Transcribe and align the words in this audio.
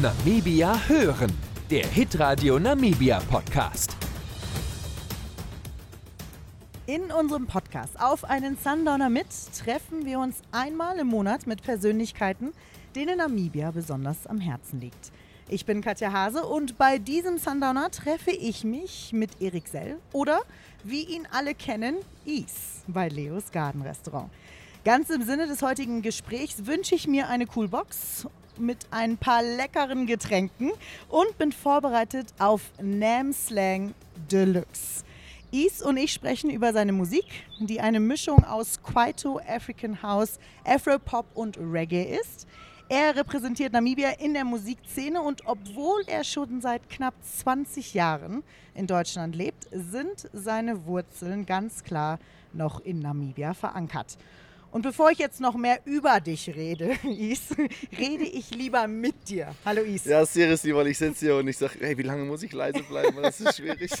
Namibia 0.00 0.80
hören, 0.88 1.30
der 1.72 1.86
Hitradio 1.86 2.58
Namibia 2.58 3.18
Podcast. 3.30 3.96
In 6.84 7.10
unserem 7.10 7.46
Podcast 7.46 7.98
Auf 7.98 8.24
einen 8.24 8.58
Sundowner 8.58 9.08
mit 9.08 9.28
treffen 9.58 10.04
wir 10.04 10.18
uns 10.18 10.42
einmal 10.52 10.98
im 10.98 11.06
Monat 11.06 11.46
mit 11.46 11.62
Persönlichkeiten, 11.62 12.52
denen 12.94 13.16
Namibia 13.16 13.70
besonders 13.70 14.26
am 14.26 14.38
Herzen 14.38 14.82
liegt. 14.82 15.12
Ich 15.48 15.64
bin 15.64 15.80
Katja 15.80 16.12
Hase 16.12 16.44
und 16.44 16.76
bei 16.76 16.98
diesem 16.98 17.38
Sundowner 17.38 17.90
treffe 17.90 18.32
ich 18.32 18.64
mich 18.64 19.14
mit 19.14 19.40
Erik 19.40 19.66
Sell 19.66 19.96
oder, 20.12 20.42
wie 20.84 21.04
ihn 21.04 21.26
alle 21.32 21.54
kennen, 21.54 21.96
Is 22.26 22.82
bei 22.86 23.08
Leos 23.08 23.50
Garden 23.50 23.80
Restaurant. 23.80 24.28
Ganz 24.84 25.08
im 25.08 25.22
Sinne 25.22 25.46
des 25.46 25.62
heutigen 25.62 26.02
Gesprächs 26.02 26.66
wünsche 26.66 26.94
ich 26.94 27.08
mir 27.08 27.30
eine 27.30 27.46
Coolbox 27.46 28.26
mit 28.58 28.78
ein 28.90 29.16
paar 29.16 29.42
leckeren 29.42 30.06
Getränken 30.06 30.72
und 31.08 31.38
bin 31.38 31.52
vorbereitet 31.52 32.34
auf 32.38 32.62
Nam 32.80 33.32
Slang 33.32 33.94
Deluxe. 34.30 35.04
Is 35.50 35.82
und 35.82 35.98
ich 35.98 36.12
sprechen 36.12 36.50
über 36.50 36.72
seine 36.72 36.92
Musik, 36.92 37.26
die 37.60 37.80
eine 37.80 38.00
Mischung 38.00 38.42
aus 38.44 38.82
Kwaito, 38.82 39.38
African 39.46 40.02
House, 40.02 40.38
Afropop 40.64 41.26
und 41.34 41.58
Reggae 41.58 42.18
ist. 42.18 42.46
Er 42.88 43.16
repräsentiert 43.16 43.72
Namibia 43.72 44.10
in 44.18 44.34
der 44.34 44.44
Musikszene 44.44 45.20
und 45.20 45.46
obwohl 45.46 46.02
er 46.06 46.24
schon 46.24 46.60
seit 46.60 46.88
knapp 46.90 47.14
20 47.22 47.94
Jahren 47.94 48.42
in 48.74 48.86
Deutschland 48.86 49.34
lebt, 49.34 49.68
sind 49.70 50.28
seine 50.32 50.84
Wurzeln 50.86 51.46
ganz 51.46 51.84
klar 51.84 52.18
noch 52.52 52.80
in 52.80 52.98
Namibia 52.98 53.54
verankert. 53.54 54.18
Und 54.72 54.80
bevor 54.80 55.10
ich 55.10 55.18
jetzt 55.18 55.38
noch 55.38 55.54
mehr 55.54 55.80
über 55.84 56.18
dich 56.18 56.48
rede, 56.48 56.96
Is, 57.04 57.54
rede 57.98 58.24
ich 58.24 58.50
lieber 58.52 58.88
mit 58.88 59.28
dir. 59.28 59.54
Hallo 59.66 59.82
Is. 59.82 60.06
Ja, 60.06 60.24
seriously, 60.24 60.74
weil 60.74 60.86
ich 60.86 60.96
sitze 60.96 61.26
hier 61.26 61.36
und 61.36 61.46
ich 61.46 61.58
sage, 61.58 61.74
hey, 61.80 61.96
wie 61.98 62.02
lange 62.02 62.24
muss 62.24 62.42
ich 62.42 62.54
leise 62.54 62.82
bleiben? 62.82 63.22
Das 63.22 63.38
ist 63.38 63.56
schwierig. 63.58 63.92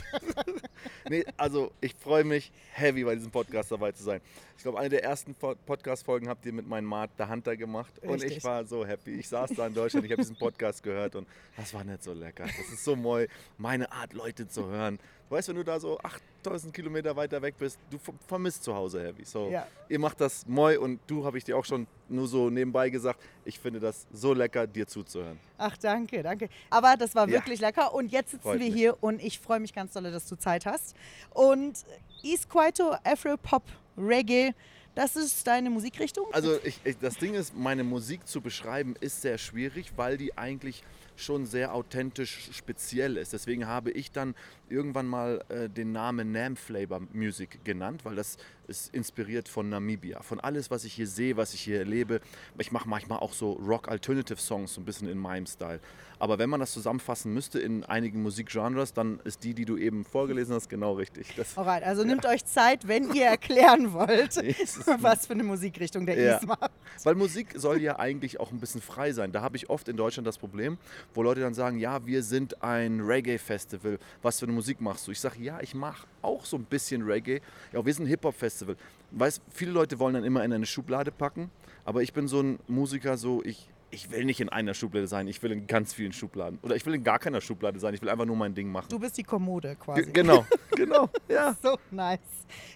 nee, 1.10 1.26
also 1.36 1.72
ich 1.82 1.94
freue 1.94 2.24
mich 2.24 2.50
heavy 2.72 3.04
bei 3.04 3.14
diesem 3.14 3.30
Podcast 3.30 3.70
dabei 3.70 3.92
zu 3.92 4.02
sein. 4.02 4.22
Ich 4.56 4.62
glaube, 4.62 4.78
eine 4.78 4.88
der 4.88 5.04
ersten 5.04 5.34
Podcast-Folgen 5.34 6.26
habt 6.28 6.46
ihr 6.46 6.54
mit 6.54 6.66
meinem 6.66 6.86
Mart 6.86 7.10
der 7.18 7.28
Hunter 7.28 7.54
gemacht 7.54 7.92
Richtig. 7.96 8.10
und 8.10 8.22
ich 8.24 8.42
war 8.42 8.64
so 8.64 8.86
happy. 8.86 9.10
Ich 9.16 9.28
saß 9.28 9.50
da 9.54 9.66
in 9.66 9.74
Deutschland, 9.74 10.06
ich 10.06 10.12
habe 10.12 10.22
diesen 10.22 10.36
Podcast 10.36 10.82
gehört 10.82 11.16
und 11.16 11.28
das 11.56 11.74
war 11.74 11.84
nicht 11.84 12.02
so 12.02 12.14
lecker. 12.14 12.44
Das 12.44 12.72
ist 12.72 12.82
so 12.82 12.96
moi, 12.96 13.26
meine 13.58 13.92
Art, 13.92 14.14
Leute 14.14 14.48
zu 14.48 14.68
hören. 14.68 14.98
Du 15.32 15.38
weißt, 15.38 15.48
wenn 15.48 15.56
du 15.56 15.64
da 15.64 15.80
so 15.80 15.98
8000 16.42 16.74
Kilometer 16.74 17.16
weiter 17.16 17.40
weg 17.40 17.54
bist, 17.58 17.78
du 17.88 17.98
vermisst 18.28 18.62
zu 18.64 18.74
Hause 18.74 19.02
Heavy. 19.02 19.24
So, 19.24 19.48
ja. 19.48 19.66
ihr 19.88 19.98
macht 19.98 20.20
das 20.20 20.46
moi 20.46 20.78
und 20.78 21.00
du, 21.06 21.24
habe 21.24 21.38
ich 21.38 21.44
dir 21.44 21.56
auch 21.56 21.64
schon 21.64 21.86
nur 22.10 22.28
so 22.28 22.50
nebenbei 22.50 22.90
gesagt, 22.90 23.18
ich 23.46 23.58
finde 23.58 23.80
das 23.80 24.06
so 24.12 24.34
lecker, 24.34 24.66
dir 24.66 24.86
zuzuhören. 24.86 25.40
Ach, 25.56 25.74
danke, 25.78 26.22
danke. 26.22 26.50
Aber 26.68 26.98
das 26.98 27.14
war 27.14 27.26
wirklich 27.30 27.60
ja. 27.60 27.68
lecker 27.68 27.94
und 27.94 28.12
jetzt 28.12 28.32
sitzen 28.32 28.42
Freut 28.42 28.60
wir 28.60 28.66
mich. 28.66 28.74
hier 28.74 29.02
und 29.02 29.22
ich 29.22 29.40
freue 29.40 29.58
mich 29.58 29.72
ganz 29.72 29.94
doll, 29.94 30.02
dass 30.02 30.28
du 30.28 30.36
Zeit 30.36 30.66
hast. 30.66 30.94
Und 31.30 31.82
East 32.22 32.50
Kwaito 32.50 32.94
Afro 33.02 33.38
Pop 33.38 33.64
Reggae. 33.96 34.52
Das 34.94 35.16
ist 35.16 35.46
deine 35.46 35.70
Musikrichtung? 35.70 36.26
Also 36.32 36.58
ich, 36.62 36.78
ich, 36.84 36.98
das 36.98 37.16
Ding 37.16 37.32
ist, 37.32 37.56
meine 37.56 37.84
Musik 37.84 38.28
zu 38.28 38.42
beschreiben 38.42 38.96
ist 39.00 39.22
sehr 39.22 39.38
schwierig, 39.38 39.94
weil 39.96 40.18
die 40.18 40.36
eigentlich 40.36 40.84
schon 41.16 41.46
sehr 41.46 41.74
authentisch 41.74 42.50
speziell 42.52 43.16
ist. 43.16 43.32
Deswegen 43.32 43.66
habe 43.66 43.90
ich 43.90 44.12
dann 44.12 44.34
irgendwann 44.68 45.06
mal 45.06 45.44
äh, 45.48 45.68
den 45.68 45.92
Namen 45.92 46.32
Nam 46.32 46.56
Flavor 46.56 47.00
Music 47.12 47.64
genannt, 47.64 48.04
weil 48.04 48.16
das 48.16 48.38
ist 48.66 48.94
inspiriert 48.94 49.48
von 49.48 49.68
Namibia. 49.68 50.22
Von 50.22 50.40
alles, 50.40 50.70
was 50.70 50.84
ich 50.84 50.94
hier 50.94 51.06
sehe, 51.06 51.36
was 51.36 51.54
ich 51.54 51.60
hier 51.60 51.78
erlebe. 51.78 52.20
Ich 52.58 52.72
mache 52.72 52.88
manchmal 52.88 53.18
auch 53.18 53.32
so 53.32 53.52
Rock-Alternative-Songs, 53.52 54.74
so 54.74 54.80
ein 54.80 54.84
bisschen 54.84 55.08
in 55.08 55.18
meinem 55.18 55.46
Style. 55.46 55.80
Aber 56.22 56.38
wenn 56.38 56.48
man 56.48 56.60
das 56.60 56.70
zusammenfassen 56.70 57.34
müsste 57.34 57.58
in 57.58 57.82
einigen 57.82 58.22
Musikgenres, 58.22 58.92
dann 58.92 59.18
ist 59.24 59.42
die, 59.42 59.54
die 59.54 59.64
du 59.64 59.76
eben 59.76 60.04
vorgelesen 60.04 60.54
hast, 60.54 60.68
genau 60.68 60.92
richtig. 60.92 61.34
Das, 61.34 61.58
Alright, 61.58 61.82
also 61.82 62.02
ja. 62.02 62.08
nehmt 62.08 62.24
euch 62.26 62.44
Zeit, 62.44 62.86
wenn 62.86 63.12
ihr 63.12 63.26
erklären 63.26 63.92
wollt, 63.92 64.36
was 65.02 65.26
für 65.26 65.32
eine 65.32 65.42
Musikrichtung 65.42 66.06
der 66.06 66.16
ja. 66.16 66.36
Is 66.36 66.46
macht. 66.46 66.70
Weil 67.02 67.16
Musik 67.16 67.54
soll 67.56 67.82
ja 67.82 67.98
eigentlich 67.98 68.38
auch 68.38 68.52
ein 68.52 68.60
bisschen 68.60 68.80
frei 68.80 69.12
sein. 69.12 69.32
Da 69.32 69.42
habe 69.42 69.56
ich 69.56 69.68
oft 69.68 69.88
in 69.88 69.96
Deutschland 69.96 70.24
das 70.24 70.38
Problem, 70.38 70.78
wo 71.12 71.24
Leute 71.24 71.40
dann 71.40 71.54
sagen, 71.54 71.80
ja, 71.80 72.06
wir 72.06 72.22
sind 72.22 72.62
ein 72.62 73.00
Reggae-Festival. 73.00 73.98
Was 74.22 74.38
für 74.38 74.46
eine 74.46 74.52
Musik 74.52 74.80
machst 74.80 75.08
du? 75.08 75.10
Ich 75.10 75.18
sage, 75.18 75.42
ja, 75.42 75.58
ich 75.60 75.74
mache 75.74 76.06
auch 76.22 76.44
so 76.44 76.56
ein 76.56 76.64
bisschen 76.64 77.02
Reggae. 77.02 77.40
Ja, 77.72 77.84
wir 77.84 77.92
sind 77.92 78.04
ein 78.04 78.08
Hip-Hop-Festival. 78.52 78.76
Weißt, 79.12 79.42
viele 79.50 79.72
Leute 79.72 79.98
wollen 79.98 80.14
dann 80.14 80.24
immer 80.24 80.44
in 80.44 80.52
eine 80.52 80.66
Schublade 80.66 81.10
packen, 81.12 81.50
aber 81.84 82.02
ich 82.02 82.12
bin 82.12 82.28
so 82.28 82.40
ein 82.40 82.58
Musiker, 82.66 83.16
so 83.16 83.42
ich, 83.44 83.68
ich 83.90 84.10
will 84.10 84.24
nicht 84.24 84.40
in 84.40 84.48
einer 84.48 84.74
Schublade 84.74 85.06
sein, 85.06 85.28
ich 85.28 85.42
will 85.42 85.52
in 85.52 85.66
ganz 85.66 85.92
vielen 85.92 86.12
Schubladen. 86.12 86.58
Oder 86.62 86.76
ich 86.76 86.86
will 86.86 86.94
in 86.94 87.04
gar 87.04 87.18
keiner 87.18 87.40
Schublade 87.40 87.78
sein, 87.78 87.94
ich 87.94 88.00
will 88.00 88.08
einfach 88.08 88.24
nur 88.24 88.36
mein 88.36 88.54
Ding 88.54 88.70
machen. 88.70 88.88
Du 88.88 88.98
bist 88.98 89.18
die 89.18 89.22
Kommode 89.22 89.76
quasi. 89.76 90.04
G 90.04 90.12
genau, 90.12 90.46
genau, 90.76 91.10
ja. 91.28 91.54
so 91.62 91.78
nice. 91.90 92.20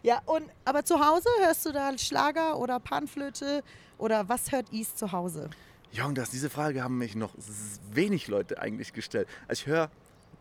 Ja, 0.03 0.21
und 0.27 0.45
aber 0.65 0.85
zu 0.85 0.99
Hause 1.01 1.29
hörst 1.41 1.65
du 1.65 1.73
da 1.73 1.97
Schlager 1.97 2.59
oder 2.59 2.81
Panflöte 2.81 3.63
oder 3.99 4.29
was 4.29 4.53
hört 4.53 4.71
Is 4.73 4.95
zu 4.95 5.13
Hause? 5.13 5.49
Ja, 5.93 6.05
und 6.05 6.19
das, 6.19 6.31
diese 6.31 6.51
Frage 6.51 6.83
haben 6.83 6.99
mich 6.99 7.15
noch 7.15 7.31
wenig 7.93 8.29
Leute 8.29 8.61
eigentlich 8.61 8.93
gestellt. 8.93 9.29
Also 9.49 9.63
ich 9.63 9.67
höre 9.67 9.91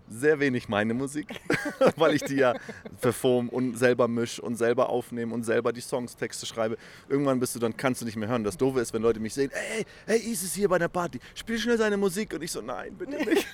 sehr 0.10 0.40
wenig 0.40 0.70
meine 0.70 0.94
Musik, 0.94 1.28
weil 1.96 2.16
ich 2.16 2.24
die 2.24 2.36
ja 2.36 2.54
perform 3.02 3.50
und 3.50 3.78
selber 3.78 4.08
misch 4.08 4.40
und 4.40 4.56
selber 4.56 4.90
aufnehme 4.90 5.34
und 5.34 5.44
selber 5.44 5.74
die 5.74 5.82
Songstexte 5.82 6.46
schreibe. 6.46 6.78
Irgendwann 7.10 7.40
bist 7.40 7.56
du 7.56 7.60
dann, 7.60 7.76
kannst 7.76 8.02
du 8.02 8.06
nicht 8.06 8.16
mehr 8.16 8.30
hören. 8.30 8.44
Das 8.44 8.58
Doofe 8.58 8.80
ist, 8.80 8.94
wenn 8.94 9.02
Leute 9.02 9.20
mich 9.20 9.34
sehen, 9.34 9.52
hey, 9.54 9.86
hey, 10.06 10.20
Is 10.20 10.44
ist 10.44 10.56
hier 10.56 10.70
bei 10.70 10.80
der 10.80 10.88
Party, 10.88 11.20
spiel 11.34 11.58
schnell 11.58 11.78
seine 11.78 11.98
Musik. 11.98 12.34
Und 12.34 12.44
ich 12.44 12.52
so, 12.52 12.62
nein, 12.62 12.96
bitte 12.96 13.18
nicht. 13.18 13.48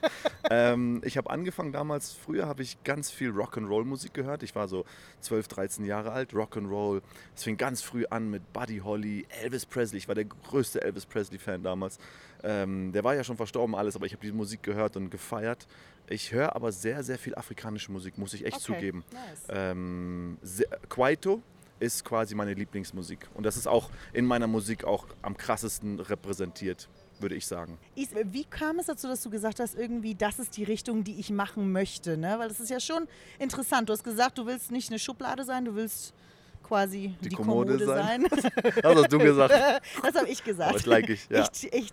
ähm, 0.50 1.02
ich 1.04 1.16
habe 1.16 1.30
angefangen 1.30 1.72
damals, 1.72 2.12
früher 2.12 2.46
habe 2.46 2.62
ich 2.62 2.82
ganz 2.84 3.10
viel 3.10 3.30
Rock'n'Roll-Musik 3.30 4.14
gehört. 4.14 4.42
Ich 4.42 4.54
war 4.54 4.68
so 4.68 4.84
12, 5.20 5.48
13 5.48 5.84
Jahre 5.84 6.12
alt, 6.12 6.32
Rock'n'Roll. 6.32 7.02
Es 7.34 7.44
fing 7.44 7.56
ganz 7.56 7.82
früh 7.82 8.04
an 8.06 8.30
mit 8.30 8.52
Buddy 8.52 8.78
Holly, 8.78 9.26
Elvis 9.42 9.66
Presley. 9.66 9.98
Ich 9.98 10.08
war 10.08 10.14
der 10.14 10.24
größte 10.24 10.82
Elvis 10.82 11.06
Presley-Fan 11.06 11.62
damals. 11.62 11.98
Ähm, 12.42 12.92
der 12.92 13.04
war 13.04 13.14
ja 13.14 13.24
schon 13.24 13.36
verstorben 13.36 13.74
alles, 13.74 13.96
aber 13.96 14.06
ich 14.06 14.12
habe 14.12 14.24
die 14.24 14.32
Musik 14.32 14.62
gehört 14.62 14.96
und 14.96 15.10
gefeiert. 15.10 15.66
Ich 16.10 16.32
höre 16.32 16.54
aber 16.56 16.72
sehr, 16.72 17.02
sehr 17.02 17.18
viel 17.18 17.34
afrikanische 17.34 17.92
Musik, 17.92 18.18
muss 18.18 18.34
ich 18.34 18.44
echt 18.44 18.56
okay. 18.56 18.64
zugeben. 18.64 19.04
Nice. 19.12 19.46
Ähm, 19.48 20.38
Kwaito 20.88 21.42
ist 21.80 22.04
quasi 22.04 22.34
meine 22.34 22.54
Lieblingsmusik. 22.54 23.28
Und 23.34 23.44
das 23.44 23.56
ist 23.56 23.68
auch 23.68 23.90
in 24.12 24.24
meiner 24.24 24.46
Musik 24.46 24.84
auch 24.84 25.06
am 25.22 25.36
krassesten 25.36 26.00
repräsentiert, 26.00 26.88
würde 27.20 27.36
ich 27.36 27.46
sagen. 27.46 27.78
Wie 27.94 28.44
kam 28.44 28.78
es 28.78 28.86
dazu, 28.86 29.06
dass 29.06 29.22
du 29.22 29.30
gesagt 29.30 29.60
hast, 29.60 29.76
irgendwie, 29.76 30.14
das 30.14 30.38
ist 30.38 30.56
die 30.56 30.64
Richtung, 30.64 31.04
die 31.04 31.20
ich 31.20 31.30
machen 31.30 31.72
möchte? 31.72 32.16
Ne? 32.16 32.36
Weil 32.38 32.48
das 32.48 32.60
ist 32.60 32.70
ja 32.70 32.80
schon 32.80 33.06
interessant. 33.38 33.88
Du 33.88 33.92
hast 33.92 34.04
gesagt, 34.04 34.38
du 34.38 34.46
willst 34.46 34.70
nicht 34.70 34.90
eine 34.90 34.98
Schublade 34.98 35.44
sein, 35.44 35.64
du 35.64 35.74
willst 35.74 36.14
quasi 36.68 37.14
die, 37.22 37.30
die 37.30 37.36
Kommode, 37.36 37.78
Kommode, 37.78 37.86
sein. 37.86 38.26
sein. 38.30 38.72
das 38.82 38.96
hast 38.96 39.12
du 39.12 39.18
gesagt. 39.18 39.54
Das 40.02 40.14
habe 40.14 40.28
ich 40.28 40.44
gesagt. 40.44 40.74
Das 40.74 40.86
like 40.86 41.08
ich, 41.08 41.28
ja. 41.30 41.48
ich, 41.52 41.72
ich 41.72 41.92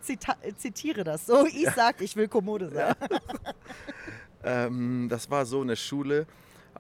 zitiere 0.58 1.04
das 1.04 1.26
so. 1.26 1.46
Ich 1.46 1.64
ja. 1.64 1.72
sage, 1.72 2.04
ich 2.04 2.16
will 2.16 2.28
Kommode 2.28 2.70
sein. 2.70 2.94
Ja. 3.00 3.20
ähm, 4.66 5.08
das 5.10 5.30
war 5.30 5.46
so 5.46 5.62
in 5.62 5.70
der 5.70 5.76
Schule 5.76 6.28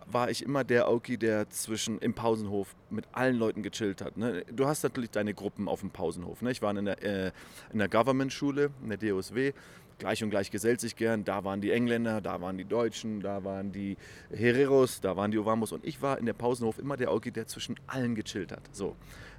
war 0.07 0.29
ich 0.29 0.43
immer 0.43 0.63
der 0.63 0.87
Auki, 0.87 1.17
der 1.17 1.49
zwischen 1.49 1.97
im 1.97 2.13
Pausenhof 2.13 2.75
mit 2.91 3.05
allen 3.11 3.37
Leuten 3.37 3.63
gechillt 3.63 4.03
hat. 4.03 4.17
Ne? 4.17 4.45
Du 4.51 4.67
hast 4.67 4.83
natürlich 4.83 5.09
deine 5.09 5.33
Gruppen 5.33 5.67
auf 5.67 5.79
dem 5.79 5.89
Pausenhof. 5.89 6.43
Ne? 6.43 6.51
Ich 6.51 6.61
war 6.61 6.77
in 6.77 6.85
der, 6.85 7.01
äh, 7.03 7.31
in 7.73 7.79
der 7.79 7.89
Government-Schule, 7.89 8.69
in 8.83 8.89
der 8.89 8.97
DOSW 8.99 9.53
gleich 9.97 10.23
und 10.23 10.29
gleich 10.29 10.51
gesellt 10.51 10.79
sich 10.79 10.95
gern. 10.95 11.23
Da 11.23 11.43
waren 11.43 11.61
die 11.61 11.71
Engländer, 11.71 12.21
da 12.21 12.41
waren 12.41 12.57
die 12.57 12.65
Deutschen, 12.65 13.21
da 13.21 13.43
waren 13.43 13.71
die 13.71 13.97
Hereros, 14.31 15.01
da 15.01 15.15
waren 15.15 15.31
die 15.31 15.37
Ovamos. 15.37 15.71
Und 15.71 15.85
ich 15.85 16.01
war 16.01 16.17
in 16.17 16.25
der 16.25 16.33
Pausenhof 16.33 16.79
immer 16.79 16.97
der 16.97 17.11
Auge, 17.11 17.31
der 17.31 17.47
zwischen 17.47 17.75
allen 17.87 18.15
gechillt 18.15 18.51
hat. 18.51 18.63
So. 18.71 18.95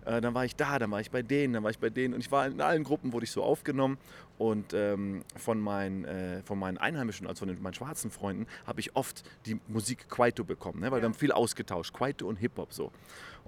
Äh, 0.06 0.20
dann 0.20 0.34
war 0.34 0.44
ich 0.44 0.54
da, 0.54 0.78
dann 0.78 0.90
war 0.90 1.00
ich 1.00 1.10
bei 1.10 1.22
denen, 1.22 1.54
dann 1.54 1.64
war 1.64 1.70
ich 1.70 1.78
bei 1.78 1.90
denen. 1.90 2.14
Und 2.14 2.20
ich 2.20 2.30
war 2.30 2.46
in 2.46 2.60
allen 2.60 2.84
Gruppen, 2.84 3.12
wurde 3.12 3.24
ich 3.24 3.32
so 3.32 3.42
aufgenommen. 3.42 3.98
Und 4.38 4.72
ähm, 4.74 5.24
von, 5.36 5.58
meinen, 5.58 6.04
äh, 6.04 6.42
von 6.42 6.58
meinen 6.58 6.78
Einheimischen, 6.78 7.26
also 7.26 7.40
von 7.40 7.48
den, 7.48 7.60
meinen 7.60 7.74
schwarzen 7.74 8.10
Freunden, 8.10 8.46
habe 8.66 8.80
ich 8.80 8.94
oft 8.94 9.24
die 9.46 9.58
Musik 9.66 10.08
Kwaito 10.08 10.44
bekommen. 10.44 10.80
Ne? 10.80 10.90
Weil 10.90 10.98
ja. 10.98 11.02
wir 11.02 11.08
haben 11.08 11.14
viel 11.14 11.32
ausgetauscht, 11.32 11.92
Kwaito 11.92 12.26
und 12.28 12.36
Hip-Hop 12.36 12.72
so. 12.72 12.92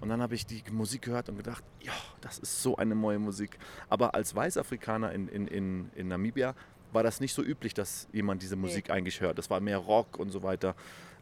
Und 0.01 0.09
dann 0.09 0.23
habe 0.23 0.35
ich 0.35 0.47
die 0.47 0.63
Musik 0.71 1.03
gehört 1.03 1.29
und 1.29 1.37
gedacht, 1.37 1.63
ja, 1.81 1.93
das 2.21 2.39
ist 2.39 2.63
so 2.63 2.77
eine 2.77 2.95
neue 2.95 3.19
Musik. 3.19 3.59
Aber 3.89 4.15
als 4.15 4.35
Weißafrikaner 4.35 5.13
in, 5.13 5.29
in, 5.29 5.47
in, 5.47 5.91
in 5.95 6.09
Namibia 6.09 6.55
war 6.93 7.03
das 7.03 7.21
nicht 7.21 7.35
so 7.35 7.43
üblich, 7.43 7.75
dass 7.75 8.09
jemand 8.13 8.43
diese 8.43 8.57
Musik 8.57 8.91
eigentlich 8.91 9.21
hört. 9.21 9.39
Das 9.39 9.51
war 9.51 9.61
mehr 9.61 9.79
Rock 9.79 10.19
und 10.19 10.31
so 10.31 10.43
weiter. 10.43 10.75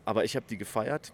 Aber 0.05 0.25
ich 0.25 0.37
habe 0.37 0.47
die 0.49 0.57
gefeiert, 0.57 1.13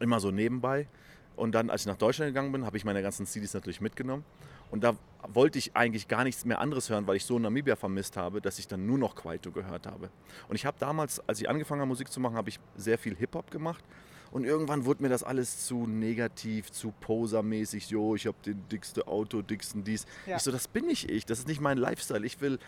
immer 0.00 0.20
so 0.20 0.30
nebenbei. 0.30 0.88
Und 1.36 1.52
dann, 1.52 1.70
als 1.70 1.82
ich 1.82 1.86
nach 1.86 1.96
Deutschland 1.96 2.30
gegangen 2.30 2.50
bin, 2.50 2.66
habe 2.66 2.76
ich 2.76 2.84
meine 2.84 3.00
ganzen 3.00 3.24
CDs 3.26 3.54
natürlich 3.54 3.80
mitgenommen. 3.80 4.24
Und 4.70 4.84
da 4.84 4.96
wollte 5.28 5.58
ich 5.58 5.74
eigentlich 5.76 6.08
gar 6.08 6.24
nichts 6.24 6.44
mehr 6.44 6.60
anderes 6.60 6.90
hören, 6.90 7.06
weil 7.06 7.16
ich 7.16 7.24
so 7.24 7.38
Namibia 7.38 7.76
vermisst 7.76 8.16
habe, 8.16 8.40
dass 8.40 8.58
ich 8.58 8.66
dann 8.66 8.86
nur 8.86 8.98
noch 8.98 9.14
Kwaito 9.14 9.50
gehört 9.50 9.86
habe. 9.86 10.10
Und 10.48 10.56
ich 10.56 10.66
habe 10.66 10.76
damals, 10.78 11.26
als 11.28 11.40
ich 11.40 11.48
angefangen 11.48 11.80
habe, 11.80 11.88
Musik 11.88 12.10
zu 12.10 12.20
machen, 12.20 12.36
habe 12.36 12.50
ich 12.50 12.58
sehr 12.76 12.98
viel 12.98 13.16
Hip-Hop 13.16 13.50
gemacht. 13.50 13.84
Und 14.30 14.44
irgendwann 14.44 14.84
wurde 14.84 15.02
mir 15.02 15.08
das 15.08 15.22
alles 15.22 15.64
zu 15.64 15.86
negativ, 15.86 16.70
zu 16.70 16.92
posermäßig. 17.00 17.88
Jo, 17.88 18.14
ich 18.14 18.26
habe 18.26 18.36
den 18.44 18.62
dickste 18.68 19.06
Auto, 19.06 19.40
dicksten 19.40 19.84
dies. 19.84 20.04
Ja. 20.26 20.36
Ich 20.36 20.42
so, 20.42 20.50
das 20.50 20.68
bin 20.68 20.86
nicht 20.86 21.10
ich. 21.10 21.24
Das 21.24 21.38
ist 21.38 21.48
nicht 21.48 21.60
mein 21.60 21.78
Lifestyle. 21.78 22.26
Ich 22.26 22.40
will 22.42 22.58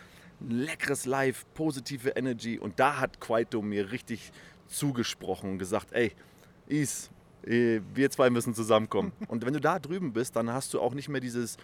leckeres 0.48 1.06
Live, 1.06 1.44
positive 1.54 2.10
Energy. 2.10 2.58
Und 2.58 2.78
da 2.78 2.98
hat 2.98 3.20
Kwaito 3.20 3.62
mir 3.62 3.92
richtig 3.92 4.32
zugesprochen 4.66 5.50
und 5.50 5.58
gesagt, 5.58 5.92
ey, 5.92 6.12
Is, 6.66 7.10
eh, 7.46 7.80
wir 7.94 8.10
zwei 8.10 8.30
müssen 8.30 8.54
zusammenkommen. 8.54 9.12
Und 9.28 9.44
wenn 9.44 9.52
du 9.52 9.60
da 9.60 9.78
drüben 9.78 10.12
bist, 10.12 10.36
dann 10.36 10.52
hast 10.52 10.72
du 10.72 10.80
auch 10.80 10.94
nicht 10.94 11.08
mehr 11.08 11.20
dieses, 11.20 11.56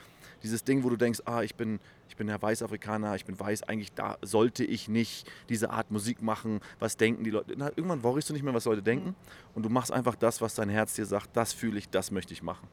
dieses 0.42 0.64
Ding, 0.64 0.82
wo 0.82 0.90
du 0.90 0.96
denkst, 0.96 1.20
ah, 1.24 1.42
ich 1.42 1.54
bin, 1.54 1.78
ich 2.08 2.16
bin 2.16 2.28
ja 2.28 2.40
Weißafrikaner, 2.40 3.14
ich 3.14 3.24
bin 3.24 3.38
weiß, 3.38 3.62
eigentlich 3.64 3.92
da 3.92 4.18
sollte 4.22 4.64
ich 4.64 4.88
nicht 4.88 5.30
diese 5.48 5.70
Art 5.70 5.90
Musik 5.90 6.22
machen, 6.22 6.60
was 6.80 6.96
denken 6.96 7.22
die 7.22 7.30
Leute. 7.30 7.54
Na, 7.56 7.68
irgendwann 7.68 8.02
worrist 8.02 8.28
du 8.28 8.32
nicht 8.32 8.42
mehr, 8.42 8.54
was 8.54 8.64
Leute 8.64 8.82
denken 8.82 9.14
und 9.54 9.62
du 9.62 9.68
machst 9.68 9.92
einfach 9.92 10.16
das, 10.16 10.40
was 10.40 10.54
dein 10.56 10.68
Herz 10.68 10.94
dir 10.94 11.06
sagt, 11.06 11.36
das 11.36 11.52
fühle 11.52 11.78
ich, 11.78 11.88
das 11.88 12.10
möchte 12.10 12.32
ich 12.32 12.42
machen. 12.42 12.66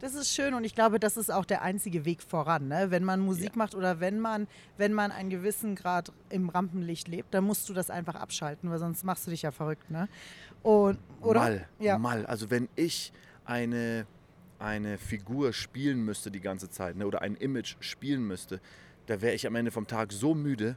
Das 0.00 0.14
ist 0.14 0.32
schön 0.32 0.54
und 0.54 0.62
ich 0.64 0.74
glaube, 0.76 1.00
das 1.00 1.16
ist 1.16 1.28
auch 1.30 1.44
der 1.44 1.62
einzige 1.62 2.04
Weg 2.04 2.22
voran. 2.22 2.68
Ne? 2.68 2.90
Wenn 2.90 3.02
man 3.02 3.18
Musik 3.20 3.50
Ja. 3.50 3.56
macht 3.56 3.74
oder 3.74 3.98
wenn 3.98 4.20
man, 4.20 4.46
wenn 4.76 4.92
man 4.92 5.10
einen 5.10 5.28
gewissen 5.28 5.74
Grad 5.74 6.12
im 6.30 6.48
Rampenlicht 6.50 7.08
lebt, 7.08 7.34
dann 7.34 7.44
musst 7.44 7.68
du 7.68 7.74
das 7.74 7.90
einfach 7.90 8.14
abschalten, 8.14 8.70
weil 8.70 8.78
sonst 8.78 9.02
machst 9.04 9.26
du 9.26 9.30
dich 9.32 9.42
ja 9.42 9.50
verrückt. 9.50 9.90
Ne? 9.90 10.08
Und, 10.62 10.98
oder? 11.20 11.40
Mal, 11.40 11.68
Ja. 11.80 11.98
mal. 11.98 12.26
Also 12.26 12.48
wenn 12.50 12.68
ich 12.76 13.12
eine, 13.44 14.06
eine 14.60 14.98
Figur 14.98 15.52
spielen 15.52 16.04
müsste 16.04 16.30
die 16.30 16.40
ganze 16.40 16.70
Zeit 16.70 16.94
ne, 16.96 17.04
oder 17.06 17.22
ein 17.22 17.34
Image 17.34 17.74
spielen 17.80 18.22
müsste, 18.24 18.60
da 19.06 19.20
wäre 19.20 19.34
ich 19.34 19.46
am 19.48 19.56
Ende 19.56 19.72
vom 19.72 19.86
Tag 19.88 20.12
so 20.12 20.32
müde. 20.34 20.76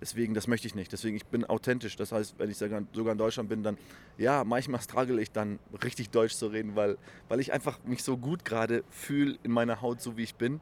Deswegen, 0.00 0.34
das 0.34 0.46
möchte 0.46 0.66
ich 0.66 0.74
nicht. 0.74 0.92
Deswegen, 0.92 1.16
ich 1.16 1.26
bin 1.26 1.44
authentisch. 1.44 1.96
Das 1.96 2.12
heißt, 2.12 2.38
wenn 2.38 2.50
ich 2.50 2.58
sogar 2.58 2.82
sogar 2.92 3.12
in 3.12 3.18
Deutschland 3.18 3.48
bin, 3.48 3.62
dann, 3.62 3.78
ja, 4.18 4.44
manchmal 4.44 4.80
struggle 4.80 5.20
ich 5.20 5.32
dann 5.32 5.58
richtig 5.82 6.10
Deutsch 6.10 6.34
zu 6.34 6.48
reden, 6.48 6.76
weil, 6.76 6.98
weil 7.28 7.40
ich 7.40 7.52
einfach 7.52 7.78
mich 7.84 8.02
so 8.02 8.16
gut 8.16 8.44
gerade 8.44 8.84
fühle 8.90 9.38
in 9.42 9.50
meiner 9.50 9.80
Haut, 9.80 10.00
so 10.00 10.16
wie 10.16 10.22
ich 10.22 10.34
bin. 10.34 10.60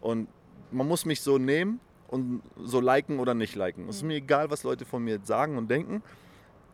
Und 0.00 0.28
man 0.70 0.86
muss 0.86 1.06
mich 1.06 1.20
so 1.22 1.38
nehmen 1.38 1.80
und 2.08 2.42
so 2.56 2.80
liken 2.80 3.20
oder 3.20 3.34
nicht 3.34 3.54
liken. 3.54 3.88
Es 3.88 3.96
ist 3.96 4.02
mir 4.02 4.16
egal, 4.16 4.50
was 4.50 4.62
Leute 4.62 4.84
von 4.84 5.02
mir 5.02 5.20
sagen 5.24 5.56
und 5.56 5.70
denken 5.70 6.02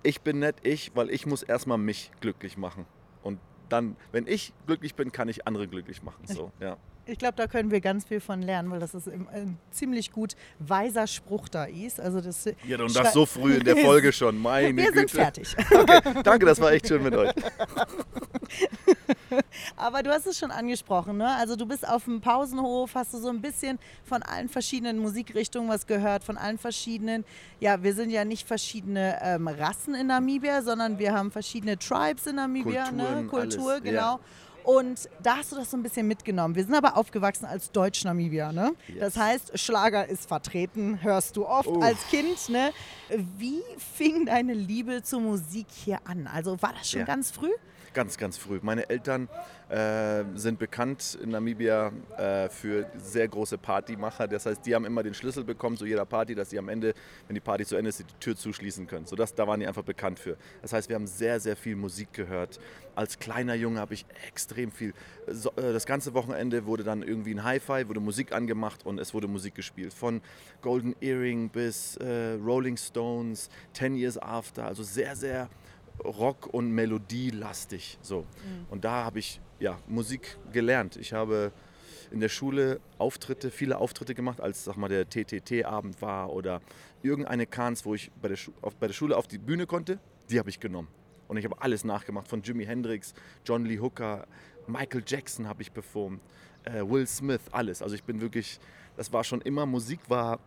ich 0.02 0.20
bin 0.22 0.38
nett 0.38 0.56
ich, 0.62 0.92
weil 0.94 1.10
ich 1.10 1.26
muss 1.26 1.42
erstmal 1.42 1.78
mich 1.78 2.10
glücklich 2.20 2.56
machen. 2.56 2.86
Und 3.22 3.38
dann, 3.68 3.96
wenn 4.12 4.26
ich 4.26 4.52
glücklich 4.66 4.94
bin, 4.94 5.12
kann 5.12 5.28
ich 5.28 5.46
andere 5.46 5.68
glücklich 5.68 6.02
machen. 6.02 6.26
So, 6.26 6.52
ja. 6.60 6.76
Ich 7.10 7.18
glaube, 7.18 7.34
da 7.36 7.48
können 7.48 7.72
wir 7.72 7.80
ganz 7.80 8.04
viel 8.04 8.20
von 8.20 8.40
lernen, 8.40 8.70
weil 8.70 8.78
das 8.78 8.94
ist 8.94 9.08
ein 9.08 9.58
ziemlich 9.72 10.12
gut 10.12 10.36
weiser 10.60 11.08
Spruch 11.08 11.48
da 11.48 11.64
ist. 11.64 11.98
Also 11.98 12.20
das, 12.20 12.44
Ja, 12.66 12.80
und 12.80 12.94
das 12.94 13.12
so 13.12 13.26
früh 13.26 13.54
in 13.54 13.64
der 13.64 13.76
Folge 13.76 14.12
schon. 14.12 14.38
Meine 14.38 14.76
wir 14.76 14.86
Güte. 14.86 14.98
sind 14.98 15.10
fertig. 15.10 15.56
Okay, 15.80 16.00
danke, 16.22 16.46
das 16.46 16.60
war 16.60 16.72
echt 16.72 16.88
schön 16.88 17.02
mit 17.02 17.14
euch. 17.14 17.32
Aber 19.76 20.02
du 20.02 20.10
hast 20.10 20.26
es 20.26 20.38
schon 20.38 20.50
angesprochen, 20.50 21.16
ne? 21.16 21.28
Also 21.36 21.56
du 21.56 21.66
bist 21.66 21.88
auf 21.88 22.04
dem 22.04 22.20
Pausenhof, 22.20 22.94
hast 22.94 23.14
du 23.14 23.18
so 23.18 23.28
ein 23.28 23.40
bisschen 23.40 23.78
von 24.04 24.22
allen 24.22 24.48
verschiedenen 24.48 24.98
Musikrichtungen 24.98 25.70
was 25.70 25.86
gehört, 25.86 26.24
von 26.24 26.36
allen 26.36 26.58
verschiedenen, 26.58 27.24
ja, 27.60 27.82
wir 27.82 27.94
sind 27.94 28.10
ja 28.10 28.24
nicht 28.24 28.46
verschiedene 28.46 29.18
ähm, 29.22 29.48
Rassen 29.48 29.94
in 29.94 30.08
Namibia, 30.08 30.62
sondern 30.62 30.98
wir 30.98 31.14
haben 31.14 31.30
verschiedene 31.30 31.78
Tribes 31.78 32.26
in 32.26 32.36
Namibia, 32.36 32.90
ne? 32.90 33.04
Kulturen, 33.04 33.28
Kultur, 33.28 33.70
alles, 33.72 33.82
genau. 33.82 34.14
ja. 34.14 34.20
Und 34.64 35.08
da 35.22 35.36
hast 35.38 35.52
du 35.52 35.56
das 35.56 35.70
so 35.70 35.76
ein 35.76 35.82
bisschen 35.82 36.06
mitgenommen. 36.06 36.54
Wir 36.54 36.64
sind 36.64 36.74
aber 36.74 36.96
aufgewachsen 36.96 37.46
als 37.46 37.70
Deutsch-Namibier, 37.72 38.52
ne? 38.52 38.72
Das 38.98 39.14
Yes. 39.14 39.16
heißt, 39.16 39.58
Schlager 39.58 40.06
ist 40.08 40.26
vertreten, 40.28 41.02
hörst 41.02 41.36
du 41.36 41.46
oft 41.46 41.68
Uff. 41.68 41.82
als 41.82 41.98
Kind, 42.08 42.48
ne? 42.48 42.70
Wie 43.38 43.62
fing 43.94 44.26
deine 44.26 44.52
Liebe 44.54 45.02
zur 45.02 45.20
Musik 45.20 45.66
hier 45.70 45.98
an? 46.04 46.26
Also 46.26 46.60
war 46.62 46.72
das 46.78 46.90
schon 46.90 47.00
Ja. 47.00 47.06
ganz 47.06 47.30
früh? 47.30 47.50
Ganz, 47.92 48.19
ganz 48.19 48.38
früh. 48.38 48.60
Meine 48.62 48.88
Eltern 48.88 49.28
äh, 49.69 50.22
sind 50.37 50.60
bekannt 50.60 51.19
in 51.20 51.31
Namibia 51.31 51.90
äh, 52.16 52.48
für 52.48 52.88
sehr 52.96 53.26
große 53.26 53.58
Partymacher. 53.58 54.28
Das 54.28 54.46
heißt, 54.46 54.64
die 54.64 54.76
haben 54.76 54.84
immer 54.84 55.02
den 55.02 55.12
Schlüssel 55.12 55.42
bekommen 55.42 55.76
zu 55.76 55.87
jeder 55.87 56.04
Party, 56.04 56.37
dass 56.37 56.50
sie 56.50 56.58
am 56.60 56.69
Ende, 56.69 56.94
wenn 57.26 57.34
die 57.34 57.40
Party 57.40 57.66
zu 57.66 57.75
Ende 57.75 57.88
ist, 57.88 57.98
die 57.98 58.04
Tür 58.20 58.37
zuschließen 58.37 58.87
können. 58.87 59.06
So 59.06 59.16
das, 59.16 59.34
da 59.34 59.48
waren 59.48 59.58
die 59.58 59.66
einfach 59.66 59.82
bekannt 59.82 60.20
für. 60.20 60.37
Das 60.62 60.72
heißt, 60.72 60.88
wir 60.88 60.94
haben 60.94 61.08
sehr, 61.08 61.40
sehr 61.40 61.56
viel 61.56 61.75
Musik 61.75 62.12
gehört. 62.12 62.60
Als 62.94 63.19
kleiner 63.19 63.54
Junge 63.54 63.81
habe 63.81 63.94
ich 63.94 64.06
extrem 64.28 64.70
viel. 64.70 64.94
So, 65.26 65.50
äh, 65.56 65.72
das 65.72 65.84
ganze 65.84 66.14
Wochenende 66.14 66.66
wurde 66.66 66.84
dann 66.84 67.02
irgendwie 67.02 67.34
ein 67.34 67.43
Hi-Fi, 67.43 67.88
wurde 67.88 67.98
Musik 67.98 68.32
angemacht 68.32 68.86
und 68.86 69.00
es 69.00 69.14
wurde 69.14 69.26
Musik 69.26 69.56
gespielt. 69.56 69.93
Von 69.93 70.20
Golden 70.62 70.94
Earring 71.00 71.48
bis 71.48 71.96
äh, 71.96 72.34
Rolling 72.34 72.76
Stones, 72.76 73.50
10 73.72 73.96
Years 73.96 74.16
After. 74.16 74.64
Also 74.64 74.84
sehr, 74.84 75.16
sehr 75.16 75.48
Rock- 76.05 76.47
und 76.52 76.70
Melodielastig. 76.73 77.99
So. 78.02 78.26
Und 78.70 78.85
da 78.85 79.05
habe 79.05 79.19
ich 79.19 79.41
ja, 79.58 79.79
Musik 79.87 80.38
gelernt. 80.52 80.97
Ich 80.97 81.12
habe 81.12 81.52
in 82.11 82.20
der 82.20 82.29
Schule 82.29 82.81
Auftritte, 82.99 83.50
viele 83.50 83.79
Auftritte 83.79 84.14
gemacht, 84.14 84.41
als 84.41 84.64
sag 84.64 84.76
mal, 84.76 84.88
der 84.88 85.08
TTT-Abend 85.08 86.02
war 86.02 86.32
oder 86.32 86.61
irgendeine 87.02 87.47
Kans, 87.47 87.85
wo 87.85 87.94
ich 87.94 88.11
bei 88.20 88.29
der, 88.29 88.37
Schu 88.37 88.52
auf, 88.62 88.75
bei 88.76 88.88
der 88.88 88.94
Schule 88.94 89.17
auf 89.17 89.29
die 89.29 89.38
Bühne 89.38 89.67
konnte, 89.67 90.00
die 90.29 90.38
habe 90.38 90.50
ich 90.50 90.61
genommen. 90.61 90.88
Und 91.29 91.37
ich 91.37 91.44
habe 91.44 91.61
alles 91.62 91.85
nachgemacht, 91.85 92.26
von 92.26 92.43
Jimi 92.43 92.64
Hendrix, 92.64 93.14
John 93.44 93.64
Lee 93.64 93.79
Hooker, 93.79 94.26
Michael 94.67 95.05
Jackson 95.06 95.46
habe 95.46 95.62
ich 95.62 95.73
performt, 95.73 96.20
äh, 96.64 96.82
Will 96.82 97.06
Smith, 97.06 97.41
alles. 97.53 97.82
Also 97.82 97.94
ich 97.94 98.03
bin 98.03 98.20
wirklich, 98.20 98.58
das 98.96 99.12
war 99.12 99.23
schon 99.23 99.41
immer, 99.43 99.67
Musik 99.67 100.00
war 100.08 100.41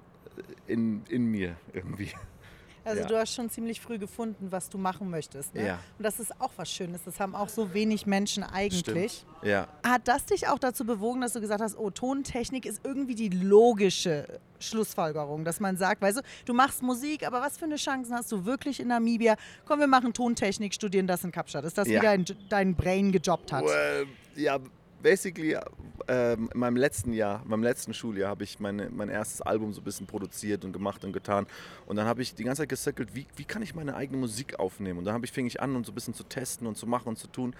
äh, 0.67 0.73
in, 0.73 1.03
in 1.07 1.25
mir 1.25 1.55
irgendwie. 1.73 2.11
Also 2.85 3.01
Ja. 3.01 3.07
du 3.07 3.17
hast 3.17 3.33
schon 3.33 3.49
ziemlich 3.49 3.79
früh 3.79 3.97
gefunden, 3.97 4.47
was 4.51 4.69
du 4.69 4.77
machen 4.77 5.09
möchtest. 5.09 5.55
Ne? 5.55 5.65
Ja. 5.67 5.79
Und 5.97 6.03
das 6.03 6.19
ist 6.19 6.39
auch 6.41 6.51
was 6.57 6.69
Schönes. 6.71 7.01
Das 7.05 7.19
haben 7.19 7.33
auch 7.35 7.49
so 7.49 7.73
wenig 7.73 8.05
Menschen 8.05 8.43
eigentlich. 8.43 8.79
Stimmt. 9.19 9.25
Ja, 9.43 9.67
Hat 9.85 10.07
das 10.07 10.25
dich 10.25 10.47
auch 10.47 10.59
dazu 10.59 10.85
bewogen, 10.85 11.21
dass 11.21 11.33
du 11.33 11.41
gesagt 11.41 11.61
hast, 11.61 11.77
oh, 11.77 11.89
Tontechnik 11.89 12.65
ist 12.65 12.81
irgendwie 12.83 13.15
die 13.15 13.29
logische 13.29 14.39
Schlussfolgerung, 14.59 15.43
dass 15.45 15.59
man 15.59 15.77
sagt, 15.77 16.01
weißt 16.01 16.17
du, 16.17 16.21
du 16.45 16.53
machst 16.53 16.81
Musik, 16.81 17.25
aber 17.27 17.41
was 17.41 17.57
für 17.57 17.65
eine 17.65 17.75
Chancen 17.75 18.13
hast 18.15 18.31
du 18.31 18.45
wirklich 18.45 18.79
in 18.79 18.87
Namibia? 18.87 19.35
Komm, 19.65 19.79
wir 19.79 19.87
machen 19.87 20.13
Tontechnik, 20.13 20.73
studieren 20.73 21.07
das 21.07 21.23
in 21.23 21.31
Kapstadt. 21.31 21.65
Ist 21.65 21.77
das 21.77 21.87
Ja. 21.87 21.99
wie 22.01 22.05
dein, 22.05 22.25
dein 22.49 22.75
Brain 22.75 23.11
gejobbt 23.11 23.51
hat? 23.51 23.65
Well, 23.65 24.07
ja, 24.35 24.57
basically 25.03 25.55
ähm, 26.07 26.49
in 26.51 26.59
meinem 26.59 26.77
letzten 26.77 27.13
Jahr, 27.13 27.41
in 27.43 27.49
meinem 27.49 27.63
letzten 27.63 27.93
Schuljahr 27.93 28.29
habe 28.29 28.43
ich 28.43 28.59
meine, 28.59 28.89
mein 28.89 29.09
erstes 29.09 29.41
Album 29.41 29.73
so 29.73 29.81
ein 29.81 29.83
bisschen 29.83 30.07
produziert 30.07 30.65
und 30.65 30.73
gemacht 30.73 31.03
und 31.05 31.13
getan. 31.13 31.45
Und 31.85 31.97
dann 31.97 32.07
habe 32.07 32.23
ich 32.23 32.33
die 32.33 32.43
ganze 32.43 32.63
Zeit 32.63 32.69
gecircelt, 32.69 33.13
wie, 33.13 33.27
wie 33.35 33.43
kann 33.43 33.61
ich 33.61 33.75
meine 33.75 33.95
eigene 33.95 34.17
Musik 34.17 34.59
aufnehmen? 34.59 34.99
Und 34.99 35.05
dann 35.05 35.23
ich, 35.23 35.31
fing 35.31 35.45
ich 35.45 35.61
an, 35.61 35.75
und 35.75 35.85
so 35.85 35.91
ein 35.91 35.95
bisschen 35.95 36.15
zu 36.15 36.23
testen 36.23 36.65
und 36.65 36.77
zu 36.77 36.87
machen 36.87 37.09
und 37.09 37.19
zu 37.19 37.27
tun. 37.27 37.53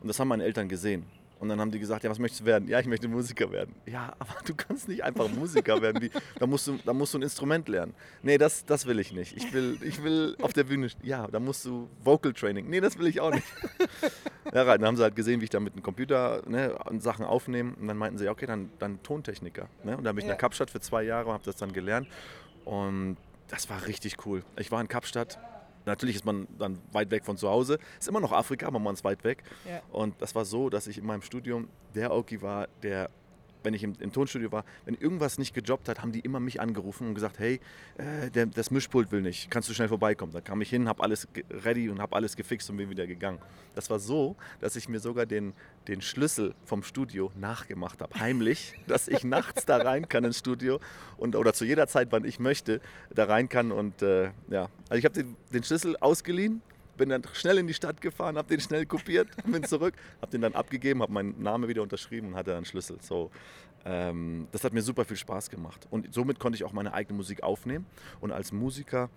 Und 0.00 0.08
das 0.08 0.18
haben 0.18 0.28
meine 0.28 0.44
Eltern 0.44 0.68
gesehen. 0.68 1.04
Und 1.40 1.48
dann 1.48 1.60
haben 1.60 1.70
die 1.70 1.78
gesagt, 1.78 2.02
ja, 2.02 2.10
was 2.10 2.18
möchtest 2.18 2.40
du 2.42 2.46
werden? 2.46 2.66
Ja, 2.68 2.80
ich 2.80 2.86
möchte 2.86 3.06
Musiker 3.06 3.50
werden. 3.52 3.74
Ja, 3.86 4.12
aber 4.18 4.34
du 4.44 4.54
kannst 4.54 4.88
nicht 4.88 5.04
einfach 5.04 5.28
Musiker 5.28 5.80
werden. 5.80 6.02
Wie, 6.02 6.10
da, 6.38 6.46
musst 6.46 6.66
du, 6.66 6.78
da 6.84 6.92
musst 6.92 7.14
du 7.14 7.18
ein 7.18 7.22
Instrument 7.22 7.68
lernen. 7.68 7.94
Nee, 8.22 8.38
das, 8.38 8.64
das 8.64 8.86
will 8.86 8.98
ich 8.98 9.12
nicht. 9.12 9.36
Ich 9.36 9.52
will, 9.52 9.78
ich 9.82 10.02
will 10.02 10.36
auf 10.42 10.52
der 10.52 10.64
Bühne, 10.64 10.88
ja, 11.02 11.26
da 11.28 11.38
musst 11.38 11.64
du 11.64 11.88
Vocal 12.02 12.32
Training. 12.32 12.68
Nee, 12.68 12.80
das 12.80 12.98
will 12.98 13.06
ich 13.06 13.20
auch 13.20 13.32
nicht. 13.32 13.46
Ja, 14.54 14.64
dann 14.64 14.82
haben 14.86 14.96
sie 14.96 15.02
halt 15.02 15.14
gesehen, 15.14 15.40
wie 15.40 15.44
ich 15.44 15.50
da 15.50 15.60
mit 15.60 15.74
dem 15.74 15.82
Computer 15.82 16.42
ne, 16.48 16.74
Sachen 17.00 17.26
aufnehme. 17.26 17.74
Und 17.78 17.86
dann 17.86 17.98
meinten 17.98 18.16
sie, 18.16 18.30
okay, 18.30 18.46
dann, 18.46 18.70
dann 18.78 19.02
Tontechniker. 19.02 19.68
Ne? 19.84 19.94
Und 19.94 20.04
dann 20.04 20.14
bin 20.16 20.24
ich 20.24 20.28
Ja. 20.28 20.32
nach 20.34 20.40
Kapstadt 20.40 20.70
für 20.70 20.80
zwei 20.80 21.02
Jahre 21.02 21.26
und 21.26 21.34
habe 21.34 21.44
das 21.44 21.56
dann 21.56 21.70
gelernt. 21.70 22.08
Und 22.64 23.18
das 23.48 23.68
war 23.68 23.86
richtig 23.86 24.24
cool. 24.24 24.42
Ich 24.56 24.70
war 24.70 24.80
in 24.80 24.88
Kapstadt. 24.88 25.38
Natürlich 25.88 26.16
ist 26.16 26.24
man 26.24 26.46
dann 26.58 26.78
weit 26.92 27.10
weg 27.10 27.24
von 27.24 27.36
zu 27.36 27.48
Hause. 27.48 27.78
Ist 27.98 28.08
immer 28.08 28.20
noch 28.20 28.32
Afrika, 28.32 28.66
aber 28.66 28.78
man 28.78 28.94
ist 28.94 29.04
weit 29.04 29.24
weg. 29.24 29.42
Ja. 29.68 29.80
Und 29.90 30.14
das 30.20 30.34
war 30.34 30.44
so, 30.44 30.70
dass 30.70 30.86
ich 30.86 30.98
in 30.98 31.06
meinem 31.06 31.22
Studium 31.22 31.68
der 31.94 32.12
Oki 32.12 32.40
war, 32.42 32.68
der, 32.82 33.10
wenn 33.62 33.74
ich 33.74 33.82
im, 33.82 33.94
im 34.00 34.12
Tonstudio 34.12 34.52
war, 34.52 34.64
wenn 34.84 34.94
irgendwas 34.94 35.38
nicht 35.38 35.54
gejobbt 35.54 35.88
hat, 35.88 36.02
haben 36.02 36.12
die 36.12 36.20
immer 36.20 36.40
mich 36.40 36.60
angerufen 36.60 37.08
und 37.08 37.14
gesagt, 37.14 37.38
hey, 37.38 37.60
äh, 37.96 38.30
der, 38.30 38.46
das 38.46 38.70
Mischpult 38.70 39.12
will 39.12 39.22
nicht, 39.22 39.50
kannst 39.50 39.68
du 39.68 39.74
schnell 39.74 39.88
vorbeikommen? 39.88 40.32
Dann 40.32 40.44
kam 40.44 40.60
ich 40.60 40.70
hin, 40.70 40.88
habe 40.88 41.02
alles 41.02 41.28
ready 41.50 41.88
und 41.88 42.00
habe 42.00 42.16
alles 42.16 42.36
gefixt 42.36 42.70
und 42.70 42.76
bin 42.76 42.90
wieder 42.90 43.06
gegangen. 43.06 43.38
Das 43.74 43.90
war 43.90 43.98
so, 43.98 44.36
dass 44.60 44.76
ich 44.76 44.88
mir 44.88 45.00
sogar 45.00 45.26
den, 45.26 45.52
den 45.86 46.00
Schlüssel 46.02 46.54
vom 46.64 46.82
Studio 46.82 47.30
nachgemacht 47.36 48.00
habe, 48.02 48.18
heimlich, 48.18 48.74
dass 48.86 49.08
ich 49.08 49.24
nachts 49.24 49.66
da 49.66 49.78
rein 49.78 50.08
kann 50.08 50.24
ins 50.24 50.38
Studio 50.38 50.80
und, 51.16 51.36
oder 51.36 51.52
zu 51.52 51.64
jeder 51.64 51.86
Zeit, 51.86 52.08
wann 52.10 52.24
ich 52.24 52.38
möchte, 52.38 52.80
da 53.14 53.24
rein 53.24 53.48
kann. 53.48 53.72
Und 53.72 54.02
äh, 54.02 54.30
ja, 54.50 54.68
also 54.88 54.98
ich 54.98 55.04
habe 55.04 55.14
den, 55.14 55.36
den 55.52 55.62
Schlüssel 55.62 55.96
ausgeliehen, 55.98 56.62
bin 56.98 57.08
dann 57.08 57.22
schnell 57.32 57.56
in 57.56 57.66
die 57.66 57.72
Stadt 57.72 58.02
gefahren, 58.02 58.36
habe 58.36 58.48
den 58.48 58.60
schnell 58.60 58.84
kopiert, 58.84 59.28
bin 59.46 59.64
zurück, 59.64 59.94
habe 60.20 60.30
den 60.30 60.42
dann 60.42 60.54
abgegeben, 60.54 61.00
habe 61.00 61.12
meinen 61.12 61.42
Namen 61.42 61.68
wieder 61.68 61.82
unterschrieben 61.82 62.28
und 62.28 62.34
hatte 62.34 62.50
dann 62.50 62.66
Schlüssel. 62.66 62.98
So, 63.00 63.30
ähm, 63.86 64.48
das 64.52 64.64
hat 64.64 64.74
mir 64.74 64.82
super 64.82 65.06
viel 65.06 65.16
Spaß 65.16 65.48
gemacht. 65.48 65.86
Und 65.90 66.12
somit 66.12 66.38
konnte 66.38 66.56
ich 66.56 66.64
auch 66.64 66.72
meine 66.72 66.92
eigene 66.92 67.16
Musik 67.16 67.42
aufnehmen. 67.42 67.86
Und 68.20 68.32
als 68.32 68.52
Musiker, 68.52 69.08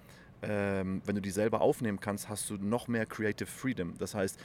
ähm, 0.42 1.02
wenn 1.06 1.16
du 1.16 1.22
die 1.22 1.32
selber 1.32 1.60
aufnehmen 1.60 2.00
kannst, 2.00 2.30
hast 2.30 2.50
du 2.50 2.56
noch 2.56 2.88
mehr 2.88 3.06
Creative 3.06 3.50
Freedom. 3.50 3.98
Das 3.98 4.16
heißt, 4.16 4.40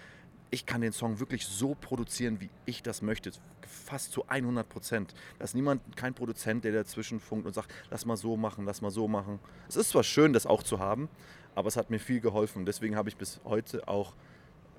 ich 0.50 0.64
kann 0.64 0.80
den 0.80 0.92
Song 0.92 1.18
wirklich 1.18 1.44
so 1.44 1.74
produzieren, 1.74 2.40
wie 2.40 2.50
ich 2.66 2.82
das 2.82 3.02
möchte. 3.02 3.32
Fast 3.66 4.12
zu 4.12 4.28
100 4.28 4.68
Prozent. 4.68 5.14
Da 5.38 5.44
ist 5.44 5.54
niemand, 5.54 5.96
kein 5.96 6.14
Produzent, 6.14 6.64
der 6.64 6.72
dazwischen 6.72 7.20
funkt 7.20 7.46
und 7.46 7.52
sagt, 7.52 7.72
lass 7.90 8.06
mal 8.06 8.16
so 8.16 8.36
machen, 8.36 8.64
lass 8.64 8.80
mal 8.80 8.90
so 8.90 9.08
machen. 9.08 9.40
Es 9.68 9.76
ist 9.76 9.90
zwar 9.90 10.04
schön, 10.04 10.32
das 10.32 10.46
auch 10.46 10.62
zu 10.62 10.78
haben, 10.78 11.08
aber 11.56 11.66
es 11.66 11.76
hat 11.76 11.90
mir 11.90 11.98
viel 11.98 12.20
geholfen. 12.20 12.64
Deswegen 12.64 12.94
habe 12.94 13.08
ich 13.08 13.16
bis 13.16 13.40
heute 13.44 13.88
auch 13.88 14.14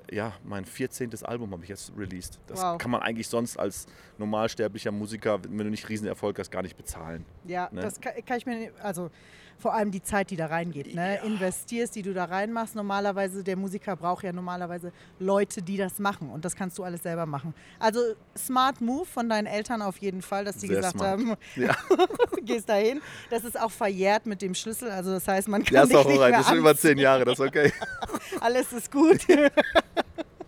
ja, 0.09 0.31
mein 0.45 0.63
14. 0.63 1.11
Album 1.25 1.51
habe 1.51 1.63
ich 1.63 1.69
jetzt 1.69 1.91
released. 1.97 2.39
Das 2.47 2.61
Wow. 2.61 2.77
kann 2.77 2.91
man 2.91 3.01
eigentlich 3.01 3.27
sonst 3.27 3.57
als 3.57 3.87
normalsterblicher 4.17 4.89
Musiker, 4.89 5.43
wenn 5.43 5.57
du 5.57 5.69
nicht 5.69 5.89
Riesenerfolg 5.89 6.39
hast, 6.39 6.49
gar 6.49 6.61
nicht 6.61 6.77
bezahlen. 6.77 7.25
Ja, 7.43 7.67
Ne? 7.73 7.81
das 7.81 7.99
kann, 7.99 8.13
kann 8.25 8.37
ich 8.37 8.45
mir, 8.45 8.71
also 8.81 9.11
vor 9.59 9.73
allem 9.73 9.91
die 9.91 10.01
Zeit, 10.03 10.29
die 10.29 10.35
da 10.35 10.47
reingeht, 10.47 10.93
ne? 10.93 11.19
investierst, 11.23 11.95
die 11.95 12.01
du 12.03 12.13
da 12.13 12.25
reinmachst. 12.25 12.75
Normalerweise, 12.75 13.43
der 13.43 13.55
Musiker 13.55 13.95
braucht 13.95 14.23
ja 14.23 14.31
normalerweise 14.31 14.91
Leute, 15.19 15.61
die 15.61 15.77
das 15.77 15.99
machen 15.99 16.29
und 16.29 16.45
das 16.45 16.55
kannst 16.55 16.77
du 16.77 16.83
alles 16.83 17.03
selber 17.03 17.25
machen. 17.25 17.53
Also 17.79 17.99
smart 18.37 18.81
Move 18.81 19.05
von 19.05 19.27
deinen 19.29 19.47
Eltern 19.47 19.81
auf 19.81 19.97
jeden 19.97 20.21
Fall, 20.21 20.45
dass 20.45 20.57
die 20.57 20.67
Sehr 20.67 20.77
gesagt 20.77 20.95
smart. 20.97 21.11
haben, 21.19 21.35
Ja, 21.55 21.75
gehst 22.43 22.69
dahin. 22.69 23.01
Das 23.29 23.43
ist 23.43 23.59
auch 23.59 23.71
verjährt 23.71 24.25
mit 24.25 24.41
dem 24.41 24.53
Schlüssel, 24.53 24.91
also 24.91 25.11
das 25.11 25.27
heißt, 25.27 25.47
man 25.47 25.63
kann 25.63 25.73
ja 25.75 25.81
ist 25.83 25.89
dich 25.89 25.97
auch 25.97 26.05
nicht 26.05 26.13
alright. 26.19 26.29
mehr 26.31 26.39
Das 26.39 26.47
ist 26.47 26.49
schon 26.49 26.59
über 26.59 26.75
zehn 26.77 26.97
Jahre, 26.97 27.25
das 27.25 27.39
ist 27.39 27.45
okay. 27.45 27.73
alles 28.41 28.71
ist 28.73 28.91
gut. 28.91 29.19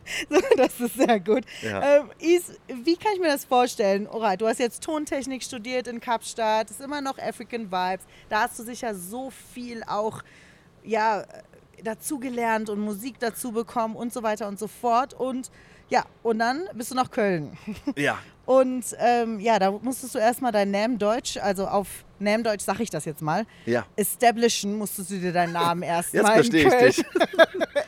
so, 0.29 0.39
das 0.57 0.79
ist 0.79 0.95
sehr 0.95 1.19
gut. 1.19 1.43
Ja. 1.61 1.97
Ähm, 1.97 2.09
Is, 2.19 2.53
wie 2.67 2.95
kann 2.95 3.13
ich 3.13 3.19
mir 3.19 3.27
das 3.27 3.45
vorstellen? 3.45 4.07
Alright, 4.07 4.41
du 4.41 4.47
hast 4.47 4.59
jetzt 4.59 4.83
Tontechnik 4.83 5.43
studiert 5.43 5.87
in 5.87 5.99
Kapstadt, 5.99 6.69
ist 6.71 6.81
immer 6.81 7.01
noch 7.01 7.17
African 7.17 7.71
Vibes. 7.71 8.05
Da 8.29 8.41
hast 8.41 8.57
du 8.59 8.63
sicher 8.63 8.95
so 8.95 9.31
viel 9.53 9.83
auch 9.83 10.21
ja, 10.83 11.25
dazugelernt 11.83 12.69
und 12.69 12.79
Musik 12.79 13.15
dazu 13.19 13.51
bekommen 13.51 13.95
und 13.95 14.13
so 14.13 14.23
weiter 14.23 14.47
und 14.47 14.59
so 14.59 14.67
fort. 14.67 15.13
Und 15.13 15.51
ja, 15.89 16.05
und 16.23 16.39
dann 16.39 16.67
bist 16.73 16.91
du 16.91 16.95
nach 16.95 17.11
Köln. 17.11 17.57
Ja, 17.95 18.19
Und 18.49 18.95
ähm, 18.97 19.39
ja, 19.39 19.59
da 19.59 19.69
musstest 19.69 20.15
du 20.15 20.17
erstmal 20.17 20.51
dein 20.51 20.71
Namen-Deutsch, 20.71 21.37
also 21.37 21.67
auf 21.67 22.03
Namen-Deutsch 22.19 22.63
sag 22.63 22.79
ich 22.79 22.89
das 22.89 23.05
jetzt 23.05 23.21
mal, 23.21 23.45
ja. 23.65 23.85
establishen 23.95 24.77
musstest 24.77 25.11
du 25.11 25.19
dir 25.19 25.33
deinen 25.33 25.53
Namen 25.53 25.81
erst 25.83 26.13
Jetzt 26.13 26.23
mal 26.23 26.29
in 26.29 26.35
verstehe 26.35 26.63
ich 26.63 26.69
Köln. 26.69 26.91
dich. 26.91 27.05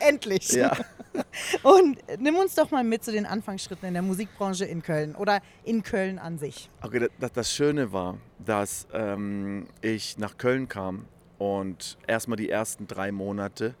Endlich. 0.00 0.52
Ja. 0.52 0.76
Und 1.62 1.98
nimm 2.18 2.36
uns 2.36 2.54
doch 2.54 2.70
mal 2.70 2.84
mit 2.84 3.04
zu 3.04 3.12
den 3.12 3.26
Anfangsschritten 3.26 3.86
in 3.86 3.94
der 3.94 4.02
Musikbranche 4.02 4.64
in 4.64 4.82
Köln 4.82 5.14
oder 5.14 5.40
in 5.64 5.82
Köln 5.82 6.18
an 6.18 6.38
sich. 6.38 6.70
Okay, 6.80 7.08
das, 7.18 7.32
das 7.32 7.52
Schöne 7.52 7.92
war, 7.92 8.18
dass 8.38 8.86
ähm, 8.92 9.66
ich 9.80 10.18
nach 10.18 10.38
Köln 10.38 10.68
kam 10.68 11.06
und 11.38 11.98
erstmal 12.06 12.36
die 12.36 12.48
ersten 12.48 12.86
drei 12.86 13.12
Monate 13.12 13.74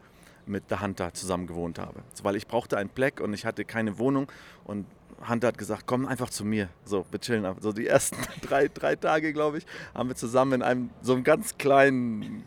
mit 0.46 0.70
der 0.70 0.80
Hunter 0.80 1.14
zusammen 1.14 1.46
gewohnt 1.46 1.78
habe. 1.78 2.00
Weil 2.22 2.36
ich 2.36 2.46
brauchte 2.46 2.76
einen 2.76 2.90
Pleck 2.90 3.20
und 3.20 3.32
ich 3.32 3.46
hatte 3.46 3.64
keine 3.64 3.98
Wohnung 3.98 4.30
und 4.64 4.86
Hunter 5.28 5.48
hat 5.48 5.58
gesagt, 5.58 5.84
komm 5.86 6.06
einfach 6.06 6.30
zu 6.30 6.44
mir. 6.44 6.68
So, 6.84 7.04
wir 7.10 7.20
chillen 7.20 7.44
ab. 7.44 7.58
So 7.60 7.72
die 7.72 7.86
ersten 7.86 8.16
drei, 8.42 8.68
drei 8.68 8.96
Tage, 8.96 9.32
glaube 9.32 9.58
ich, 9.58 9.66
haben 9.94 10.08
wir 10.08 10.16
zusammen 10.16 10.54
in 10.54 10.62
einem 10.62 10.90
so 11.00 11.14
einem 11.14 11.24
ganz 11.24 11.56
kleinen 11.58 12.42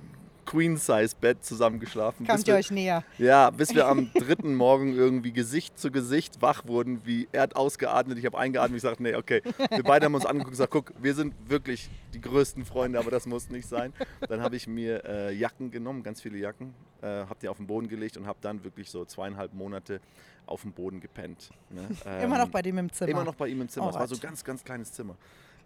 Queen-Size-Bett 0.45 1.43
zusammen 1.43 1.79
geschlafen. 1.79 2.25
Kamt 2.27 2.41
ihr 2.47 2.53
wir- 2.53 2.59
euch 2.59 2.69
näher? 2.71 3.03
ja, 3.17 3.49
bis 3.49 3.73
wir 3.73 3.87
am 3.87 4.11
dritten 4.15 4.53
Morgen 4.55 4.93
irgendwie 4.93 5.31
Gesicht 5.31 5.77
zu 5.79 5.89
Gesicht 5.91 6.41
wach 6.41 6.67
wurden, 6.67 7.01
wie 7.03 7.27
er 7.31 7.41
hat 7.41 7.55
ausgeatmet, 7.55 8.17
ich 8.19 8.25
habe 8.25 8.37
eingeatmet, 8.37 8.77
ich 8.77 8.83
sagte, 8.83 9.01
nee, 9.03 9.15
okay. 9.15 9.41
Wir 9.71 9.83
beide 9.83 10.05
haben 10.05 10.13
uns 10.15 10.25
angeguckt 10.25 10.47
und 10.49 10.51
gesagt, 10.51 10.71
guck, 10.71 10.93
wir 11.01 11.15
sind 11.15 11.33
wirklich 11.49 11.89
die 12.13 12.21
größten 12.21 12.63
Freunde, 12.63 12.99
aber 12.99 13.09
das 13.11 13.25
muss 13.25 13.49
nicht 13.49 13.67
sein. 13.67 13.91
Dann 14.29 14.41
habe 14.41 14.55
ich 14.55 14.67
mir 14.67 15.03
äh, 15.05 15.33
Jacken 15.33 15.71
genommen, 15.71 16.03
ganz 16.03 16.21
viele 16.21 16.37
Jacken, 16.37 16.73
äh, 17.01 17.07
habe 17.07 17.37
die 17.41 17.47
auf 17.49 17.57
den 17.57 17.67
Boden 17.67 17.87
gelegt 17.87 18.15
und 18.15 18.27
habe 18.27 18.37
dann 18.41 18.63
wirklich 18.63 18.89
so 18.91 19.03
zweieinhalb 19.03 19.53
Monate 19.53 19.99
auf 20.47 20.61
dem 20.61 20.71
Boden 20.71 20.99
gepennt. 20.99 21.49
Ne? 21.69 21.87
Immer 22.23 22.35
Ähm, 22.35 22.41
noch 22.41 22.49
bei 22.49 22.61
dem 22.61 22.77
im 22.77 22.91
Zimmer. 22.91 23.11
Immer 23.11 23.23
noch 23.23 23.35
bei 23.35 23.47
ihm 23.47 23.61
im 23.61 23.69
Zimmer. 23.69 23.89
Es 23.89 23.95
war 23.95 24.07
so 24.07 24.15
ein 24.15 24.21
ganz, 24.21 24.43
ganz 24.43 24.63
kleines 24.63 24.91
Zimmer. 24.93 25.15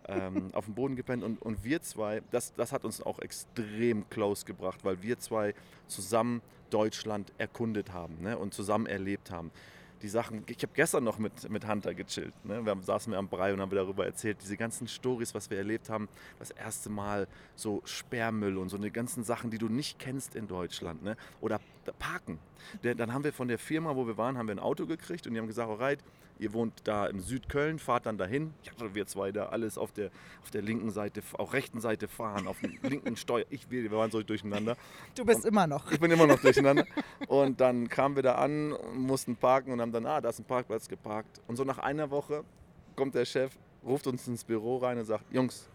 Ähm, 0.08 0.50
auf 0.54 0.66
dem 0.66 0.76
Boden 0.76 0.96
gepennt 0.96 1.24
und, 1.24 1.42
und 1.42 1.64
wir 1.64 1.82
zwei, 1.82 2.22
das, 2.32 2.54
das 2.56 2.72
hat 2.72 2.86
uns 2.86 3.02
auch 3.02 3.20
extrem 3.20 4.10
close 4.10 4.46
gebracht, 4.46 4.80
weil 4.84 5.02
wir 5.02 5.20
zwei 5.20 5.54
zusammen 5.88 6.42
Deutschland 6.70 7.32
erkundet 7.38 7.94
haben 7.94 8.18
ne, 8.22 8.38
und 8.38 8.54
zusammen 8.54 8.86
erlebt 8.86 9.32
haben. 9.32 9.52
Die 10.02 10.08
Sachen, 10.08 10.44
ich 10.48 10.58
habe 10.62 10.72
gestern 10.74 11.04
noch 11.04 11.20
mit, 11.20 11.50
mit 11.50 11.68
Hunter 11.68 11.94
gechillt. 11.94 12.34
Ne? 12.46 12.64
Wir 12.64 12.72
haben, 12.72 12.82
saßen 12.82 13.12
wir 13.12 13.20
am 13.20 13.28
Brei 13.28 13.54
und 13.54 13.60
haben 13.60 13.70
darüber 13.70 14.06
erzählt, 14.06 14.38
diese 14.42 14.56
ganzen 14.56 14.88
Stories, 14.88 15.34
was 15.36 15.50
wir 15.50 15.58
erlebt 15.58 15.90
haben. 15.90 16.08
Das 16.40 16.52
erste 16.52 16.90
Mal 16.90 17.28
so 17.56 17.82
Sperrmüll 17.86 18.58
und 18.58 18.70
so 18.70 18.78
eine 18.78 18.92
ganzen 18.92 19.24
Sachen, 19.24 19.52
die 19.52 19.58
du 19.58 19.68
nicht 19.68 20.00
kennst 20.00 20.36
in 20.36 20.48
Deutschland. 20.48 21.04
Ne? 21.04 21.18
Oder 21.42 21.60
Parken. 21.98 22.40
Dann 22.82 23.14
haben 23.14 23.24
wir 23.24 23.34
von 23.34 23.48
der 23.48 23.58
Firma, 23.58 23.96
wo 23.96 24.06
wir 24.06 24.18
waren, 24.18 24.38
haben 24.38 24.48
wir 24.48 24.56
ein 24.56 24.60
Auto 24.60 24.86
gekriegt 24.86 25.26
und 25.28 25.34
die 25.34 25.40
haben 25.40 25.48
gesagt, 25.48 25.70
alright, 25.70 26.00
ihr 26.40 26.54
wohnt 26.54 26.74
da 26.86 27.06
im 27.06 27.20
Südköln, 27.20 27.80
fahrt 27.80 28.06
dann 28.06 28.18
dahin. 28.18 28.54
Ja, 28.64 28.94
wir 28.94 29.06
zwei 29.06 29.32
da 29.32 29.48
alles 29.48 29.78
auf 29.78 29.92
der, 29.92 30.10
auf 30.42 30.50
der 30.52 30.62
linken 30.62 30.90
Seite, 30.90 31.22
auf 31.34 31.54
rechten 31.54 31.82
Seite 31.82 32.08
fahren, 32.08 32.48
auf 32.48 32.60
dem 32.62 32.78
linken 32.82 33.16
Steuer. 33.18 33.46
Ich, 33.50 33.70
wir, 33.70 33.84
wir 33.84 33.92
waren 33.92 34.10
so 34.10 34.24
durcheinander. 34.24 34.78
Du 35.16 35.26
bist 35.26 35.46
immer 35.46 35.68
noch. 35.68 35.92
Ich 35.92 36.00
bin 36.00 36.10
immer 36.12 36.28
noch 36.28 36.40
durcheinander. 36.40 36.86
Und 37.28 37.60
dann 37.62 37.90
kamen 37.90 38.16
wir 38.16 38.24
da 38.24 38.36
an, 38.36 38.74
mussten 38.96 39.36
parken 39.36 39.72
und 39.72 39.82
haben 39.82 39.92
dann, 39.92 40.06
ah, 40.06 40.22
da 40.22 40.30
ist 40.30 40.40
ein 40.40 40.46
Parkplatz 40.46 40.88
geparkt. 40.88 41.42
Und 41.48 41.58
so 41.58 41.64
nach 41.64 41.78
einer 41.78 42.10
Woche 42.10 42.44
kommt 42.96 43.14
der 43.14 43.26
Chef, 43.26 43.58
ruft 43.86 44.08
uns 44.08 44.28
ins 44.28 44.44
Büro 44.44 44.78
rein 44.78 44.98
und 44.98 45.06
sagt, 45.06 45.26
Jungs, 45.32 45.70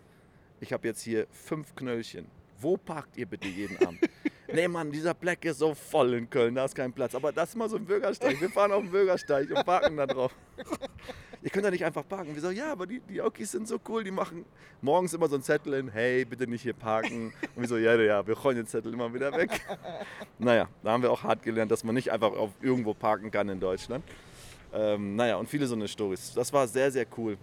ich 0.61 0.73
habe 0.73 0.88
jetzt 0.88 1.02
hier 1.02 1.26
fünf 1.30 1.75
Knöllchen. 1.75 2.26
Wo 2.59 2.76
parkt 2.76 3.16
ihr 3.16 3.26
bitte 3.26 3.49
jeden 3.49 3.76
Abend? 3.78 4.00
nee, 4.54 4.68
Mann, 4.68 4.90
dieser 4.90 5.14
Black 5.14 5.44
ist 5.44 5.58
so 5.58 5.75
voll 5.75 6.14
in 6.14 6.30
Köln, 6.30 6.54
da 6.54 6.64
ist 6.64 6.75
kein 6.75 6.92
Platz. 6.92 7.14
Aber 7.14 7.32
das 7.32 7.50
ist 7.50 7.56
mal 7.56 7.68
so 7.68 7.76
ein 7.76 7.84
Bürgersteig. 7.84 8.40
Wir 8.40 8.50
fahren 8.50 8.73
auf 8.73 8.82
den 8.82 8.90
Bürgersteig 8.90 9.50
und 9.50 9.64
parken 9.64 9.96
da 9.96 10.06
drauf. 10.06 10.34
Ihr 11.42 11.50
könnt 11.50 11.66
da 11.66 11.70
nicht 11.70 11.84
einfach 11.84 12.08
parken. 12.08 12.34
Wir 12.34 12.40
so, 12.40 12.50
ja, 12.50 12.73
aber 12.73 12.87
die, 12.87 13.00
die 13.00 13.20
Okis 13.20 13.52
sind 13.52 13.68
so 13.68 13.78
cool, 13.88 14.02
die 14.02 14.11
machen 14.11 14.46
morgens 14.80 15.12
immer 15.12 15.28
so 15.28 15.34
einen 15.34 15.44
Zettel 15.44 15.75
hin, 15.76 15.90
hey, 15.92 16.25
bitte 16.25 16.46
nicht 16.46 16.62
hier 16.62 16.73
parken. 16.73 17.34
Und 17.54 17.62
wir 17.62 17.68
so, 17.68 17.76
ja, 17.76 17.94
ja, 17.96 18.26
wir 18.26 18.34
rollen 18.38 18.56
den 18.56 18.66
Zettel 18.66 18.94
immer 18.94 19.12
wieder 19.12 19.30
weg. 19.32 19.61
Naja, 20.38 20.68
da 20.82 20.92
haben 20.92 21.02
wir 21.02 21.12
auch 21.12 21.23
hart 21.23 21.42
gelernt, 21.42 21.70
dass 21.70 21.84
man 21.84 21.94
nicht 21.94 22.11
einfach 22.11 22.32
auf 22.32 22.50
irgendwo 22.62 22.94
parken 22.94 23.30
kann 23.30 23.49
in 23.50 23.61
Deutschland. 23.61 24.02
Ähm, 24.73 25.16
naja, 25.16 25.37
und 25.37 25.49
viele 25.49 25.66
so 25.66 25.75
eine 25.75 25.87
Stories. 25.87 26.32
Das 26.34 26.52
war 26.52 26.66
sehr, 26.66 26.90
sehr 26.90 27.06
cool, 27.18 27.37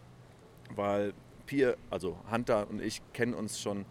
weil 0.76 1.14
Pier, 1.46 1.78
also 1.90 2.18
Hunter 2.32 2.68
und 2.70 2.82
ich 2.82 3.02
kennen 3.14 3.34
uns 3.34 3.60
schon 3.60 3.86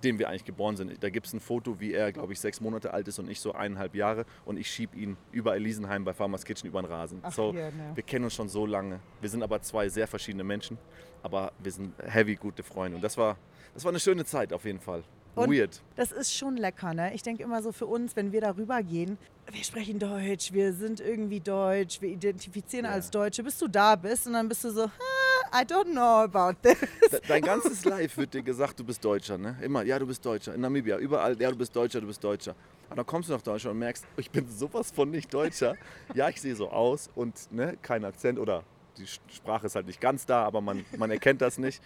seitdem 0.00 0.18
wir 0.18 0.30
eigentlich 0.30 0.46
geboren 0.46 0.76
sind. 0.76 1.02
Da 1.02 1.10
gibt 1.10 1.26
es 1.26 1.34
ein 1.34 1.40
Foto, 1.40 1.78
wie 1.78 1.92
er, 1.92 2.10
glaube 2.10 2.32
ich, 2.32 2.40
sechs 2.40 2.58
Monate 2.62 2.94
alt 2.94 3.06
ist 3.08 3.18
und 3.18 3.28
ich 3.30 3.38
so 3.38 3.52
eineinhalb 3.52 3.94
Jahre 3.94 4.24
und 4.46 4.56
ich 4.58 4.70
schieb 4.70 4.94
ihn 4.96 5.18
über 5.30 5.54
Elisenheim 5.54 6.04
bei 6.04 6.14
Farmers 6.14 6.42
Kitchen 6.44 6.68
über 6.68 6.80
den 6.80 6.86
Rasen. 6.90 7.18
Ach, 7.22 7.30
so, 7.32 7.52
hier, 7.52 7.66
ne. 7.70 7.90
wir 7.94 8.02
kennen 8.02 8.24
uns 8.24 8.34
schon 8.34 8.48
so 8.48 8.64
lange. 8.64 9.00
Wir 9.20 9.28
sind 9.28 9.42
aber 9.42 9.60
zwei 9.60 9.90
sehr 9.90 10.06
verschiedene 10.06 10.42
Menschen, 10.42 10.78
aber 11.22 11.52
wir 11.58 11.70
sind 11.70 11.92
heavy 12.02 12.34
gute 12.34 12.62
Freunde 12.62 12.96
und 12.96 13.02
das 13.02 13.18
war, 13.18 13.36
das 13.74 13.84
war 13.84 13.90
eine 13.90 14.00
schöne 14.00 14.24
Zeit 14.24 14.54
auf 14.54 14.64
jeden 14.64 14.80
Fall. 14.80 15.02
Und- 15.34 15.52
Weird. 15.52 15.82
Das 15.96 16.10
ist 16.12 16.34
schon 16.34 16.56
lecker, 16.56 16.92
ne? 16.94 17.14
Ich 17.14 17.22
denke 17.22 17.42
immer 17.42 17.62
so 17.62 17.70
für 17.70 17.86
uns, 17.86 18.16
wenn 18.16 18.32
wir 18.32 18.40
darüber 18.40 18.82
gehen, 18.82 19.16
wir 19.52 19.62
sprechen 19.64 19.98
Deutsch, 19.98 20.52
wir 20.52 20.72
sind 20.72 21.00
irgendwie 21.00 21.40
Deutsch, 21.40 22.00
wir 22.00 22.08
identifizieren 22.08 22.86
Ja. 22.86 22.92
als 22.92 23.10
Deutsche, 23.10 23.42
bis 23.44 23.58
du 23.58 23.68
da 23.68 23.96
bist 23.96 24.26
und 24.26 24.32
dann 24.32 24.48
bist 24.48 24.64
du 24.64 24.70
so, 24.70 24.84
"Ah, 24.84 25.29
I 25.52 25.64
don't 25.64 25.92
know 25.92 26.22
about 26.22 26.56
this. 26.62 26.78
De- 27.10 27.20
Dein 27.26 27.42
ganzes 27.42 27.84
Life 27.84 28.16
wird 28.16 28.34
dir 28.34 28.42
gesagt, 28.42 28.78
du 28.78 28.84
bist 28.84 29.04
Deutscher, 29.04 29.36
ne? 29.36 29.56
Immer, 29.62 29.82
ja, 29.82 29.98
du 29.98 30.06
bist 30.06 30.24
Deutscher. 30.24 30.54
In 30.54 30.60
Namibia, 30.60 30.96
überall, 30.98 31.40
ja, 31.40 31.50
du 31.50 31.56
bist 31.56 31.74
Deutscher, 31.74 32.00
du 32.00 32.06
bist 32.06 32.22
Deutscher. 32.22 32.54
Aber 32.88 32.96
dann 32.96 33.06
kommst 33.06 33.28
du 33.28 33.32
nach 33.32 33.42
Deutschland 33.42 33.72
und 33.74 33.78
merkst, 33.80 34.04
ich 34.16 34.30
bin 34.30 34.48
sowas 34.48 34.90
von 34.90 35.10
nicht 35.10 35.32
Deutscher. 35.34 35.74
Ja, 36.14 36.28
ich 36.28 36.40
sehe 36.40 36.54
so 36.54 36.70
aus 36.70 37.08
und 37.14 37.52
ne, 37.52 37.76
kein 37.82 38.04
Akzent 38.04 38.38
oder 38.38 38.62
die 38.96 39.06
Sprache 39.06 39.66
ist 39.66 39.74
halt 39.74 39.86
nicht 39.86 40.00
ganz 40.00 40.26
da, 40.26 40.44
aber 40.44 40.60
man, 40.60 40.84
man 40.96 41.10
erkennt 41.10 41.40
das 41.40 41.58
nicht. 41.58 41.82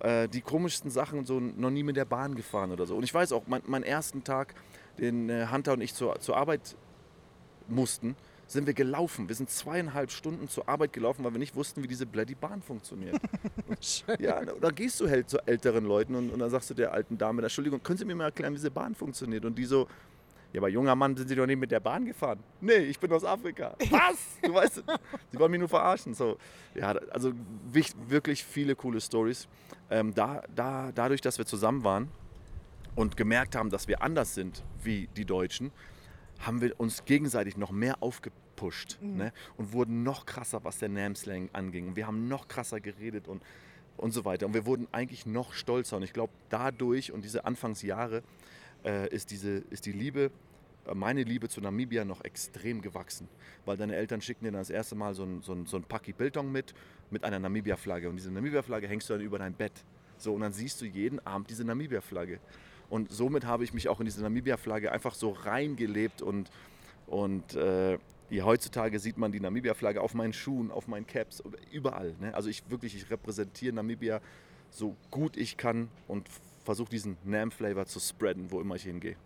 Äh, 0.00 0.28
die 0.28 0.40
komischsten 0.40 0.90
Sachen, 0.90 1.24
so 1.24 1.40
noch 1.40 1.70
nie 1.70 1.82
mit 1.82 1.96
der 1.96 2.04
Bahn 2.04 2.34
gefahren 2.36 2.70
oder 2.70 2.86
so. 2.86 2.96
Und 2.96 3.02
ich 3.04 3.12
weiß 3.12 3.32
auch, 3.32 3.42
mein, 3.46 3.62
meinen 3.66 3.82
ersten 3.84 4.22
Tag, 4.24 4.54
den 4.98 5.28
äh, 5.30 5.46
Hunter 5.50 5.72
und 5.72 5.80
ich 5.80 5.94
zur, 5.94 6.20
zur 6.20 6.36
Arbeit 6.36 6.76
mussten, 7.68 8.16
sind 8.52 8.66
wir 8.66 8.74
gelaufen. 8.74 9.28
Wir 9.28 9.34
sind 9.36 9.48
zweieinhalb 9.50 10.10
Stunden 10.10 10.48
zur 10.48 10.68
Arbeit 10.68 10.92
gelaufen, 10.92 11.24
weil 11.24 11.32
wir 11.32 11.38
nicht 11.38 11.54
wussten, 11.54 11.82
wie 11.82 11.88
diese 11.88 12.06
bloody 12.06 12.34
Bahn 12.34 12.62
funktioniert. 12.62 13.16
Ja, 14.18 14.44
da- 14.44 14.70
gehst 14.70 15.00
du 15.00 15.08
halt 15.08 15.30
zu 15.30 15.38
älteren 15.46 15.84
Leuten 15.84 16.14
und, 16.16 16.30
und 16.30 16.38
dann 16.40 16.50
sagst 16.50 16.68
du 16.70 16.74
der 16.74 16.92
alten 16.92 17.16
Dame, 17.16 17.40
Entschuldigung, 17.42 17.82
können 17.82 17.98
Sie 17.98 18.04
mir 18.04 18.14
mal 18.16 18.24
erklären, 18.24 18.52
wie 18.52 18.56
diese 18.56 18.70
Bahn 18.70 18.94
funktioniert? 18.94 19.44
Und 19.44 19.56
die 19.56 19.64
so, 19.64 19.86
ja, 20.52 20.60
aber 20.60 20.68
junger 20.68 20.96
Mann, 20.96 21.16
sind 21.16 21.28
Sie 21.28 21.36
doch 21.36 21.46
nicht 21.46 21.58
mit 21.60 21.70
der 21.70 21.78
Bahn 21.80 22.04
gefahren? 22.04 22.40
Nee, 22.60 22.78
ich 22.78 22.98
bin 22.98 23.12
aus 23.12 23.24
Afrika. 23.24 23.74
Was? 23.90 24.18
Du 24.42 24.52
weißt, 24.52 24.82
Sie 25.32 25.38
wollen 25.38 25.50
mich 25.52 25.60
nur 25.60 25.68
verarschen. 25.68 26.12
So, 26.14 26.36
ja, 26.74 26.90
also 27.10 27.32
wirklich 28.08 28.44
viele 28.44 28.74
coole 28.74 29.00
Stories. 29.00 29.46
Ähm, 29.90 30.12
da, 30.14 30.42
da, 30.54 30.90
dadurch, 30.92 31.20
dass 31.20 31.38
wir 31.38 31.46
zusammen 31.46 31.84
waren 31.84 32.08
und 32.96 33.16
gemerkt 33.16 33.54
haben, 33.54 33.70
dass 33.70 33.86
wir 33.86 34.02
anders 34.02 34.34
sind 34.34 34.64
wie 34.82 35.08
die 35.16 35.24
Deutschen, 35.24 35.70
haben 36.40 36.60
wir 36.60 36.78
uns 36.78 37.04
gegenseitig 37.04 37.56
noch 37.56 37.70
mehr 37.70 38.02
aufgepusht 38.02 38.98
ne? 39.00 39.32
und 39.56 39.72
wurden 39.72 40.02
noch 40.02 40.26
krasser, 40.26 40.64
was 40.64 40.78
der 40.78 40.88
Nam-Slang 40.88 41.50
anging. 41.52 41.88
Und 41.88 41.96
wir 41.96 42.06
haben 42.06 42.28
noch 42.28 42.48
krasser 42.48 42.80
geredet 42.80 43.28
und, 43.28 43.42
und 43.96 44.12
so 44.12 44.24
weiter. 44.24 44.46
Und 44.46 44.54
wir 44.54 44.66
wurden 44.66 44.88
eigentlich 44.92 45.26
noch 45.26 45.52
stolzer. 45.52 45.98
Und 45.98 46.02
ich 46.02 46.12
glaube, 46.12 46.32
dadurch 46.48 47.12
und 47.12 47.24
diese 47.24 47.44
Anfangsjahre 47.44 48.22
äh, 48.84 49.08
ist, 49.14 49.30
diese, 49.30 49.58
ist 49.70 49.84
die 49.86 49.92
Liebe, 49.92 50.30
äh, 50.86 50.94
meine 50.94 51.22
Liebe 51.22 51.48
zu 51.48 51.60
Namibia 51.60 52.04
noch 52.04 52.24
extrem 52.24 52.80
gewachsen. 52.80 53.28
Weil 53.66 53.76
deine 53.76 53.94
Eltern 53.96 54.22
schicken 54.22 54.44
dir 54.44 54.52
dann 54.52 54.62
das 54.62 54.70
erste 54.70 54.94
Mal 54.94 55.14
so 55.14 55.24
ein, 55.24 55.42
so 55.42 55.52
ein, 55.52 55.66
so 55.66 55.76
ein 55.76 55.84
Paki 55.84 56.12
Biltong 56.12 56.50
mit, 56.50 56.74
mit 57.10 57.22
einer 57.24 57.38
Namibia-Flagge. 57.38 58.08
Und 58.08 58.16
diese 58.16 58.32
Namibia-Flagge 58.32 58.88
hängst 58.88 59.10
du 59.10 59.14
dann 59.14 59.22
über 59.22 59.38
dein 59.38 59.52
Bett. 59.52 59.72
So, 60.16 60.34
und 60.34 60.40
dann 60.40 60.52
siehst 60.52 60.80
du 60.80 60.86
jeden 60.86 61.24
Abend 61.26 61.50
diese 61.50 61.64
Namibia-Flagge. 61.64 62.40
Und 62.90 63.10
somit 63.10 63.46
habe 63.46 63.64
ich 63.64 63.72
mich 63.72 63.88
auch 63.88 64.00
in 64.00 64.04
diese 64.04 64.22
Namibia-Flagge 64.22 64.92
einfach 64.92 65.14
so 65.14 65.30
reingelebt 65.30 66.20
und, 66.20 66.50
und 67.06 67.54
äh, 67.54 67.98
ja, 68.30 68.44
heutzutage 68.44 68.98
sieht 68.98 69.16
man 69.16 69.32
die 69.32 69.40
Namibia-Flagge 69.40 70.00
auf 70.00 70.14
meinen 70.14 70.32
Schuhen, 70.32 70.70
auf 70.70 70.88
meinen 70.88 71.06
Caps, 71.06 71.42
überall. 71.70 72.14
Ne? 72.20 72.34
Also 72.34 72.48
ich 72.48 72.68
wirklich, 72.68 72.94
ich 72.94 73.10
repräsentiere 73.10 73.74
Namibia 73.74 74.20
so 74.70 74.96
gut 75.10 75.36
ich 75.36 75.56
kann 75.56 75.88
und 76.06 76.28
versuche 76.64 76.90
diesen 76.90 77.16
Nam-Flavor 77.24 77.86
zu 77.86 77.98
spreaden, 77.98 78.50
wo 78.50 78.60
immer 78.60 78.76
ich 78.76 78.84
hingehe. 78.84 79.16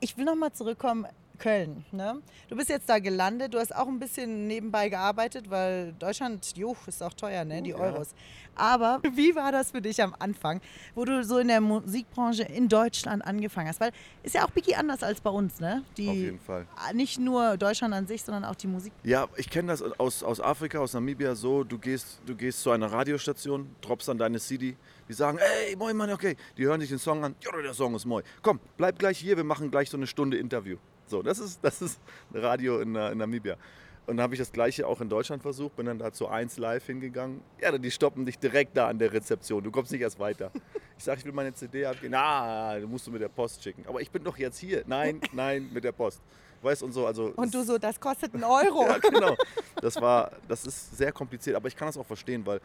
Ich 0.00 0.16
will 0.16 0.24
nochmal 0.24 0.52
zurückkommen, 0.52 1.06
Köln. 1.42 1.84
Ne? 1.90 2.22
Du 2.48 2.54
bist 2.54 2.68
jetzt 2.68 2.88
da 2.88 3.00
gelandet, 3.00 3.52
du 3.52 3.58
hast 3.58 3.74
auch 3.74 3.88
ein 3.88 3.98
bisschen 3.98 4.46
nebenbei 4.46 4.88
gearbeitet, 4.88 5.50
weil 5.50 5.92
Deutschland, 5.98 6.56
juh, 6.56 6.76
ist 6.86 7.02
auch 7.02 7.14
teuer, 7.14 7.44
ne? 7.44 7.60
die 7.62 7.70
ja. 7.70 7.76
Euros. 7.78 8.14
Aber 8.54 9.00
wie 9.14 9.34
war 9.34 9.50
das 9.50 9.72
für 9.72 9.82
dich 9.82 10.00
am 10.00 10.14
Anfang, 10.20 10.60
wo 10.94 11.04
du 11.04 11.24
so 11.24 11.38
in 11.38 11.48
der 11.48 11.60
Musikbranche 11.60 12.44
in 12.44 12.68
Deutschland 12.68 13.24
angefangen 13.24 13.68
hast? 13.68 13.80
Weil 13.80 13.90
ist 14.22 14.36
ja 14.36 14.44
auch 14.44 14.50
Biggie 14.50 14.76
anders 14.76 15.02
als 15.02 15.20
bei 15.20 15.30
uns, 15.30 15.58
ne? 15.58 15.82
Die, 15.96 16.08
Auf 16.08 16.14
jeden 16.14 16.38
Fall. 16.38 16.64
Nicht 16.94 17.18
nur 17.18 17.56
Deutschland 17.56 17.92
an 17.92 18.06
sich, 18.06 18.22
sondern 18.22 18.44
auch 18.44 18.54
die 18.54 18.68
Musik. 18.68 18.92
Ja, 19.02 19.26
ich 19.36 19.50
kenne 19.50 19.68
das 19.72 19.82
aus, 19.82 20.22
aus 20.22 20.40
Afrika, 20.40 20.78
aus 20.78 20.92
Namibia 20.92 21.34
so. 21.34 21.64
Du 21.64 21.76
gehst, 21.76 22.20
du 22.24 22.36
gehst 22.36 22.62
zu 22.62 22.70
einer 22.70 22.92
Radiostation, 22.92 23.74
droppst 23.80 24.06
dann 24.06 24.18
deine 24.18 24.38
CD. 24.38 24.76
Die 25.08 25.12
sagen, 25.12 25.38
ey, 25.38 25.74
moin 25.74 25.96
Mann, 25.96 26.12
okay. 26.12 26.36
Die 26.56 26.66
hören 26.66 26.80
sich 26.80 26.90
den 26.90 27.00
Song 27.00 27.24
an. 27.24 27.34
Ja, 27.40 27.50
der 27.60 27.74
Song 27.74 27.96
ist 27.96 28.04
moin. 28.04 28.22
Komm, 28.42 28.60
bleib 28.76 28.96
gleich 29.00 29.18
hier, 29.18 29.36
wir 29.36 29.44
machen 29.44 29.72
gleich 29.72 29.90
so 29.90 29.96
eine 29.96 30.06
Stunde 30.06 30.36
Interview. 30.36 30.76
So, 31.12 31.22
das 31.22 31.38
ist, 31.38 31.62
das 31.62 31.82
ist 31.82 32.00
Radio 32.32 32.80
in, 32.80 32.96
in 32.96 33.18
Namibia. 33.18 33.58
Und 34.06 34.16
dann 34.16 34.24
habe 34.24 34.34
ich 34.34 34.40
das 34.40 34.50
gleiche 34.50 34.86
auch 34.86 35.02
in 35.02 35.10
Deutschland 35.10 35.42
versucht, 35.42 35.76
bin 35.76 35.84
dann 35.84 35.98
da 35.98 36.10
zu 36.10 36.26
1 36.26 36.56
Live 36.56 36.86
hingegangen. 36.86 37.42
Ja, 37.60 37.76
die 37.76 37.90
stoppen 37.90 38.24
dich 38.24 38.38
direkt 38.38 38.78
da 38.78 38.88
an 38.88 38.98
der 38.98 39.12
Rezeption. 39.12 39.62
Du 39.62 39.70
kommst 39.70 39.92
nicht 39.92 40.00
erst 40.00 40.18
weiter. 40.18 40.50
Ich 40.96 41.04
sage, 41.04 41.18
ich 41.18 41.26
will 41.26 41.34
meine 41.34 41.52
CD 41.52 41.84
abgeben. 41.84 42.12
Na, 42.12 42.78
du 42.80 42.88
musst 42.88 43.06
du 43.06 43.10
mit 43.10 43.20
der 43.20 43.28
Post 43.28 43.62
schicken. 43.62 43.84
Aber 43.86 44.00
ich 44.00 44.10
bin 44.10 44.24
doch 44.24 44.38
jetzt 44.38 44.58
hier. 44.58 44.84
Nein, 44.86 45.20
nein, 45.32 45.68
mit 45.70 45.84
der 45.84 45.92
Post. 45.92 46.22
Weißt 46.62 46.82
und 46.82 46.92
so, 46.92 47.06
also. 47.06 47.34
Und 47.36 47.52
du 47.52 47.62
so, 47.62 47.76
das 47.76 48.00
kostet 48.00 48.32
einen 48.32 48.44
Euro. 48.62 48.86
ja, 48.86 48.96
genau. 48.96 49.36
Das 49.82 50.00
war, 50.00 50.32
das 50.48 50.64
ist 50.64 50.96
sehr 50.96 51.12
kompliziert, 51.12 51.56
aber 51.56 51.68
ich 51.68 51.76
kann 51.76 51.88
das 51.88 51.98
auch 51.98 52.06
verstehen, 52.06 52.46
weil 52.46 52.62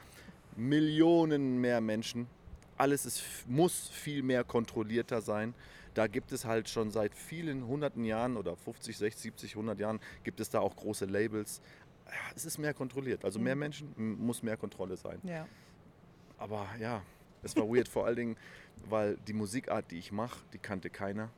Millionen 0.56 1.60
mehr 1.60 1.82
Menschen, 1.82 2.28
alles 2.78 3.06
ist, 3.06 3.22
muss 3.46 3.90
viel 3.90 4.24
mehr 4.24 4.46
kontrollierter 4.46 5.20
sein 5.20 5.54
da 5.98 6.06
gibt 6.06 6.32
es 6.32 6.46
halt 6.46 6.70
schon 6.70 6.92
seit 6.92 7.16
vielen 7.16 7.66
hunderten 7.66 8.06
Jahren 8.06 8.38
oder 8.38 8.56
50, 8.56 8.96
60, 8.96 9.22
70, 9.22 9.52
100 9.54 9.80
Jahren 9.80 10.00
gibt 10.24 10.40
es 10.40 10.50
da 10.52 10.60
auch 10.60 10.76
große 10.76 11.06
Labels. 11.06 11.60
Es 12.36 12.46
ist 12.46 12.60
mehr 12.60 12.76
kontrolliert. 12.76 13.26
Also 13.26 13.40
mehr 13.40 13.56
Menschen 13.56 13.94
muss 13.98 14.44
mehr 14.44 14.58
Kontrolle 14.58 14.96
sein. 14.96 15.20
Ja. 15.24 15.48
Aber 16.38 16.68
ja, 16.80 17.02
es 17.42 17.56
war 17.56 17.68
weird 17.68 17.88
vor 17.88 18.06
allen 18.06 18.16
Dingen, 18.16 18.38
weil 18.88 19.18
die 19.28 19.34
Musikart, 19.34 19.90
die 19.90 19.98
ich 19.98 20.12
mache, 20.12 20.40
die 20.54 20.60
kannte 20.60 20.92
keiner. 20.92 21.32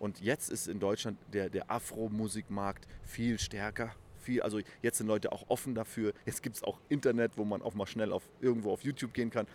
Und 0.00 0.20
jetzt 0.20 0.50
ist 0.50 0.66
in 0.66 0.80
Deutschland 0.80 1.16
der, 1.32 1.48
der 1.48 1.70
Afro-Musikmarkt 1.70 2.88
viel 3.04 3.38
stärker. 3.38 3.94
Viel, 4.18 4.42
also 4.42 4.58
jetzt 4.82 4.98
sind 4.98 5.06
Leute 5.06 5.30
auch 5.30 5.44
offen 5.48 5.76
dafür. 5.76 6.14
Jetzt 6.26 6.42
gibt 6.42 6.56
es 6.56 6.64
auch 6.64 6.80
Internet, 6.88 7.32
wo 7.36 7.44
man 7.44 7.62
auch 7.62 7.74
mal 7.74 7.86
schnell 7.86 8.12
auf, 8.12 8.28
irgendwo 8.40 8.72
auf 8.72 8.82
YouTube 8.82 9.14
gehen 9.14 9.30
kann 9.30 9.46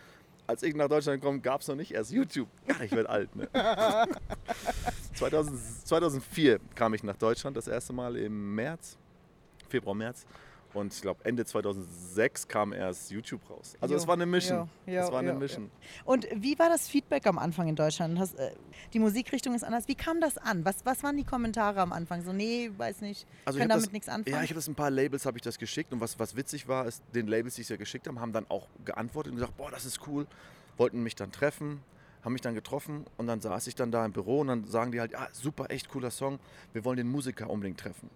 als 0.48 0.64
ich 0.64 0.76
nach 0.76 0.88
Deutschland 0.88 1.22
komme, 1.22 1.40
gab 1.40 1.62
es 1.62 1.68
noch 1.68 1.76
nicht 1.76 1.92
erst 1.92 2.12
YouTube. 2.12 2.48
Ja, 2.68 2.76
ich 2.84 2.92
werde 2.92 3.10
alt. 3.10 3.36
Ne? 3.36 3.50
2000, 5.16 5.88
2004 5.88 6.60
kam 6.76 6.94
ich 6.94 7.04
nach 7.04 7.18
Deutschland 7.18 7.58
das 7.58 7.68
erste 7.68 7.94
Mal 7.94 8.16
im 8.18 8.56
März, 8.56 8.98
Februar, 9.70 9.96
März. 9.96 10.26
Und 10.76 10.94
ich 10.94 11.02
glaube, 11.02 11.24
Ende 11.24 11.46
2006 11.46 12.48
kam 12.50 12.74
erst 12.74 13.10
YouTube 13.10 13.42
raus. 13.50 13.76
Also 13.80 13.96
es 13.96 14.06
war 14.06 14.16
eine 14.16 14.26
Mission. 14.26 14.70
Jo, 14.86 14.94
jo, 14.94 15.00
es 15.02 15.12
war 15.12 15.20
eine 15.20 15.34
Mission. 15.34 15.72
Und 16.04 16.28
wie 16.36 16.60
war 16.60 16.68
das 16.68 16.90
Feedback 16.90 17.26
am 17.28 17.38
Anfang 17.40 17.70
in 17.70 17.76
Deutschland? 17.78 18.20
Hast, 18.20 18.36
äh, 18.38 18.52
die 18.94 19.00
Musikrichtung 19.00 19.56
ist 19.56 19.64
anders. 19.64 19.88
Wie 19.88 19.96
kam 19.96 20.20
das 20.20 20.38
an? 20.38 20.66
Was, 20.66 20.86
was 20.86 21.02
waren 21.02 21.16
die 21.16 21.24
Kommentare 21.24 21.80
am 21.80 21.94
Anfang? 21.94 22.24
So, 22.24 22.34
nee, 22.34 22.70
weiß 22.78 23.00
nicht, 23.02 23.26
Also 23.46 23.58
kann 23.58 23.70
damit 23.70 23.86
das- 23.86 23.94
nichts 23.94 24.10
anfangen. 24.10 24.36
Ja, 24.36 24.44
ich 24.44 24.50
habe 24.50 24.56
das 24.56 24.68
ein 24.68 24.76
paar 24.76 24.92
Labels 24.92 25.26
habe 25.26 25.38
ich 25.38 25.44
das 25.44 25.58
geschickt 25.58 25.94
und 25.94 26.02
was, 26.02 26.20
was 26.20 26.36
witzig 26.36 26.68
war, 26.68 26.86
ist, 26.86 27.02
den 27.14 27.28
Labels, 27.28 27.56
die 27.56 27.62
ich 27.62 27.70
ja 27.70 27.78
geschickt 27.78 28.08
haben, 28.08 28.20
haben 28.20 28.34
dann 28.34 28.46
auch 28.50 28.68
geantwortet 28.84 29.32
und 29.32 29.38
gesagt, 29.38 29.56
boah, 29.56 29.72
das 29.72 29.86
ist 29.86 30.06
cool, 30.08 30.28
wollten 30.76 31.02
mich 31.04 31.16
dann 31.16 31.32
treffen, 31.32 31.80
haben 32.24 32.34
mich 32.34 32.42
dann 32.42 32.54
getroffen 32.54 33.06
und 33.16 33.28
dann 33.28 33.40
saß 33.40 33.68
ich 33.68 33.76
dann 33.76 33.92
da 33.92 34.06
im 34.06 34.12
Büro 34.12 34.42
und 34.42 34.48
dann 34.48 34.66
sagen 34.68 34.92
die 34.92 35.00
halt, 35.00 35.14
ja, 35.14 35.28
super, 35.32 35.72
echt 35.72 35.88
cooler 35.88 36.12
Song, 36.12 36.38
wir 36.74 36.84
wollen 36.84 36.98
den 36.98 37.08
Musiker 37.08 37.50
unbedingt 37.50 37.80
treffen. 37.80 38.10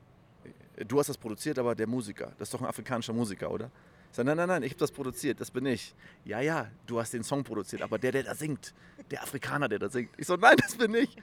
Du 0.87 0.99
hast 0.99 1.07
das 1.09 1.17
produziert, 1.17 1.59
aber 1.59 1.75
der 1.75 1.87
Musiker, 1.87 2.31
das 2.37 2.47
ist 2.47 2.53
doch 2.53 2.61
ein 2.61 2.67
afrikanischer 2.67 3.13
Musiker, 3.13 3.51
oder? 3.51 3.69
Ich 4.11 4.15
sage, 4.15 4.25
nein, 4.27 4.37
nein, 4.37 4.47
nein, 4.47 4.63
ich 4.63 4.71
habe 4.71 4.79
das 4.79 4.91
produziert, 4.91 5.39
das 5.39 5.51
bin 5.51 5.65
ich. 5.65 5.93
Ja, 6.25 6.39
ja, 6.41 6.67
du 6.87 6.99
hast 6.99 7.13
den 7.13 7.23
Song 7.23 7.43
produziert, 7.43 7.81
aber 7.81 7.99
der, 7.99 8.11
der 8.11 8.23
da 8.23 8.33
singt, 8.33 8.73
der 9.11 9.21
Afrikaner, 9.21 9.67
der 9.69 9.79
da 9.79 9.89
singt. 9.89 10.09
Ich 10.17 10.25
so, 10.25 10.35
nein, 10.35 10.55
das 10.57 10.75
bin 10.75 10.93
ich. 10.95 11.15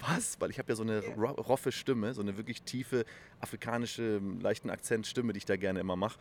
Was? 0.00 0.40
Weil 0.40 0.50
ich 0.50 0.58
habe 0.58 0.68
ja 0.70 0.76
so 0.76 0.82
eine 0.82 1.00
ro- 1.16 1.32
roffe 1.42 1.72
Stimme, 1.72 2.14
so 2.14 2.22
eine 2.22 2.36
wirklich 2.36 2.62
tiefe 2.62 3.04
afrikanische, 3.40 4.20
leichten 4.40 4.70
Akzentstimme, 4.70 5.32
die 5.32 5.38
ich 5.38 5.44
da 5.44 5.56
gerne 5.56 5.80
immer 5.80 5.96
mache. 5.96 6.18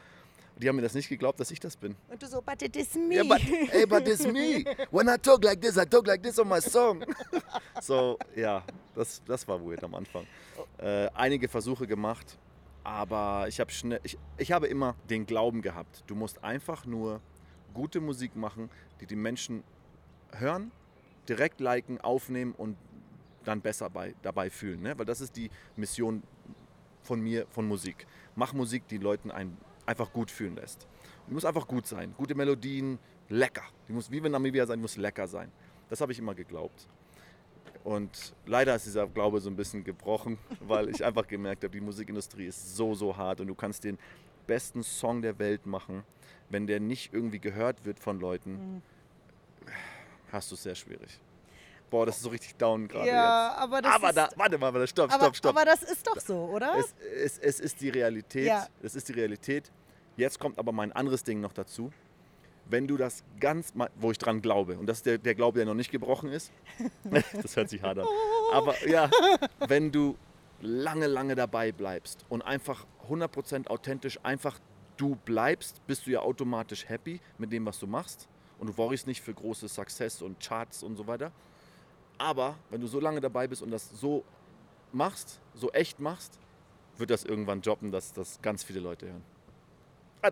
Die 0.57 0.67
haben 0.67 0.75
mir 0.75 0.81
das 0.81 0.93
nicht 0.93 1.07
geglaubt, 1.07 1.39
dass 1.39 1.51
ich 1.51 1.59
das 1.61 1.77
bin. 1.77 1.95
Und 2.09 2.21
du 2.21 2.27
so, 2.27 2.41
but 2.41 2.61
it 2.61 2.75
is 2.75 2.93
me. 2.95 3.15
Yeah, 3.15 3.23
but, 3.23 3.39
hey, 3.39 3.85
but 3.85 4.05
it's 4.07 4.25
me. 4.25 4.65
When 4.91 5.07
I 5.07 5.15
talk 5.17 5.43
like 5.45 5.61
this, 5.61 5.77
I 5.77 5.85
talk 5.85 6.05
like 6.07 6.21
this 6.21 6.37
on 6.39 6.49
my 6.49 6.59
song. 6.59 7.05
so, 7.81 8.17
ja, 8.35 8.63
das, 8.95 9.21
das 9.25 9.47
war 9.47 9.63
weird 9.65 9.81
am 9.83 9.95
Anfang. 9.95 10.25
Äh, 10.79 11.07
einige 11.13 11.47
Versuche 11.47 11.87
gemacht, 11.87 12.37
aber 12.83 13.47
ich, 13.47 13.59
hab 13.59 13.71
schnell, 13.71 13.99
ich, 14.03 14.17
ich 14.37 14.51
habe 14.51 14.67
immer 14.67 14.95
den 15.09 15.25
Glauben 15.25 15.61
gehabt, 15.61 16.03
du 16.07 16.15
musst 16.15 16.43
einfach 16.43 16.85
nur 16.85 17.21
gute 17.73 17.99
Musik 17.99 18.35
machen, 18.35 18.69
die 18.99 19.05
die 19.05 19.15
Menschen 19.15 19.63
hören, 20.31 20.71
direkt 21.27 21.59
liken, 21.59 21.99
aufnehmen 22.01 22.53
und 22.53 22.77
dann 23.43 23.61
besser 23.61 23.89
bei, 23.89 24.15
dabei 24.21 24.49
fühlen. 24.49 24.81
Ne? 24.81 24.97
Weil 24.97 25.05
das 25.05 25.21
ist 25.21 25.35
die 25.35 25.49
Mission 25.75 26.23
von 27.01 27.21
mir, 27.21 27.47
von 27.49 27.67
Musik. 27.67 28.05
Mach 28.35 28.53
Musik, 28.53 28.87
die 28.87 28.97
Leuten 28.97 29.31
ein, 29.31 29.57
einfach 29.85 30.11
gut 30.11 30.31
fühlen 30.31 30.55
lässt. 30.55 30.87
Die 31.27 31.33
muss 31.33 31.45
einfach 31.45 31.67
gut 31.67 31.87
sein. 31.87 32.13
Gute 32.17 32.35
Melodien, 32.35 32.99
lecker. 33.29 33.63
Die 33.87 33.93
muss, 33.93 34.11
wie 34.11 34.21
wenn 34.21 34.31
Namibia 34.31 34.65
sein, 34.65 34.79
muss 34.79 34.97
lecker 34.97 35.27
sein. 35.27 35.51
Das 35.89 36.01
habe 36.01 36.11
ich 36.11 36.19
immer 36.19 36.35
geglaubt. 36.35 36.87
Und 37.83 38.33
leider 38.45 38.75
ist 38.75 38.85
dieser 38.85 39.07
Glaube 39.07 39.39
so 39.39 39.49
ein 39.49 39.55
bisschen 39.55 39.83
gebrochen, 39.83 40.37
weil 40.59 40.89
ich 40.89 41.03
einfach 41.03 41.27
gemerkt 41.27 41.63
habe, 41.63 41.71
die 41.71 41.81
Musikindustrie 41.81 42.45
ist 42.45 42.75
so, 42.75 42.93
so 42.93 43.15
hart 43.15 43.39
und 43.41 43.47
du 43.47 43.55
kannst 43.55 43.83
den 43.83 43.97
besten 44.47 44.83
Song 44.83 45.21
der 45.21 45.37
Welt 45.39 45.65
machen. 45.65 46.03
Wenn 46.49 46.65
der 46.65 46.79
nicht 46.79 47.13
irgendwie 47.13 47.39
gehört 47.39 47.85
wird 47.85 47.99
von 47.99 48.19
Leuten, 48.19 48.81
hast 50.31 50.49
du 50.51 50.55
es 50.55 50.63
sehr 50.63 50.75
schwierig. 50.75 51.19
Boah, 51.89 52.05
das 52.05 52.17
ist 52.17 52.23
so 52.23 52.29
richtig 52.29 52.55
down 52.55 52.87
gerade 52.87 53.07
ja, 53.07 53.49
jetzt. 53.49 53.59
aber 53.59 53.81
das 53.81 53.95
aber 53.95 54.09
ist, 54.09 54.15
da, 54.17 54.29
warte 54.35 54.57
mal, 54.57 54.73
warte, 54.73 54.87
stopp, 54.87 55.11
aber, 55.11 55.23
stopp, 55.25 55.35
stopp. 55.35 55.55
aber 55.55 55.65
das 55.65 55.83
ist 55.83 56.05
doch 56.05 56.19
so, 56.19 56.45
oder? 56.45 56.75
Es, 56.77 56.93
es, 57.15 57.39
es 57.39 57.59
ist 57.59 57.81
die 57.81 57.89
Realität. 57.89 58.45
Ja. 58.45 58.67
Es 58.83 58.95
ist 58.95 59.09
die 59.09 59.13
Realität. 59.13 59.71
Jetzt 60.15 60.39
kommt 60.39 60.59
aber 60.59 60.71
mein 60.71 60.91
anderes 60.91 61.23
Ding 61.23 61.39
noch 61.39 61.53
dazu. 61.53 61.91
Wenn 62.69 62.87
du 62.87 62.97
das 62.97 63.23
ganz, 63.39 63.73
wo 63.95 64.11
ich 64.11 64.17
dran 64.17 64.41
glaube, 64.41 64.77
und 64.77 64.85
das 64.85 64.99
ist 64.99 65.05
der, 65.05 65.17
der 65.17 65.35
Glaube, 65.35 65.57
der 65.57 65.65
noch 65.65 65.73
nicht 65.73 65.91
gebrochen 65.91 66.31
ist, 66.31 66.51
das 67.41 67.55
hört 67.55 67.69
sich 67.69 67.81
hart 67.81 67.99
an, 67.99 68.07
aber 68.53 68.87
ja, 68.87 69.09
wenn 69.67 69.91
du 69.91 70.17
lange, 70.61 71.07
lange 71.07 71.35
dabei 71.35 71.71
bleibst 71.71 72.25
und 72.29 72.41
einfach 72.41 72.85
100% 73.09 73.67
authentisch 73.67 74.19
einfach 74.23 74.59
du 74.97 75.15
bleibst, 75.15 75.85
bist 75.87 76.05
du 76.05 76.11
ja 76.11 76.19
automatisch 76.19 76.87
happy 76.87 77.19
mit 77.37 77.51
dem, 77.51 77.65
was 77.65 77.79
du 77.79 77.87
machst 77.87 78.27
und 78.59 78.67
du 78.67 78.77
worryst 78.77 79.07
nicht 79.07 79.21
für 79.21 79.33
große 79.33 79.67
Success 79.67 80.21
und 80.21 80.39
Charts 80.39 80.83
und 80.83 80.97
so 80.97 81.07
weiter. 81.07 81.31
Aber 82.17 82.57
wenn 82.69 82.81
du 82.81 82.87
so 82.87 82.99
lange 82.99 83.21
dabei 83.21 83.47
bist 83.47 83.61
und 83.61 83.71
das 83.71 83.89
so 83.89 84.25
machst, 84.91 85.39
so 85.55 85.71
echt 85.71 85.99
machst, 85.99 86.37
wird 86.97 87.09
das 87.09 87.23
irgendwann 87.23 87.61
droppen, 87.61 87.91
dass 87.91 88.11
das 88.11 88.41
ganz 88.41 88.63
viele 88.63 88.81
Leute 88.81 89.07
hören. 89.07 89.23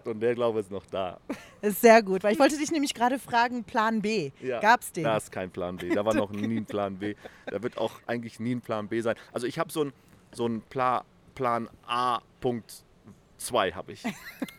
Und 0.06 0.20
der 0.20 0.36
Glaube 0.36 0.60
ist 0.60 0.72
noch 0.72 0.86
da. 0.86 1.20
ist 1.62 1.82
sehr 1.82 2.02
gut, 2.04 2.24
weil 2.24 2.34
ich 2.34 2.40
wollte 2.40 2.58
dich 2.58 2.72
nämlich 2.72 2.94
gerade 2.94 3.20
fragen, 3.20 3.64
Plan 3.64 4.02
B. 4.02 4.32
Ja, 4.42 4.60
Gab's 4.60 4.92
den? 4.92 5.04
Da 5.04 5.18
ist 5.18 5.32
kein 5.32 5.50
Plan 5.50 5.78
B. 5.78 5.90
Da 5.90 6.06
war 6.06 6.14
noch 6.14 6.32
nie 6.32 6.58
ein 6.58 6.66
Plan 6.66 6.98
B. 6.98 7.16
Da 7.46 7.62
wird 7.62 7.78
auch 7.78 7.94
eigentlich 8.06 8.40
nie 8.40 8.56
ein 8.56 8.62
Plan 8.62 8.88
B 8.88 9.02
sein. 9.02 9.16
Also 9.32 9.48
ich 9.48 9.60
habe 9.60 9.72
so 9.72 9.82
einen 9.82 9.94
so 10.32 10.50
Pla 10.70 11.06
Plan 11.36 11.70
A 11.86 12.20
Punkt 12.42 12.84
2 13.38 13.72
habe 13.72 13.94
ich. 13.94 14.04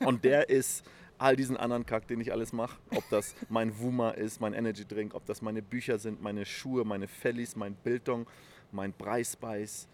Und 0.00 0.24
der 0.24 0.48
ist 0.48 0.84
all 1.18 1.36
diesen 1.36 1.56
anderen 1.56 1.84
Kack, 1.84 2.06
den 2.06 2.20
ich 2.20 2.32
alles 2.32 2.52
mache. 2.52 2.78
Ob 2.94 3.04
das 3.10 3.34
mein 3.48 3.78
Wuma 3.78 4.10
ist, 4.10 4.40
mein 4.40 4.54
Energy 4.54 4.84
Drink, 4.86 5.14
ob 5.14 5.26
das 5.26 5.42
meine 5.42 5.62
Bücher 5.62 5.98
sind, 5.98 6.22
meine 6.22 6.46
Schuhe, 6.46 6.84
meine 6.84 7.08
Fellies, 7.08 7.56
mein 7.56 7.74
Bildung, 7.74 8.26
mein 8.70 8.92
Breispice. 8.92 9.88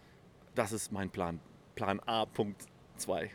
Das 0.55 0.73
ist 0.73 0.93
mein 0.93 1.11
Plan 1.11 1.41
Plan 1.75 2.01
A, 2.01 2.25
Punkt 2.25 2.67
2. 2.97 3.31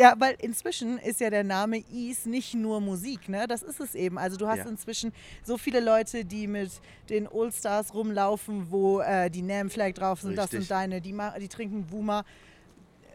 Ja, 0.00 0.14
weil 0.18 0.34
inzwischen 0.40 0.96
ist 0.98 1.20
ja 1.20 1.28
der 1.28 1.44
Name 1.44 1.84
Ease 1.92 2.26
nicht 2.28 2.54
nur 2.54 2.80
Musik, 2.80 3.28
ne? 3.28 3.46
Das 3.46 3.62
ist 3.62 3.80
es 3.80 3.94
eben. 3.94 4.16
Also 4.16 4.38
du 4.38 4.46
hast 4.48 4.58
Ja. 4.58 4.64
inzwischen 4.68 5.12
so 5.44 5.58
viele 5.58 5.80
Leute, 5.80 6.24
die 6.24 6.46
mit 6.46 6.70
den 7.10 7.28
All-Stars 7.30 7.92
rumlaufen, 7.92 8.70
wo 8.70 9.00
äh, 9.00 9.28
die 9.30 9.42
Name 9.42 9.68
Flag 9.68 9.92
drauf 9.92 10.22
sind, 10.22 10.36
das 10.36 10.46
Richtig. 10.46 10.60
sind 10.60 10.70
deine, 10.70 11.02
die, 11.02 11.14
die 11.40 11.48
trinken 11.48 11.84
Wuma. 11.90 12.24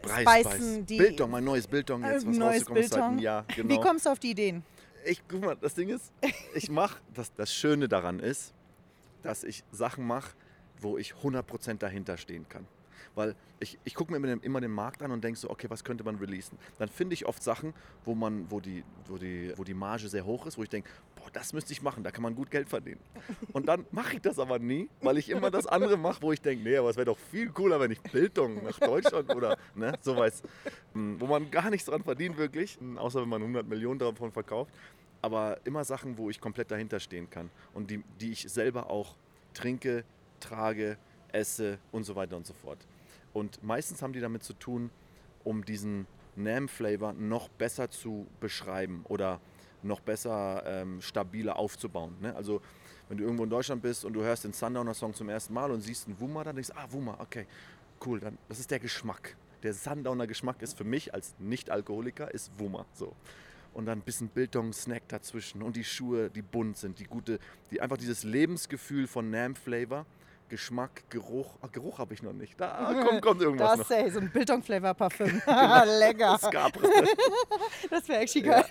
Preis, 0.00 0.46
Spicen 0.46 0.86
die- 0.86 0.98
Biltong, 0.98 1.28
mein 1.32 1.42
neues 1.42 1.66
Biltong 1.66 2.04
jetzt, 2.04 2.22
Äh, 2.24 2.28
was 2.28 2.36
neues 2.36 2.64
Biltong. 2.66 3.18
Jahr. 3.18 3.44
Wie 3.48 3.62
Genau. 3.62 3.80
kommst 3.80 4.06
du 4.06 4.10
auf 4.10 4.20
die 4.20 4.30
Ideen? 4.30 4.62
Ich, 5.04 5.20
guck 5.26 5.40
mal, 5.44 5.56
das 5.60 5.74
Ding 5.74 5.88
ist, 5.88 6.12
ich 6.54 6.70
mache, 6.70 7.00
das, 7.14 7.32
das 7.34 7.52
Schöne 7.52 7.88
daran 7.88 8.20
ist, 8.20 8.52
dass 9.22 9.42
ich 9.42 9.64
Sachen 9.72 10.06
mache, 10.06 10.30
wo 10.80 10.98
ich 10.98 11.14
100% 11.14 11.78
dahinter 11.78 12.16
stehen 12.16 12.48
kann. 12.48 12.64
Weil 13.16 13.34
ich, 13.60 13.78
ich 13.84 13.94
gucke 13.94 14.12
mir 14.12 14.18
immer 14.18 14.26
den, 14.26 14.40
immer 14.40 14.60
den 14.60 14.70
Markt 14.70 15.02
an 15.02 15.10
und 15.10 15.24
denke 15.24 15.40
so, 15.40 15.48
okay, 15.48 15.68
was 15.70 15.82
könnte 15.82 16.04
man 16.04 16.16
releasen? 16.16 16.58
Dann 16.78 16.90
finde 16.90 17.14
ich 17.14 17.24
oft 17.24 17.42
Sachen, 17.42 17.72
wo, 18.04 18.14
man, 18.14 18.48
wo, 18.50 18.60
die, 18.60 18.84
wo, 19.06 19.16
die, 19.16 19.54
wo 19.56 19.64
die 19.64 19.72
Marge 19.72 20.08
sehr 20.08 20.26
hoch 20.26 20.44
ist, 20.46 20.58
wo 20.58 20.62
ich 20.62 20.68
denke, 20.68 20.90
boah, 21.16 21.30
das 21.32 21.54
müsste 21.54 21.72
ich 21.72 21.80
machen, 21.80 22.04
da 22.04 22.10
kann 22.10 22.22
man 22.22 22.34
gut 22.34 22.50
Geld 22.50 22.68
verdienen. 22.68 23.00
Und 23.54 23.66
dann 23.66 23.86
mache 23.90 24.16
ich 24.16 24.20
das 24.20 24.38
aber 24.38 24.58
nie, 24.58 24.90
weil 25.00 25.16
ich 25.16 25.30
immer 25.30 25.50
das 25.50 25.66
andere 25.66 25.96
mache, 25.96 26.20
wo 26.20 26.30
ich 26.30 26.42
denke, 26.42 26.62
nee, 26.62 26.76
aber 26.76 26.90
es 26.90 26.96
wäre 26.96 27.06
doch 27.06 27.18
viel 27.18 27.48
cooler, 27.48 27.80
wenn 27.80 27.90
ich 27.90 28.02
Bildung 28.02 28.62
nach 28.62 28.78
Deutschland 28.78 29.34
oder 29.34 29.56
ne, 29.74 29.94
sowas, 30.02 30.42
mh, 30.92 31.16
wo 31.18 31.26
man 31.26 31.50
gar 31.50 31.70
nichts 31.70 31.86
dran 31.86 32.02
verdient 32.02 32.36
wirklich, 32.36 32.78
mh, 32.78 33.00
außer 33.00 33.22
wenn 33.22 33.30
man 33.30 33.40
100 33.40 33.66
Millionen 33.66 33.98
davon 33.98 34.30
verkauft. 34.30 34.70
Aber 35.22 35.58
immer 35.64 35.84
Sachen, 35.84 36.18
wo 36.18 36.28
ich 36.28 36.38
komplett 36.38 36.70
dahinter 36.70 37.00
stehen 37.00 37.30
kann 37.30 37.48
und 37.72 37.90
die, 37.90 38.04
die 38.20 38.32
ich 38.32 38.42
selber 38.42 38.90
auch 38.90 39.16
trinke, 39.54 40.04
trage, 40.38 40.98
esse 41.32 41.78
und 41.92 42.04
so 42.04 42.14
weiter 42.14 42.36
und 42.36 42.46
so 42.46 42.52
fort. 42.52 42.78
Und 43.36 43.62
meistens 43.62 44.00
haben 44.00 44.14
die 44.14 44.20
damit 44.20 44.44
zu 44.44 44.54
tun, 44.54 44.88
um 45.44 45.62
diesen 45.62 46.06
Nam-Flavor 46.36 47.12
noch 47.12 47.50
besser 47.50 47.90
zu 47.90 48.26
beschreiben 48.40 49.04
oder 49.04 49.42
noch 49.82 50.00
besser 50.00 50.62
ähm, 50.64 51.02
stabiler 51.02 51.58
aufzubauen. 51.58 52.16
Ne? 52.22 52.34
Also 52.34 52.62
wenn 53.10 53.18
du 53.18 53.24
irgendwo 53.24 53.44
in 53.44 53.50
Deutschland 53.50 53.82
bist 53.82 54.06
und 54.06 54.14
du 54.14 54.22
hörst 54.22 54.44
den 54.44 54.54
Sundowner-Song 54.54 55.12
zum 55.12 55.28
ersten 55.28 55.52
Mal 55.52 55.70
und 55.70 55.82
siehst 55.82 56.06
einen 56.06 56.18
Wuma, 56.18 56.44
dann 56.44 56.56
denkst 56.56 56.70
du, 56.70 56.76
ah, 56.78 56.86
Wuma, 56.90 57.18
okay, 57.20 57.46
cool, 58.06 58.20
dann, 58.20 58.38
das 58.48 58.58
ist 58.58 58.70
der 58.70 58.78
Geschmack. 58.78 59.36
Der 59.62 59.74
Sundowner-Geschmack 59.74 60.62
ist 60.62 60.78
für 60.78 60.84
mich 60.84 61.12
als 61.12 61.34
Nicht-Alkoholiker, 61.38 62.32
ist 62.32 62.50
Wuma. 62.58 62.86
So. 62.94 63.14
Und 63.74 63.84
dann 63.84 63.98
ein 63.98 64.02
bisschen 64.02 64.28
Bildung-Snack 64.28 65.08
dazwischen 65.08 65.62
und 65.62 65.76
die 65.76 65.84
Schuhe, 65.84 66.30
die 66.30 66.40
bunt 66.40 66.78
sind, 66.78 67.00
die 67.00 67.04
gute, 67.04 67.38
die 67.70 67.82
einfach 67.82 67.98
dieses 67.98 68.24
Lebensgefühl 68.24 69.06
von 69.06 69.28
Nam-Flavor, 69.28 70.06
Geschmack, 70.48 71.08
Geruch, 71.10 71.56
ah, 71.60 71.68
Geruch 71.70 71.98
habe 71.98 72.14
ich 72.14 72.22
noch 72.22 72.32
nicht. 72.32 72.60
Da 72.60 72.94
kommt, 73.08 73.22
kommt 73.22 73.42
irgendwas 73.42 73.78
Das 73.88 73.90
ist 74.06 74.14
so 74.14 74.20
ein 74.20 74.30
Bildung-Flavor-Parfüm. 74.30 75.42
Lecker. 75.98 76.38
Das 76.40 76.50
gab 76.50 76.72
Das 77.90 78.08
wäre 78.08 78.20
echt 78.20 78.42
geil. 78.44 78.64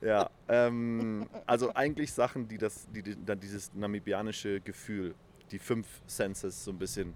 Ja, 0.00 0.30
ähm, 0.48 1.28
also 1.46 1.74
eigentlich 1.74 2.12
Sachen, 2.12 2.48
die, 2.48 2.58
das, 2.58 2.88
die, 2.90 3.02
die 3.02 3.16
dann 3.24 3.38
dieses 3.38 3.72
namibianische 3.74 4.60
Gefühl, 4.60 5.14
die 5.50 5.58
fünf 5.58 5.86
Senses 6.06 6.64
so 6.64 6.70
ein 6.70 6.78
bisschen 6.78 7.14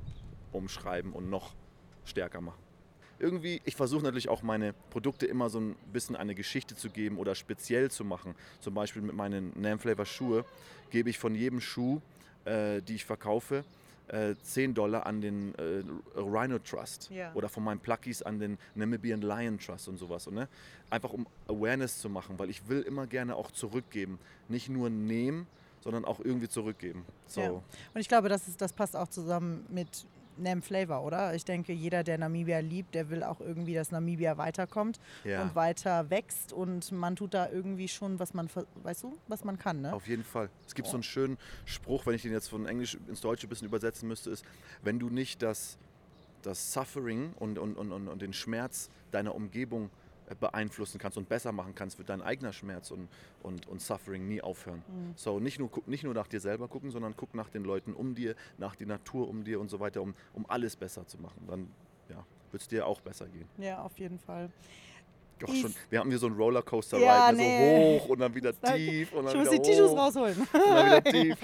umschreiben 0.52 1.12
und 1.12 1.30
noch 1.30 1.54
stärker 2.04 2.40
machen. 2.40 2.62
Irgendwie, 3.18 3.62
ich 3.64 3.76
versuche 3.76 4.02
natürlich 4.02 4.28
auch 4.28 4.42
meine 4.42 4.74
Produkte 4.90 5.26
immer 5.26 5.48
so 5.48 5.60
ein 5.60 5.76
bisschen 5.92 6.16
eine 6.16 6.34
Geschichte 6.34 6.74
zu 6.74 6.90
geben 6.90 7.16
oder 7.16 7.34
speziell 7.34 7.90
zu 7.90 8.04
machen. 8.04 8.34
Zum 8.60 8.74
Beispiel 8.74 9.02
mit 9.02 9.14
meinen 9.14 9.52
Nam 9.58 9.78
Flavor 9.78 10.04
Schuhe 10.04 10.44
gebe 10.90 11.10
ich 11.10 11.18
von 11.18 11.34
jedem 11.34 11.60
Schuh, 11.60 12.00
äh, 12.44 12.80
die 12.82 12.94
ich 12.96 13.04
verkaufe, 13.04 13.64
äh, 14.08 14.34
10 14.42 14.74
Dollar 14.74 15.06
an 15.06 15.20
den 15.20 15.54
äh, 15.54 15.82
Rhino 16.16 16.58
Trust 16.58 17.10
Ja. 17.10 17.32
oder 17.34 17.48
von 17.48 17.64
meinen 17.64 17.80
Pluckies 17.80 18.22
an 18.22 18.38
den 18.38 18.58
Namibian 18.74 19.22
Lion 19.22 19.58
Trust 19.58 19.88
und 19.88 19.96
sowas. 19.96 20.26
Und, 20.26 20.34
ne? 20.34 20.48
Einfach 20.90 21.12
um 21.12 21.26
Awareness 21.48 22.00
zu 22.00 22.10
machen, 22.10 22.38
weil 22.38 22.50
ich 22.50 22.68
will 22.68 22.82
immer 22.82 23.06
gerne 23.06 23.34
auch 23.34 23.50
zurückgeben. 23.50 24.18
Nicht 24.48 24.68
nur 24.68 24.90
nehmen, 24.90 25.46
sondern 25.80 26.04
auch 26.04 26.20
irgendwie 26.20 26.48
zurückgeben. 26.48 27.04
So. 27.26 27.40
Ja. 27.40 27.50
Und 27.50 27.64
ich 28.00 28.08
glaube, 28.08 28.28
das, 28.28 28.46
ist, 28.48 28.60
das 28.60 28.72
passt 28.72 28.94
auch 28.96 29.08
zusammen 29.08 29.64
mit 29.70 30.06
Nam 30.36 30.62
Flavor, 30.62 31.02
oder? 31.04 31.34
Ich 31.34 31.44
denke, 31.44 31.72
jeder, 31.72 32.02
der 32.04 32.18
Namibia 32.18 32.58
liebt, 32.60 32.94
der 32.94 33.10
will 33.10 33.22
auch 33.22 33.40
irgendwie, 33.40 33.74
dass 33.74 33.90
Namibia 33.90 34.36
weiterkommt 34.36 34.98
Ja. 35.24 35.42
und 35.42 35.54
weiter 35.54 36.10
wächst 36.10 36.52
und 36.52 36.90
man 36.92 37.16
tut 37.16 37.34
da 37.34 37.48
irgendwie 37.50 37.88
schon, 37.88 38.18
was 38.18 38.34
man, 38.34 38.48
weißt 38.82 39.04
du, 39.04 39.16
was 39.28 39.44
man 39.44 39.58
kann, 39.58 39.80
ne? 39.80 39.92
Auf 39.92 40.06
jeden 40.06 40.24
Fall. 40.24 40.48
Es 40.66 40.74
gibt 40.74 40.88
so 40.88 40.94
einen 40.94 41.02
schönen 41.02 41.38
Spruch, 41.64 42.06
wenn 42.06 42.14
ich 42.14 42.22
den 42.22 42.32
jetzt 42.32 42.48
von 42.48 42.66
Englisch 42.66 42.98
ins 43.08 43.20
Deutsche 43.20 43.46
ein 43.46 43.50
bisschen 43.50 43.68
übersetzen 43.68 44.08
müsste, 44.08 44.30
ist, 44.30 44.44
wenn 44.82 44.98
du 44.98 45.08
nicht 45.10 45.42
das, 45.42 45.78
das 46.42 46.72
Suffering 46.72 47.32
und, 47.38 47.58
und, 47.58 47.76
und, 47.76 47.92
und 47.92 48.08
und 48.08 48.22
den 48.22 48.32
Schmerz 48.32 48.90
deiner 49.10 49.34
Umgebung 49.34 49.86
äh, 49.86 49.88
beeinflussen 50.40 50.98
kannst 50.98 51.18
und 51.18 51.28
besser 51.28 51.52
machen 51.52 51.74
kannst, 51.74 51.98
wird 51.98 52.08
dein 52.08 52.22
eigener 52.22 52.52
Schmerz 52.52 52.90
und, 52.90 53.08
und, 53.42 53.66
und 53.68 53.80
Suffering 53.82 54.26
nie 54.26 54.40
aufhören. 54.40 54.82
So, 55.16 55.38
nicht 55.40 55.58
nur, 55.58 55.70
guck- 55.70 55.86
nicht 55.88 56.04
nur 56.04 56.14
nach 56.14 56.26
dir 56.28 56.40
selber 56.40 56.66
gucken, 56.68 56.90
sondern 56.90 57.14
guck 57.16 57.34
nach 57.34 57.50
den 57.50 57.64
Leuten 57.64 57.92
um 57.92 58.14
dir, 58.14 58.34
nach 58.58 58.74
der 58.76 58.86
Natur 58.86 59.28
um 59.28 59.44
dir 59.44 59.60
und 59.60 59.68
so 59.68 59.80
weiter, 59.80 60.00
um, 60.02 60.14
um 60.32 60.44
alles 60.48 60.76
besser 60.76 61.06
zu 61.06 61.18
machen. 61.18 61.42
Dann 61.48 61.68
ja, 62.08 62.24
wird 62.52 62.62
es 62.62 62.68
dir 62.68 62.86
auch 62.86 63.00
besser 63.00 63.26
gehen. 63.26 63.48
Ja, 63.58 63.82
auf 63.82 63.98
jeden 63.98 64.18
Fall. 64.18 64.50
Doch 65.40 65.48
Ich- 65.48 65.60
schon, 65.62 65.74
wir 65.90 65.98
haben 65.98 66.08
hier 66.10 66.18
so 66.18 66.26
einen 66.28 66.36
Rollercoaster 66.36 66.98
Ja, 66.98 67.26
Ride, 67.26 67.36
ne, 67.36 67.42
nee. 67.42 67.98
so 67.98 68.04
hoch 68.04 68.08
und 68.10 68.18
dann 68.20 68.34
wieder 68.34 68.52
tief 68.52 69.12
und 69.12 69.26
Ich 69.26 69.32
dann 69.32 69.40
muss 69.42 69.50
wieder 69.52 69.62
die 69.62 69.68
Tissues 69.70 69.90
hoch 69.90 69.98
rausholen. 69.98 70.38
und 70.40 70.48
dann 70.54 70.86
wieder 70.86 71.04
tief. 71.10 71.38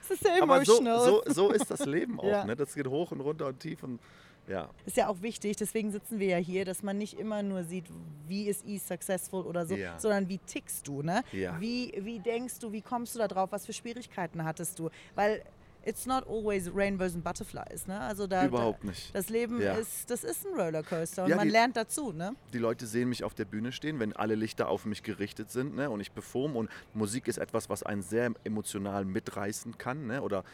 Das 0.00 0.10
ist 0.10 0.22
sehr 0.22 0.42
Aber 0.42 0.64
so, 0.64 0.78
emotional. 0.78 1.00
so, 1.04 1.22
so 1.26 1.50
ist 1.50 1.70
das 1.70 1.84
Leben 1.86 2.20
auch. 2.20 2.24
Ja. 2.24 2.44
Ne? 2.44 2.54
Das 2.56 2.74
geht 2.74 2.86
hoch 2.86 3.10
und 3.12 3.20
runter 3.22 3.46
und 3.46 3.58
tief 3.58 3.82
und 3.82 4.00
ja. 4.48 4.68
Ist 4.86 4.96
ja 4.96 5.08
auch 5.08 5.22
wichtig, 5.22 5.56
deswegen 5.56 5.90
sitzen 5.92 6.18
wir 6.18 6.26
ja 6.28 6.36
hier, 6.36 6.64
dass 6.64 6.82
man 6.82 6.98
nicht 6.98 7.18
immer 7.18 7.42
nur 7.42 7.64
sieht, 7.64 7.86
wie 8.28 8.44
ist 8.48 8.66
E 8.66 8.78
successful 8.78 9.42
oder 9.44 9.66
so, 9.66 9.74
Ja. 9.74 9.98
sondern 9.98 10.28
wie 10.28 10.38
tickst 10.38 10.86
du, 10.88 11.02
ne? 11.02 11.22
Ja. 11.32 11.60
Wie, 11.60 11.92
wie 12.00 12.18
denkst 12.20 12.58
du, 12.58 12.72
wie 12.72 12.82
kommst 12.82 13.14
du 13.14 13.18
da 13.18 13.28
drauf, 13.28 13.52
was 13.52 13.66
für 13.66 13.72
Schwierigkeiten 13.72 14.44
hattest 14.44 14.78
du? 14.78 14.90
Weil 15.14 15.42
it's 15.86 16.06
not 16.06 16.26
always 16.28 16.70
rainbows 16.74 17.14
and 17.14 17.22
butterflies, 17.24 17.86
ne? 17.86 17.98
Also 18.00 18.26
da, 18.26 18.46
Überhaupt 18.46 18.82
da, 18.84 18.88
nicht. 18.88 19.14
Das 19.14 19.28
Leben 19.28 19.60
Ja. 19.60 19.74
ist, 19.74 20.10
das 20.10 20.24
ist 20.24 20.46
ein 20.46 20.54
Rollercoaster 20.58 21.24
und 21.24 21.30
Ja, 21.30 21.36
man 21.36 21.46
die- 21.46 21.52
lernt 21.52 21.76
dazu, 21.76 22.12
ne? 22.12 22.34
Die 22.52 22.58
Leute 22.58 22.86
sehen 22.86 23.08
mich 23.08 23.24
auf 23.24 23.34
der 23.34 23.44
Bühne 23.44 23.72
stehen, 23.72 23.98
wenn 24.00 24.12
alle 24.14 24.34
Lichter 24.34 24.68
auf 24.68 24.84
mich 24.86 25.02
gerichtet 25.02 25.50
sind 25.50 25.74
ne? 25.74 25.90
und 25.90 26.00
ich 26.00 26.12
performe. 26.14 26.58
Und 26.58 26.70
Musik 26.94 27.28
ist 27.28 27.38
etwas, 27.38 27.68
was 27.68 27.82
einen 27.82 28.02
sehr 28.02 28.32
emotional 28.44 29.04
mitreißen 29.04 29.76
kann 29.78 30.06
ne? 30.06 30.22
oder 30.22 30.44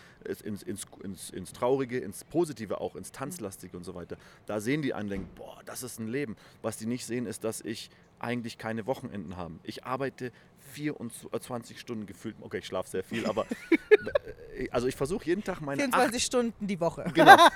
ins, 0.45 0.63
ins, 0.63 0.87
ins, 1.03 1.31
ins 1.31 1.53
Traurige, 1.53 1.99
ins 1.99 2.25
Positive 2.25 2.81
auch, 2.81 2.97
ins 2.97 3.13
Tanzlastige 3.13 3.77
und 3.77 3.85
so 3.85 3.95
weiter. 3.95 4.17
Da 4.47 4.61
sehen 4.61 4.83
die 4.83 4.95
einen 4.95 5.05
und 5.05 5.11
denken, 5.11 5.29
boah, 5.37 5.61
das 5.65 5.83
ist 5.83 5.99
ein 6.01 6.09
Leben. 6.09 6.37
Was 6.63 6.77
die 6.77 6.87
nicht 6.87 7.07
sehen, 7.07 7.27
ist, 7.27 7.45
dass 7.45 7.61
ich 7.61 7.91
eigentlich 8.19 8.59
keine 8.59 8.87
Wochenenden 8.87 9.37
habe. 9.37 9.55
Ich 9.63 9.85
arbeite 9.85 10.31
24 10.71 11.79
Stunden 11.79 12.07
gefühlt, 12.07 12.37
okay, 12.41 12.59
ich 12.59 12.67
schlafe 12.67 12.89
sehr 12.89 13.05
viel, 13.05 13.27
aber 13.27 13.47
äh, 14.57 14.69
also 14.71 14.87
ich 14.87 14.97
versuche 14.97 15.25
jeden 15.27 15.45
Tag 15.45 15.61
meine 15.61 15.83
24 15.83 16.25
Stunden 16.25 16.67
die 16.67 16.81
Woche. 16.81 17.05
Genau. 17.15 17.37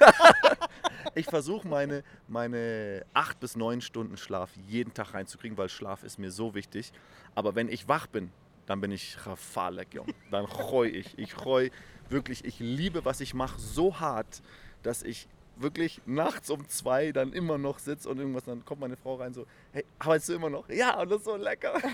Ich 1.17 1.27
versuche 1.27 1.69
meine, 1.69 2.03
meine 2.27 3.05
acht 3.15 3.39
bis 3.39 3.57
neun 3.57 3.81
Stunden 3.81 4.17
Schlaf 4.17 4.51
jeden 4.67 4.95
Tag 4.95 5.15
reinzukriegen, 5.15 5.57
weil 5.57 5.69
Schlaf 5.69 6.03
ist 6.03 6.19
mir 6.19 6.33
so 6.33 6.55
wichtig. 6.55 6.93
Aber 7.35 7.55
wenn 7.55 7.69
ich 7.69 7.87
wach 7.87 8.09
bin, 8.09 8.33
dann 8.67 8.81
bin 8.81 8.91
ich 8.91 9.17
Rafalek, 9.25 9.95
Jung. 9.95 10.07
Dann 10.31 10.49
freu 10.49 10.87
ich. 10.87 11.17
Ich 11.19 11.33
freu 11.33 11.69
wirklich, 12.09 12.45
ich 12.45 12.59
liebe, 12.59 13.05
was 13.05 13.21
ich 13.21 13.35
mache, 13.35 13.61
so 13.61 14.01
hart, 14.01 14.43
dass 14.83 15.03
ich 15.03 15.29
wirklich 15.57 16.01
nachts 16.07 16.51
um 16.51 16.69
zwei 16.69 17.13
dann 17.13 17.33
immer 17.33 17.59
noch 17.59 17.79
sitze 17.79 18.09
und 18.09 18.19
irgendwas, 18.19 18.45
dann 18.45 18.65
kommt 18.65 18.81
meine 18.81 18.97
Frau 18.97 19.15
rein 19.17 19.33
so, 19.35 19.47
hey, 19.73 19.85
arbeitest 19.99 20.29
du 20.31 20.33
immer 20.35 20.51
noch? 20.51 20.69
Ja, 20.69 21.01
und 21.01 21.11
das 21.11 21.19
ist 21.19 21.25
so 21.25 21.37
lecker. 21.37 21.75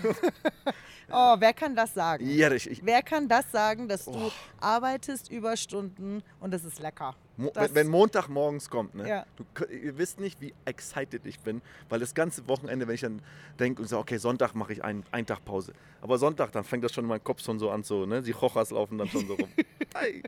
Oh, 1.13 1.35
wer 1.41 1.53
kann 1.53 1.75
das 1.75 1.93
sagen? 1.93 2.25
Ja, 2.31 2.53
ich, 2.53 2.71
ich, 2.71 2.87
Wer 2.87 3.03
kann 3.03 3.27
das 3.29 3.51
sagen, 3.51 3.89
dass 3.89 4.05
du 4.05 4.13
Oh. 4.13 4.31
arbeitest 4.61 5.29
Überstunden 5.29 6.23
und 6.39 6.55
es 6.55 6.65
ist 6.65 6.79
lecker? 6.79 7.17
Mo 7.41 7.51
Das- 7.55 7.75
wenn, 7.75 7.89
Montag 7.89 8.29
morgens 8.29 8.69
kommt, 8.71 8.95
ne? 8.95 9.09
Ja. 9.09 9.27
Du, 9.37 9.45
ihr 9.65 9.97
wisst 9.99 10.21
nicht, 10.21 10.41
wie 10.41 10.53
excited 10.65 11.25
ich 11.27 11.41
bin, 11.41 11.63
weil 11.89 11.99
das 12.01 12.15
ganze 12.15 12.47
Wochenende, 12.49 12.87
wenn 12.87 12.95
ich 12.95 13.01
dann 13.01 13.23
denke 13.59 13.83
und 13.83 13.89
sage, 13.89 14.01
okay, 14.03 14.19
Sonntag 14.19 14.55
mache 14.55 14.73
ich 14.75 14.85
einen, 14.85 15.05
einen 15.11 15.27
Tag 15.27 15.45
Pause. 15.45 15.73
Aber 16.03 16.19
Sonntag, 16.19 16.53
dann 16.53 16.65
fängt 16.65 16.85
das 16.85 16.93
schon 16.93 17.05
in 17.05 17.09
meinem 17.09 17.25
Kopf 17.25 17.43
schon 17.43 17.59
so 17.59 17.71
an, 17.71 17.83
so, 17.83 18.07
ne? 18.07 18.23
Die 18.23 18.33
Rochas 18.33 18.71
laufen 18.71 18.99
dann 18.99 19.09
schon 19.09 19.27
so 19.27 19.35
rum. 19.35 19.49
Hey. 19.95 20.23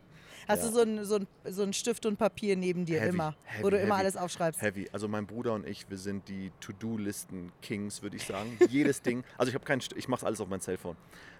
Hast 0.48 0.62
Ja. 0.64 0.68
du 0.70 0.74
so 0.74 0.80
einen 0.80 1.04
so 1.04 1.14
ein, 1.16 1.26
so 1.44 1.62
ein 1.62 1.72
Stift 1.72 2.04
und 2.04 2.16
Papier 2.18 2.56
neben 2.56 2.84
dir 2.84 2.98
Heavy, 3.00 3.10
immer, 3.14 3.36
heavy, 3.44 3.62
wo 3.64 3.70
du 3.70 3.76
immer 3.76 3.94
heavy. 3.94 4.00
alles 4.00 4.16
aufschreibst? 4.16 4.60
Heavy. 4.60 4.88
Also 4.92 5.06
mein 5.06 5.24
Bruder 5.24 5.52
und 5.54 5.64
ich, 5.68 5.88
wir 5.88 5.98
sind 5.98 6.28
die 6.28 6.50
To-Do-Listen-Kings, 6.60 8.02
würde 8.02 8.16
ich 8.16 8.24
sagen. 8.26 8.58
Jedes 8.68 9.02
Ding. 9.02 9.22
Also 9.38 9.50
ich 9.50 9.54
habe 9.54 9.64
keinen, 9.64 9.82
ich 9.94 10.08
mache 10.08 10.26
alles 10.26 10.40
auf 10.40 10.48
mein 10.48 10.60
Cellphone. 10.60 10.96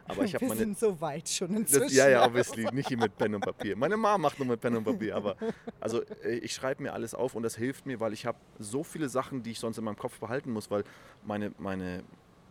Aber 0.08 0.24
ich 0.24 0.34
habe 0.34 0.42
Wir 0.42 0.48
meine, 0.48 0.60
sind 0.60 0.78
so 0.78 1.00
weit 1.00 1.28
schon 1.28 1.56
inzwischen. 1.56 1.82
Das, 1.84 1.94
ja, 1.94 2.08
ja, 2.08 2.24
obviously. 2.26 2.66
Nicht 2.72 2.88
hier 2.88 2.98
mit 2.98 3.16
Pen 3.16 3.34
und 3.34 3.40
Papier. 3.42 3.76
Meine 3.76 3.96
Mama 3.96 4.18
macht 4.18 4.38
nur 4.38 4.48
mit 4.48 4.60
Pen 4.60 4.76
und 4.76 4.84
Papier. 4.84 5.16
Aber 5.16 5.36
also 5.80 6.02
äh, 6.24 6.36
ich 6.38 6.52
schreibe 6.54 6.82
mir 6.82 6.92
alles 6.92 7.14
auf 7.14 7.34
und 7.34 7.42
das 7.42 7.56
hilft 7.56 7.86
mir, 7.86 8.00
weil 8.00 8.12
ich 8.12 8.26
habe 8.26 8.38
so 8.58 8.82
viele 8.84 9.08
Sachen, 9.08 9.42
die 9.42 9.52
ich 9.52 9.60
sonst 9.60 9.78
in 9.78 9.84
meinem 9.84 9.96
Kopf 9.96 10.18
behalten 10.18 10.50
muss, 10.52 10.70
weil 10.70 10.84
meine, 11.24 11.52
meine, 11.58 12.02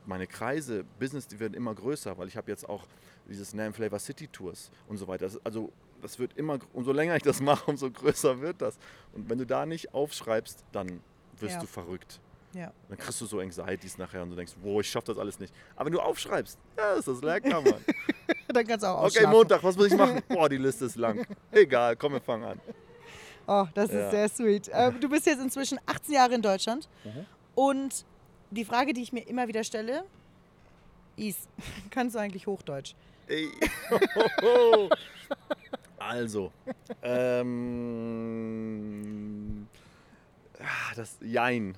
meine 0.05 0.27
Kreise, 0.27 0.83
Business, 0.99 1.27
die 1.27 1.39
werden 1.39 1.53
immer 1.53 1.75
größer, 1.75 2.17
weil 2.17 2.27
ich 2.27 2.37
habe 2.37 2.49
jetzt 2.49 2.67
auch 2.67 2.85
dieses 3.29 3.53
Name 3.53 3.73
Flavor 3.73 3.99
City 3.99 4.27
Tours 4.27 4.71
und 4.87 4.97
so 4.97 5.07
weiter. 5.07 5.29
Also 5.43 5.71
das 6.01 6.17
wird 6.19 6.35
immer, 6.37 6.57
umso 6.73 6.91
länger 6.91 7.15
ich 7.15 7.21
das 7.23 7.39
mache, 7.41 7.69
umso 7.69 7.89
größer 7.91 8.41
wird 8.41 8.61
das. 8.61 8.77
Und 9.13 9.29
wenn 9.29 9.37
du 9.37 9.45
da 9.45 9.65
nicht 9.65 9.93
aufschreibst, 9.93 10.63
dann 10.71 11.01
wirst 11.39 11.55
Ja. 11.55 11.61
du 11.61 11.67
verrückt. 11.67 12.19
Ja. 12.53 12.71
Dann 12.89 12.97
kriegst 12.97 13.21
du 13.21 13.25
so 13.25 13.39
Anxieties 13.39 13.97
nachher 13.97 14.23
und 14.23 14.31
du 14.31 14.35
denkst, 14.35 14.53
wow, 14.61 14.81
ich 14.81 14.89
schaff 14.89 15.03
das 15.05 15.17
alles 15.17 15.39
nicht. 15.39 15.53
Aber 15.75 15.85
wenn 15.85 15.93
du 15.93 15.99
aufschreibst, 16.01 16.57
ja, 16.77 16.93
ist 16.93 17.07
das 17.07 17.21
lecker, 17.21 17.61
Mann. 17.61 17.73
Dann 18.49 18.67
kannst 18.67 18.83
du 18.83 18.87
auch 18.89 18.97
Okay, 18.97 19.05
ausschlafen. 19.05 19.31
Montag, 19.31 19.63
was 19.63 19.77
muss 19.77 19.87
ich 19.87 19.95
machen? 19.97 20.21
Boah, 20.27 20.49
die 20.49 20.57
Liste 20.57 20.85
ist 20.85 20.97
lang. 20.97 21.25
Egal, 21.51 21.95
komm, 21.95 22.13
wir 22.13 22.19
fangen 22.21 22.43
an. 22.43 22.59
Oh, 23.47 23.65
das 23.73 23.89
ist 23.89 23.95
Ja. 23.95 24.11
sehr 24.11 24.27
sweet. 24.29 24.69
Ähm, 24.73 24.99
du 24.99 25.07
bist 25.09 25.25
jetzt 25.25 25.39
inzwischen 25.41 25.79
18 25.85 26.13
Jahre 26.15 26.35
in 26.35 26.41
Deutschland. 26.41 26.89
Mhm. 27.05 27.25
Und 27.55 28.05
die 28.51 28.65
Frage, 28.65 28.93
die 28.93 29.01
ich 29.01 29.13
mir 29.13 29.25
immer 29.27 29.47
wieder 29.47 29.63
stelle, 29.63 30.03
ist, 31.15 31.47
kannst 31.89 32.15
du 32.15 32.19
eigentlich 32.19 32.45
Hochdeutsch? 32.47 32.93
Ey. 33.27 33.49
Also, 36.03 36.51
ähm, 38.61 39.40
ah, 40.61 40.95
das 40.95 41.17
Jein. 41.21 41.77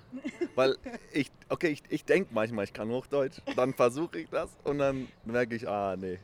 Weil 0.56 0.78
ich, 1.12 1.32
okay, 1.50 1.69
ich, 1.69 1.84
ich 1.89 2.06
denke 2.06 2.34
manchmal, 2.34 2.65
ich 2.65 2.74
kann 2.74 2.89
Hochdeutsch, 2.89 3.39
dann 3.56 3.74
versuche 3.74 4.19
ich 4.19 4.30
das 4.30 4.50
und 4.63 4.80
dann 4.80 5.08
merke 5.26 5.56
ich, 5.56 5.67
ah, 5.67 5.96
nee, 5.98 6.19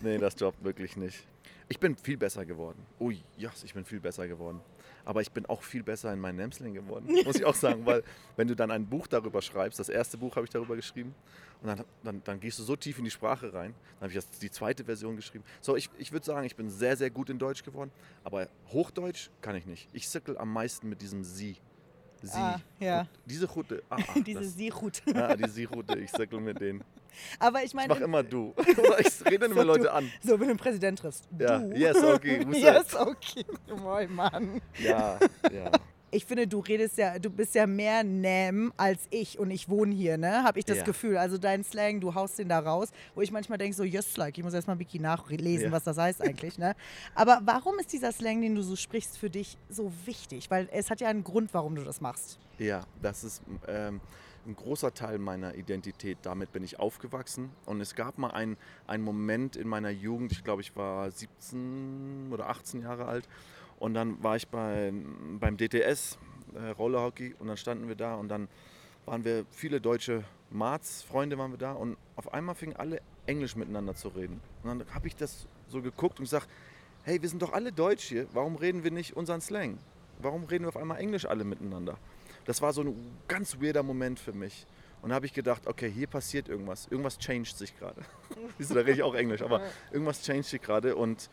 nee, 0.00 0.18
das 0.18 0.38
jobbt 0.38 0.62
wirklich 0.64 0.96
nicht. 0.96 1.26
Ich 1.68 1.78
bin 1.78 1.96
viel 1.96 2.16
besser 2.16 2.44
geworden. 2.44 2.84
Ui, 2.98 3.22
ja, 3.36 3.50
ich 3.62 3.74
bin 3.74 3.84
viel 3.84 4.00
besser 4.00 4.26
geworden. 4.26 4.60
Aber 5.04 5.22
ich 5.22 5.30
bin 5.30 5.46
auch 5.46 5.62
viel 5.62 5.82
besser 5.82 6.12
in 6.12 6.20
meinem 6.20 6.36
Namsling 6.36 6.74
geworden, 6.74 7.06
muss 7.24 7.36
ich 7.36 7.44
auch 7.44 7.54
sagen. 7.54 7.86
Weil 7.86 8.02
wenn 8.36 8.48
du 8.48 8.56
dann 8.56 8.70
ein 8.70 8.86
Buch 8.86 9.06
darüber 9.06 9.40
schreibst, 9.40 9.78
das 9.78 9.88
erste 9.88 10.18
Buch 10.18 10.36
habe 10.36 10.44
ich 10.44 10.50
darüber 10.50 10.76
geschrieben, 10.76 11.14
und 11.62 11.68
dann, 11.68 11.84
dann, 12.02 12.22
dann 12.24 12.40
gehst 12.40 12.58
du 12.58 12.62
so 12.62 12.74
tief 12.74 12.98
in 12.98 13.04
die 13.04 13.10
Sprache 13.10 13.52
rein. 13.52 13.74
Dann 13.98 14.10
habe 14.10 14.18
ich 14.18 14.24
die 14.40 14.50
zweite 14.50 14.84
Version 14.84 15.16
geschrieben. 15.16 15.44
So, 15.60 15.76
ich, 15.76 15.90
ich 15.98 16.10
würde 16.10 16.24
sagen, 16.24 16.46
ich 16.46 16.56
bin 16.56 16.70
sehr, 16.70 16.96
sehr 16.96 17.10
gut 17.10 17.28
in 17.28 17.38
Deutsch 17.38 17.62
geworden. 17.62 17.90
Aber 18.24 18.48
Hochdeutsch 18.72 19.28
kann 19.42 19.56
ich 19.56 19.66
nicht. 19.66 19.88
Ich 19.92 20.08
zirkel 20.08 20.38
am 20.38 20.52
meisten 20.52 20.88
mit 20.88 21.02
diesem 21.02 21.22
Sie. 21.22 21.56
Sie. 22.26 22.36
Ah, 22.38 22.60
ja. 22.78 23.06
Diese 23.24 23.48
Route. 23.48 23.82
Ah, 23.90 23.96
ah, 23.98 24.20
Diese 24.26 24.44
Siechut. 24.44 25.02
ah, 25.14 25.36
die 25.36 25.48
Sie-Route. 25.48 25.98
Ich 25.98 26.12
zirkel 26.12 26.40
mit 26.40 26.60
denen. 26.60 26.82
Aber 27.38 27.58
ich 27.60 27.66
Ich 27.66 27.74
meine, 27.74 27.88
mache 27.88 28.04
immer 28.04 28.22
du. 28.22 28.54
Ich 28.98 29.24
rede 29.30 29.46
immer 29.46 29.54
So, 29.56 29.62
Leute 29.62 29.82
du. 29.84 29.92
an. 29.92 30.10
so, 30.22 30.32
wenn 30.32 30.38
du 30.40 30.50
einen 30.50 30.58
Präsident 30.58 30.98
triffst. 30.98 31.24
Ja, 31.38 31.58
du. 31.58 31.76
yes, 31.76 31.96
okay. 32.02 32.46
yes, 32.52 32.94
okay. 32.94 33.44
Moin, 33.82 34.14
Mann. 34.14 34.60
Ja, 34.78 35.18
ja. 35.52 35.70
Ich 36.12 36.24
finde, 36.24 36.48
du 36.48 36.58
redest 36.58 36.98
ja, 36.98 37.18
du 37.18 37.30
bist 37.30 37.54
ja 37.54 37.66
mehr 37.66 38.02
Nam 38.02 38.72
als 38.76 39.06
ich 39.10 39.38
und 39.38 39.50
ich 39.50 39.68
wohne 39.68 39.94
hier, 39.94 40.18
ne? 40.18 40.42
Habe 40.42 40.58
ich 40.58 40.64
das 40.64 40.78
Ja. 40.78 40.84
Gefühl. 40.84 41.16
Also 41.16 41.38
dein 41.38 41.62
Slang, 41.62 42.00
du 42.00 42.14
haust 42.14 42.38
den 42.38 42.48
da 42.48 42.58
raus, 42.58 42.90
wo 43.14 43.20
ich 43.20 43.30
manchmal 43.30 43.58
denke, 43.58 43.76
so, 43.76 43.84
yes, 43.84 44.16
like, 44.16 44.36
ich 44.36 44.42
muss 44.42 44.52
erstmal 44.52 44.78
Wiki 44.80 44.98
nachlesen, 44.98 45.66
Ja. 45.66 45.72
was 45.72 45.84
das 45.84 45.98
heißt 45.98 46.20
eigentlich, 46.22 46.58
ne? 46.58 46.74
Aber 47.14 47.40
warum 47.44 47.78
ist 47.78 47.92
dieser 47.92 48.10
Slang, 48.12 48.40
den 48.42 48.54
du 48.56 48.62
so 48.62 48.74
sprichst, 48.74 49.18
für 49.18 49.30
dich 49.30 49.56
so 49.68 49.92
wichtig? 50.04 50.50
Weil 50.50 50.68
es 50.72 50.90
hat 50.90 51.00
ja 51.00 51.08
einen 51.08 51.22
Grund, 51.22 51.54
warum 51.54 51.76
du 51.76 51.84
das 51.84 52.00
machst. 52.00 52.38
Ja, 52.58 52.84
das 53.00 53.22
ist 53.24 53.42
ähm, 53.68 54.00
ein 54.46 54.56
großer 54.56 54.92
Teil 54.92 55.18
meiner 55.18 55.54
Identität. 55.54 56.18
Damit 56.22 56.52
bin 56.52 56.64
ich 56.64 56.78
aufgewachsen. 56.80 57.50
Und 57.66 57.80
es 57.80 57.94
gab 57.94 58.18
mal 58.18 58.30
einen, 58.32 58.56
einen 58.86 59.04
Moment 59.04 59.54
in 59.54 59.68
meiner 59.68 59.90
Jugend, 59.90 60.32
ich 60.32 60.42
glaube, 60.42 60.62
ich 60.62 60.74
war 60.74 61.10
17 61.10 62.30
oder 62.32 62.48
18 62.48 62.82
Jahre 62.82 63.04
alt. 63.06 63.28
Und 63.80 63.94
dann 63.94 64.22
war 64.22 64.36
ich 64.36 64.46
bei, 64.46 64.92
beim 65.40 65.56
DTS, 65.56 66.18
äh, 66.54 66.68
Rollerhockey, 66.70 67.34
und 67.38 67.48
dann 67.48 67.56
standen 67.56 67.88
wir 67.88 67.96
da 67.96 68.14
und 68.14 68.28
dann 68.28 68.46
waren 69.06 69.24
wir 69.24 69.46
viele 69.50 69.80
deutsche 69.80 70.22
Marz, 70.50 71.02
Freunde 71.02 71.38
waren 71.38 71.50
wir 71.50 71.58
da 71.58 71.72
und 71.72 71.96
auf 72.14 72.32
einmal 72.32 72.54
fingen 72.54 72.76
alle 72.76 73.00
Englisch 73.26 73.56
miteinander 73.56 73.94
zu 73.94 74.08
reden. 74.08 74.40
Und 74.62 74.78
dann 74.78 74.94
habe 74.94 75.06
ich 75.08 75.16
das 75.16 75.46
so 75.66 75.80
geguckt 75.80 76.18
und 76.18 76.26
gesagt, 76.26 76.48
hey, 77.04 77.20
wir 77.22 77.28
sind 77.28 77.40
doch 77.40 77.52
alle 77.52 77.72
Deutsch 77.72 78.04
hier, 78.04 78.26
warum 78.32 78.56
reden 78.56 78.84
wir 78.84 78.90
nicht 78.90 79.16
unseren 79.16 79.40
Slang? 79.40 79.78
Warum 80.18 80.44
reden 80.44 80.64
wir 80.64 80.68
auf 80.68 80.76
einmal 80.76 80.98
Englisch 80.98 81.24
alle 81.24 81.44
miteinander? 81.44 81.96
Das 82.44 82.60
war 82.60 82.74
so 82.74 82.82
ein 82.82 82.94
ganz 83.28 83.60
weirder 83.60 83.82
Moment 83.82 84.20
für 84.20 84.32
mich. 84.32 84.66
Und 85.00 85.08
da 85.08 85.14
habe 85.14 85.24
ich 85.24 85.32
gedacht, 85.32 85.66
okay, 85.66 85.90
hier 85.90 86.06
passiert 86.06 86.50
irgendwas. 86.50 86.86
Irgendwas 86.90 87.18
changed 87.18 87.56
sich 87.56 87.78
gerade. 87.78 88.02
Siehst 88.58 88.70
du, 88.70 88.74
da 88.74 88.80
rede 88.80 88.92
ich 88.92 89.02
auch 89.02 89.14
Englisch, 89.14 89.40
aber 89.40 89.62
irgendwas 89.90 90.22
changed 90.22 90.44
sich 90.44 90.60
gerade 90.60 90.94
und 90.94 91.30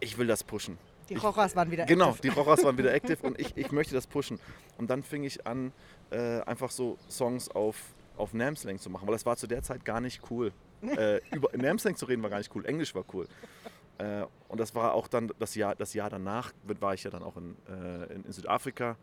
ich 0.00 0.18
will 0.18 0.26
das 0.26 0.44
pushen. 0.44 0.76
Die 1.14 1.18
Rochas 1.26 1.54
waren 1.56 1.70
wieder 1.70 1.84
Genau, 1.86 2.10
active. 2.10 2.22
die 2.22 2.28
Rochers 2.28 2.64
waren 2.64 2.78
wieder 2.78 2.92
active 2.94 3.18
und 3.26 3.38
ich, 3.38 3.56
ich 3.56 3.72
möchte 3.72 3.94
das 3.94 4.06
pushen. 4.06 4.38
Und 4.78 4.90
dann 4.90 5.02
fing 5.02 5.24
ich 5.24 5.46
an, 5.46 5.72
äh, 6.10 6.40
einfach 6.42 6.70
so 6.70 6.98
Songs 7.08 7.48
auf, 7.50 7.76
auf 8.16 8.32
Namslang 8.34 8.78
zu 8.78 8.90
machen, 8.90 9.06
weil 9.06 9.14
das 9.14 9.26
war 9.26 9.36
zu 9.36 9.46
der 9.46 9.62
Zeit 9.62 9.84
gar 9.84 10.00
nicht 10.00 10.22
cool. 10.30 10.52
Äh, 10.82 11.20
über 11.32 11.56
Namslang 11.56 11.94
zu 11.94 12.06
reden 12.06 12.24
war 12.24 12.30
gar 12.30 12.38
nicht 12.38 12.50
cool, 12.56 12.66
Englisch 12.66 12.92
war 12.96 13.04
cool. 13.14 13.28
Äh, 13.98 14.24
und 14.48 14.58
das 14.58 14.74
war 14.74 14.94
auch 14.94 15.06
dann 15.06 15.30
das 15.38 15.54
Jahr, 15.54 15.76
das 15.76 15.94
Jahr 15.94 16.10
danach, 16.10 16.52
war 16.80 16.92
ich 16.94 17.04
ja 17.04 17.10
dann 17.10 17.22
auch 17.22 17.36
in, 17.36 17.56
äh, 17.68 18.12
in, 18.12 18.24
in 18.24 18.32
Südafrika 18.32 18.96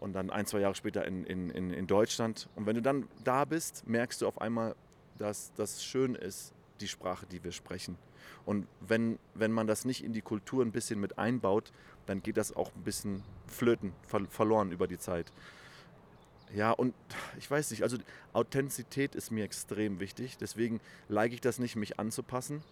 und 0.00 0.12
dann 0.12 0.30
ein, 0.30 0.44
zwei 0.46 0.58
Jahre 0.60 0.74
später 0.74 1.04
in, 1.04 1.24
in, 1.24 1.50
in, 1.50 1.70
in 1.72 1.86
Deutschland. 1.86 2.48
Und 2.56 2.66
wenn 2.66 2.74
du 2.74 2.82
dann 2.82 3.06
da 3.22 3.44
bist, 3.44 3.86
merkst 3.86 4.22
du 4.22 4.26
auf 4.26 4.40
einmal, 4.40 4.74
dass 5.18 5.52
das 5.54 5.84
schön 5.84 6.14
ist, 6.16 6.52
die 6.80 6.88
Sprache, 6.88 7.26
die 7.26 7.42
wir 7.44 7.52
sprechen. 7.52 7.96
Und 8.46 8.66
wenn, 8.80 9.18
wenn 9.34 9.52
man 9.52 9.66
das 9.66 9.84
nicht 9.84 10.04
in 10.04 10.12
die 10.12 10.22
Kultur 10.22 10.64
ein 10.64 10.72
bisschen 10.72 11.00
mit 11.00 11.18
einbaut, 11.18 11.72
dann 12.06 12.22
geht 12.22 12.36
das 12.36 12.54
auch 12.54 12.74
ein 12.74 12.82
bisschen 12.82 13.22
flöten, 13.46 13.92
ver 14.06 14.26
verloren 14.28 14.72
über 14.72 14.86
die 14.86 14.98
Zeit. 14.98 15.32
Ja, 16.54 16.70
und 16.70 16.94
ich 17.38 17.50
weiß 17.50 17.70
nicht, 17.70 17.82
also 17.82 17.96
Authentizität 18.32 19.14
ist 19.14 19.30
mir 19.30 19.44
extrem 19.44 19.98
wichtig. 19.98 20.36
Deswegen 20.38 20.80
leige 21.08 21.34
ich 21.34 21.40
das 21.40 21.58
nicht, 21.58 21.74
mich 21.74 21.98
anzupassen, 21.98 22.62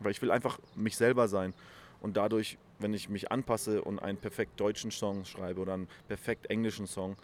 weil 0.00 0.12
ich 0.12 0.20
will 0.20 0.30
einfach 0.30 0.58
mich 0.74 0.96
selber 0.96 1.28
sein. 1.28 1.54
Und 2.00 2.16
dadurch, 2.16 2.58
wenn 2.78 2.92
ich 2.92 3.08
mich 3.08 3.30
anpasse 3.30 3.82
und 3.82 4.00
einen 4.00 4.18
perfekt 4.18 4.58
deutschen 4.58 4.90
Song 4.90 5.24
schreibe 5.24 5.60
oder 5.60 5.74
einen 5.74 5.88
perfekt 6.08 6.50
englischen 6.50 6.86
Song, 6.86 7.16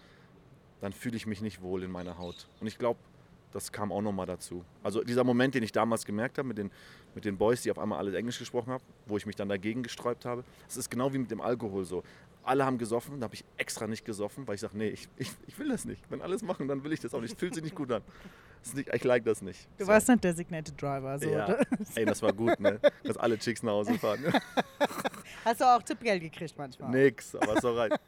dann 0.81 0.93
fühle 0.93 1.17
ich 1.17 1.27
mich 1.27 1.43
nicht 1.43 1.61
wohl 1.61 1.83
in 1.83 1.91
meiner 1.91 2.17
Haut. 2.17 2.49
Und 2.61 2.69
ich 2.69 2.79
glaube, 2.79 3.01
das 3.53 3.73
kam 3.73 3.93
auch 3.93 4.03
nochmal 4.03 4.27
dazu. 4.27 4.65
Also 4.83 5.03
dieser 5.03 5.25
Moment, 5.25 5.55
den 5.55 5.63
ich 5.63 5.73
damals 5.73 6.05
gemerkt 6.05 6.39
habe 6.39 6.49
mit 6.49 6.59
den, 6.59 6.71
mit 7.15 7.25
den 7.25 7.37
Boys, 7.37 7.63
die 7.63 7.71
auf 7.71 7.79
einmal 7.79 7.99
alles 7.99 8.15
Englisch 8.15 8.39
gesprochen 8.39 8.73
haben, 8.73 8.83
wo 9.07 9.17
ich 9.17 9.27
mich 9.27 9.37
dann 9.37 9.49
dagegen 9.49 9.83
gesträubt 9.83 10.25
habe, 10.25 10.45
das 10.67 10.77
ist 10.77 10.91
genau 10.91 11.13
wie 11.13 11.19
mit 11.19 11.31
dem 11.31 11.41
Alkohol 11.41 11.85
so. 11.85 12.03
Alle 12.45 12.65
haben 12.65 12.79
gesoffen, 12.79 13.21
da 13.21 13.25
habe 13.25 13.35
ich 13.35 13.45
extra 13.59 13.87
nicht 13.87 14.05
gesoffen, 14.05 14.47
weil 14.49 14.55
ich 14.55 14.61
sage, 14.63 14.77
nee, 14.77 14.89
ich, 14.89 15.09
ich, 15.17 15.31
ich 15.47 15.59
will 15.59 15.69
das 15.69 15.85
nicht. 15.85 16.03
Wenn 16.11 16.23
alles 16.23 16.43
machen, 16.43 16.67
dann 16.69 16.83
will 16.83 16.93
ich 16.93 17.01
das 17.01 17.13
auch 17.13 17.21
nicht. 17.21 17.39
Fühlt 17.39 17.55
sich 17.55 17.63
nicht 17.63 17.75
gut 17.75 17.93
an. 17.93 18.03
Nicht, 18.75 18.89
ich 18.93 19.05
like 19.05 19.25
das 19.25 19.41
nicht. 19.43 19.69
Du 19.79 19.85
So. 19.85 19.91
warst 19.91 20.09
nicht 20.09 20.25
Designated 20.25 20.81
Driver. 20.81 21.19
So. 21.19 21.29
ja. 21.31 21.59
Ey, 21.95 22.05
das 22.05 22.21
war 22.23 22.33
gut, 22.33 22.59
ne? 22.59 22.81
Dass 23.05 23.17
alle 23.17 23.39
Chicks 23.39 23.63
nach 23.63 23.73
Hause 23.73 23.95
fahren. 23.99 24.21
Hast 25.45 25.61
du 25.61 25.65
auch 25.65 25.83
Tippgeld 25.83 26.23
gekriegt 26.23 26.55
manchmal? 26.59 26.91
Nix, 26.91 27.35
aber 27.35 27.57
ist 27.57 27.65
alright. 27.65 27.99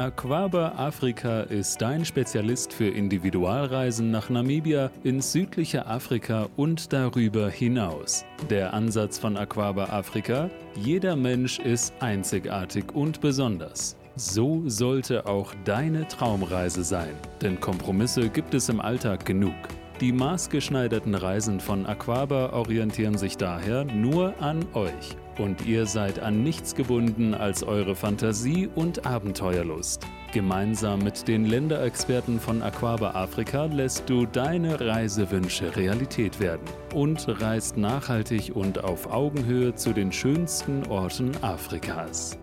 Aquaba 0.00 0.76
Afrika 0.78 1.42
ist 1.42 1.82
dein 1.82 2.06
Spezialist 2.06 2.72
für 2.72 2.88
Individualreisen 2.88 4.10
nach 4.10 4.30
Namibia, 4.30 4.90
ins 5.04 5.30
südliche 5.30 5.84
Afrika 5.84 6.48
und 6.56 6.94
darüber 6.94 7.50
hinaus. 7.50 8.24
Der 8.48 8.72
Ansatz 8.72 9.18
von 9.18 9.36
Aquaba 9.36 9.90
Afrika? 9.90 10.48
Jeder 10.74 11.16
Mensch 11.16 11.58
ist 11.58 11.92
einzigartig 12.00 12.94
und 12.94 13.20
besonders. 13.20 13.94
So 14.16 14.62
sollte 14.64 15.26
auch 15.26 15.52
deine 15.66 16.08
Traumreise 16.08 16.82
sein, 16.82 17.14
denn 17.42 17.60
Kompromisse 17.60 18.30
gibt 18.30 18.54
es 18.54 18.70
im 18.70 18.80
Alltag 18.80 19.26
genug. 19.26 19.52
Die 20.00 20.12
maßgeschneiderten 20.12 21.14
Reisen 21.14 21.60
von 21.60 21.84
Aquaba 21.84 22.54
orientieren 22.54 23.18
sich 23.18 23.36
daher 23.36 23.84
nur 23.84 24.32
an 24.40 24.64
euch. 24.72 25.14
Und 25.40 25.66
ihr 25.66 25.86
seid 25.86 26.18
an 26.18 26.42
nichts 26.42 26.74
gebunden 26.74 27.32
als 27.32 27.62
eure 27.62 27.96
Fantasie 27.96 28.68
und 28.74 29.06
Abenteuerlust. 29.06 30.06
Gemeinsam 30.34 30.98
mit 31.02 31.26
den 31.28 31.46
Länderexperten 31.46 32.38
von 32.38 32.62
Aquaba 32.62 33.12
Afrika 33.12 33.64
lässt 33.64 34.10
du 34.10 34.26
deine 34.26 34.78
Reisewünsche 34.78 35.74
Realität 35.74 36.40
werden 36.40 36.66
und 36.94 37.26
reist 37.40 37.78
nachhaltig 37.78 38.54
und 38.54 38.84
auf 38.84 39.10
Augenhöhe 39.10 39.74
zu 39.74 39.94
den 39.94 40.12
schönsten 40.12 40.86
Orten 40.88 41.32
Afrikas. 41.42 42.38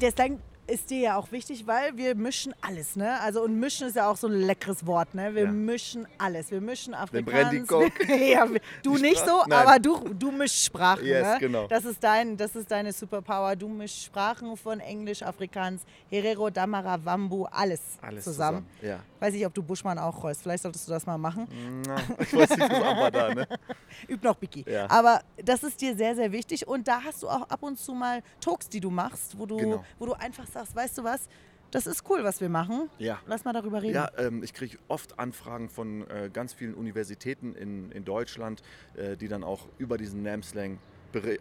Slang 0.00 0.40
ist 0.70 0.90
dir 0.90 1.00
ja 1.00 1.16
auch 1.16 1.30
wichtig, 1.32 1.66
weil 1.66 1.96
wir 1.96 2.14
mischen 2.14 2.54
alles, 2.60 2.96
ne? 2.96 3.20
Also 3.20 3.42
und 3.42 3.58
mischen 3.58 3.88
ist 3.88 3.96
ja 3.96 4.08
auch 4.10 4.16
so 4.16 4.26
ein 4.26 4.32
leckeres 4.40 4.86
Wort, 4.86 5.14
ne? 5.14 5.34
Wir 5.34 5.44
Ja. 5.44 5.50
mischen 5.50 6.06
alles. 6.18 6.50
Wir 6.50 6.60
mischen 6.60 6.94
Afrikaans. 6.94 7.68
Ja, 8.08 8.46
du 8.82 8.96
Die 8.96 9.02
nicht 9.02 9.18
so, 9.18 9.24
Sprache? 9.26 9.48
Nein. 9.48 9.66
aber 9.66 9.78
du, 9.78 9.98
du 10.14 10.30
mischst 10.30 10.64
Sprachen, 10.64 11.04
Yes, 11.04 11.22
ne? 11.26 11.36
genau. 11.40 11.66
Das 11.68 11.84
ist 11.84 12.02
dein, 12.02 12.36
das 12.36 12.54
ist 12.56 12.70
deine 12.70 12.92
Superpower. 12.92 13.56
Du 13.56 13.68
mischst 13.68 14.04
Sprachen 14.04 14.56
von 14.56 14.80
Englisch, 14.80 15.22
Afrikaans, 15.22 15.82
Herero, 16.08 16.50
Damara, 16.50 16.98
Wambu, 17.04 17.44
alles, 17.46 17.80
Alles 18.02 18.24
zusammen. 18.24 18.66
zusammen. 18.80 19.00
Ja. 19.00 19.00
Weiß 19.20 19.34
nicht, 19.34 19.44
ob 19.46 19.52
du 19.54 19.62
Buschmann 19.62 19.98
auch 19.98 20.22
rollst. 20.22 20.42
Vielleicht 20.42 20.62
solltest 20.62 20.86
du 20.88 20.92
das 20.92 21.04
mal 21.06 21.18
machen. 21.18 21.46
Na, 21.86 21.96
ich 22.18 22.32
weiß 22.34 22.50
nicht, 22.50 22.60
was 22.70 22.82
aber 22.82 23.10
da, 23.10 23.34
ne? 23.34 23.46
Üb 24.08 24.22
noch 24.22 24.34
Biki. 24.36 24.64
Ja. 24.68 24.88
Aber 24.90 25.20
das 25.44 25.62
ist 25.62 25.80
dir 25.80 25.94
sehr, 25.96 26.14
sehr 26.14 26.32
wichtig. 26.32 26.66
Und 26.66 26.86
da 26.88 27.02
hast 27.02 27.22
du 27.22 27.28
auch 27.28 27.42
ab 27.48 27.62
und 27.62 27.78
zu 27.78 27.92
mal 27.92 28.22
Talks, 28.40 28.68
die 28.68 28.80
du 28.80 28.90
machst, 28.90 29.38
wo 29.38 29.46
du, 29.46 29.56
Genau. 29.56 29.84
wo 29.98 30.06
du 30.06 30.12
einfach 30.14 30.46
sagst, 30.46 30.59
weißt 30.74 30.98
du 30.98 31.04
was, 31.04 31.28
Das 31.70 31.86
ist 31.86 32.02
cool, 32.10 32.24
was 32.24 32.40
wir 32.40 32.48
machen. 32.48 32.90
Ja. 32.98 33.20
Lass 33.26 33.44
mal 33.44 33.52
darüber 33.52 33.80
reden. 33.80 33.94
Ja, 33.94 34.10
ähm, 34.18 34.42
ich 34.42 34.52
kriege 34.52 34.76
oft 34.88 35.18
Anfragen 35.18 35.68
von 35.68 36.08
äh, 36.10 36.28
ganz 36.32 36.52
vielen 36.52 36.74
Universitäten 36.74 37.54
in, 37.54 37.92
in 37.92 38.04
Deutschland, 38.04 38.62
äh, 38.96 39.16
die 39.16 39.28
dann 39.28 39.44
auch 39.44 39.68
über 39.78 39.96
diesen 39.96 40.22
NAM-Slang, 40.22 40.78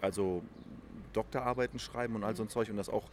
also 0.01 0.43
Doktorarbeiten 1.13 1.79
schreiben 1.79 2.15
und 2.15 2.23
all 2.23 2.35
so 2.35 2.43
ein 2.43 2.49
Zeug 2.49 2.69
und 2.69 2.77
das 2.77 2.89
auch, 2.89 3.09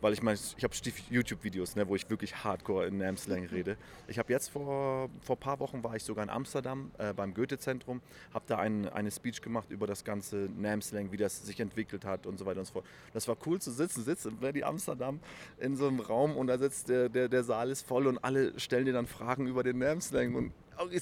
weil 0.00 0.12
ich 0.12 0.22
meine, 0.22 0.38
ich 0.56 0.64
habe 0.64 0.74
YouTube-Videos, 1.10 1.76
ne, 1.76 1.88
wo 1.88 1.96
ich 1.96 2.08
wirklich 2.10 2.44
hardcore 2.44 2.86
in 2.86 2.98
NAM-Slang 2.98 3.46
rede. 3.46 3.76
Ich 4.08 4.18
habe 4.18 4.32
jetzt 4.32 4.48
vor, 4.48 5.08
vor 5.20 5.36
ein 5.36 5.40
paar 5.40 5.60
Wochen 5.60 5.82
war 5.82 5.96
ich 5.96 6.02
sogar 6.02 6.24
in 6.24 6.30
Amsterdam 6.30 6.90
äh, 6.98 7.12
beim 7.12 7.34
Goethe-Zentrum, 7.34 8.00
habe 8.32 8.44
da 8.46 8.58
ein, 8.58 8.88
eine 8.88 9.10
Speech 9.10 9.42
gemacht 9.42 9.70
über 9.70 9.86
das 9.86 10.04
ganze 10.04 10.48
NAM-Slang, 10.56 11.12
wie 11.12 11.16
das 11.16 11.44
sich 11.46 11.60
entwickelt 11.60 12.04
hat 12.04 12.26
und 12.26 12.38
so 12.38 12.46
weiter 12.46 12.60
und 12.60 12.66
so 12.66 12.74
fort. 12.74 12.86
Das 13.12 13.28
war 13.28 13.36
cool 13.46 13.60
zu 13.60 13.70
sitzen, 13.70 14.04
sitzt 14.04 14.26
in 14.26 14.64
Amsterdam 14.64 15.20
in 15.58 15.76
so 15.76 15.88
einem 15.88 16.00
Raum 16.00 16.36
und 16.36 16.46
da 16.46 16.58
sitzt 16.58 16.88
der, 16.88 17.08
der, 17.08 17.28
der 17.28 17.44
Saal 17.44 17.70
ist 17.70 17.86
voll 17.86 18.06
und 18.06 18.18
alle 18.18 18.58
stellen 18.58 18.86
dir 18.86 18.92
dann 18.92 19.06
Fragen 19.06 19.46
über 19.46 19.62
den 19.62 19.78
NAM-Slang 19.78 20.34
und 20.34 20.52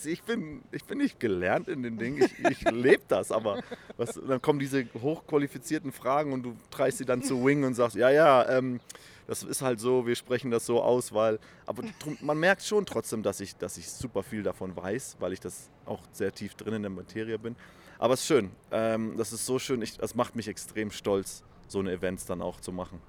ich 0.04 0.22
bin, 0.22 0.62
ich 0.70 0.84
bin 0.84 0.98
nicht 0.98 1.20
gelernt 1.20 1.68
in 1.68 1.82
den 1.82 1.98
Dingen, 1.98 2.22
ich, 2.22 2.50
ich 2.50 2.70
lebe 2.70 3.02
das, 3.08 3.32
aber 3.32 3.62
was, 3.96 4.20
dann 4.26 4.40
kommen 4.40 4.58
diese 4.58 4.86
hochqualifizierten 5.00 5.92
Fragen 5.92 6.32
und 6.32 6.42
du 6.42 6.56
treibst 6.70 6.98
sie 6.98 7.04
dann 7.04 7.22
zu 7.22 7.44
Wing 7.44 7.64
und 7.64 7.74
sagst, 7.74 7.96
ja, 7.96 8.10
ja, 8.10 8.48
ähm, 8.48 8.80
das 9.26 9.42
ist 9.42 9.62
halt 9.62 9.80
so, 9.80 10.06
wir 10.06 10.16
sprechen 10.16 10.50
das 10.50 10.66
so 10.66 10.82
aus, 10.82 11.12
weil, 11.12 11.38
aber 11.66 11.84
man 12.20 12.38
merkt 12.38 12.62
schon 12.62 12.84
trotzdem, 12.84 13.22
dass 13.22 13.40
ich, 13.40 13.56
dass 13.56 13.76
ich 13.78 13.88
super 13.88 14.22
viel 14.22 14.42
davon 14.42 14.76
weiß, 14.76 15.16
weil 15.20 15.32
ich 15.32 15.40
das 15.40 15.70
auch 15.86 16.02
sehr 16.12 16.32
tief 16.32 16.54
drin 16.54 16.74
in 16.74 16.82
der 16.82 16.90
Materie 16.90 17.38
bin. 17.38 17.56
Aber 17.98 18.14
es 18.14 18.20
ist 18.20 18.26
schön, 18.26 18.50
ähm, 18.72 19.16
das 19.16 19.32
ist 19.32 19.46
so 19.46 19.58
schön, 19.58 19.80
ich, 19.80 19.96
das 19.96 20.14
macht 20.14 20.34
mich 20.34 20.48
extrem 20.48 20.90
stolz, 20.90 21.44
so 21.68 21.78
eine 21.78 21.92
Events 21.92 22.26
dann 22.26 22.42
auch 22.42 22.60
zu 22.60 22.72
machen. 22.72 23.00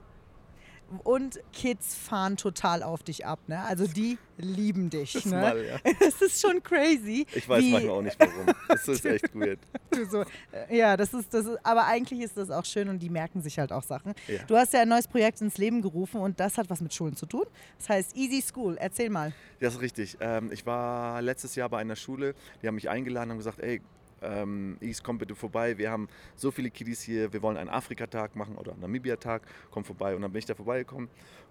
Und 1.00 1.40
Kids 1.54 1.96
fahren 1.96 2.38
total 2.38 2.84
auf 2.84 3.04
dich 3.04 3.26
ab, 3.26 3.40
ne? 3.48 3.60
Also 3.64 3.88
die 3.88 4.18
lieben 4.38 4.90
dich, 4.90 5.14
Das 5.14 5.26
ne? 5.26 5.32
mal, 5.42 5.66
ja. 5.66 5.78
Das 6.00 6.22
ist 6.22 6.42
schon 6.42 6.62
crazy. 6.64 7.26
Ich 7.34 7.48
weiß 7.48 7.64
wie 7.64 7.72
manchmal 7.72 7.96
auch 7.96 8.02
nicht 8.02 8.20
warum. 8.20 8.46
Das 8.68 8.88
ist 8.88 9.06
echt 9.06 9.34
weird. 9.36 9.60
so, 10.10 10.22
äh, 10.52 10.78
ja, 10.78 10.98
das 10.98 11.14
ist, 11.14 11.34
das 11.34 11.46
ist, 11.46 11.58
aber 11.64 11.86
eigentlich 11.86 12.20
ist 12.22 12.38
das 12.38 12.50
auch 12.50 12.66
schön 12.66 12.90
und 12.90 13.00
die 13.00 13.10
merken 13.10 13.42
sich 13.42 13.60
halt 13.60 13.72
auch 13.72 13.84
Sachen. 13.84 14.14
Ja. 14.28 14.44
Du 14.48 14.56
hast 14.58 14.74
ja 14.74 14.82
ein 14.82 14.90
neues 14.90 15.08
Projekt 15.08 15.42
ins 15.42 15.58
Leben 15.58 15.82
gerufen 15.82 16.20
und 16.22 16.40
das 16.40 16.58
hat 16.58 16.70
was 16.70 16.82
mit 16.82 16.94
Schulen 16.94 17.16
zu 17.16 17.26
tun. 17.26 17.46
Das 17.78 17.90
heißt 17.90 18.16
Easy 18.16 18.42
School. 18.42 18.78
Erzähl 18.80 19.10
mal. 19.10 19.34
Das 19.60 19.76
ist 19.76 19.82
richtig. 19.82 20.18
Ähm, 20.20 20.52
ich 20.52 20.66
war 20.66 21.22
letztes 21.22 21.56
Jahr 21.56 21.70
bei 21.70 21.80
einer 21.80 21.96
Schule, 21.96 22.34
die 22.62 22.68
haben 22.68 22.76
mich 22.76 22.90
eingeladen 22.90 23.32
und 23.32 23.38
gesagt, 23.38 23.60
ey, 23.60 23.82
ähm, 24.24 24.78
Is, 24.80 25.04
komm 25.04 25.18
bitte 25.18 25.36
vorbei. 25.36 25.78
Wir 25.78 25.92
haben 25.92 26.08
so 26.36 26.52
viele 26.52 26.70
Kiddies 26.70 27.02
hier, 27.02 27.34
wir 27.34 27.42
wollen 27.42 27.58
einen 27.58 27.70
Afrika-Tag 27.70 28.36
machen 28.36 28.56
oder 28.56 28.72
einen 28.72 28.82
Namibia-Tag. 28.82 29.44
Komm 29.72 29.84
vorbei. 29.84 30.16
Und 30.16 30.22
dann 30.22 30.32
bin 30.32 30.40
ich 30.40 30.46
da 30.46 30.56
vorbeigekommen 30.56 31.10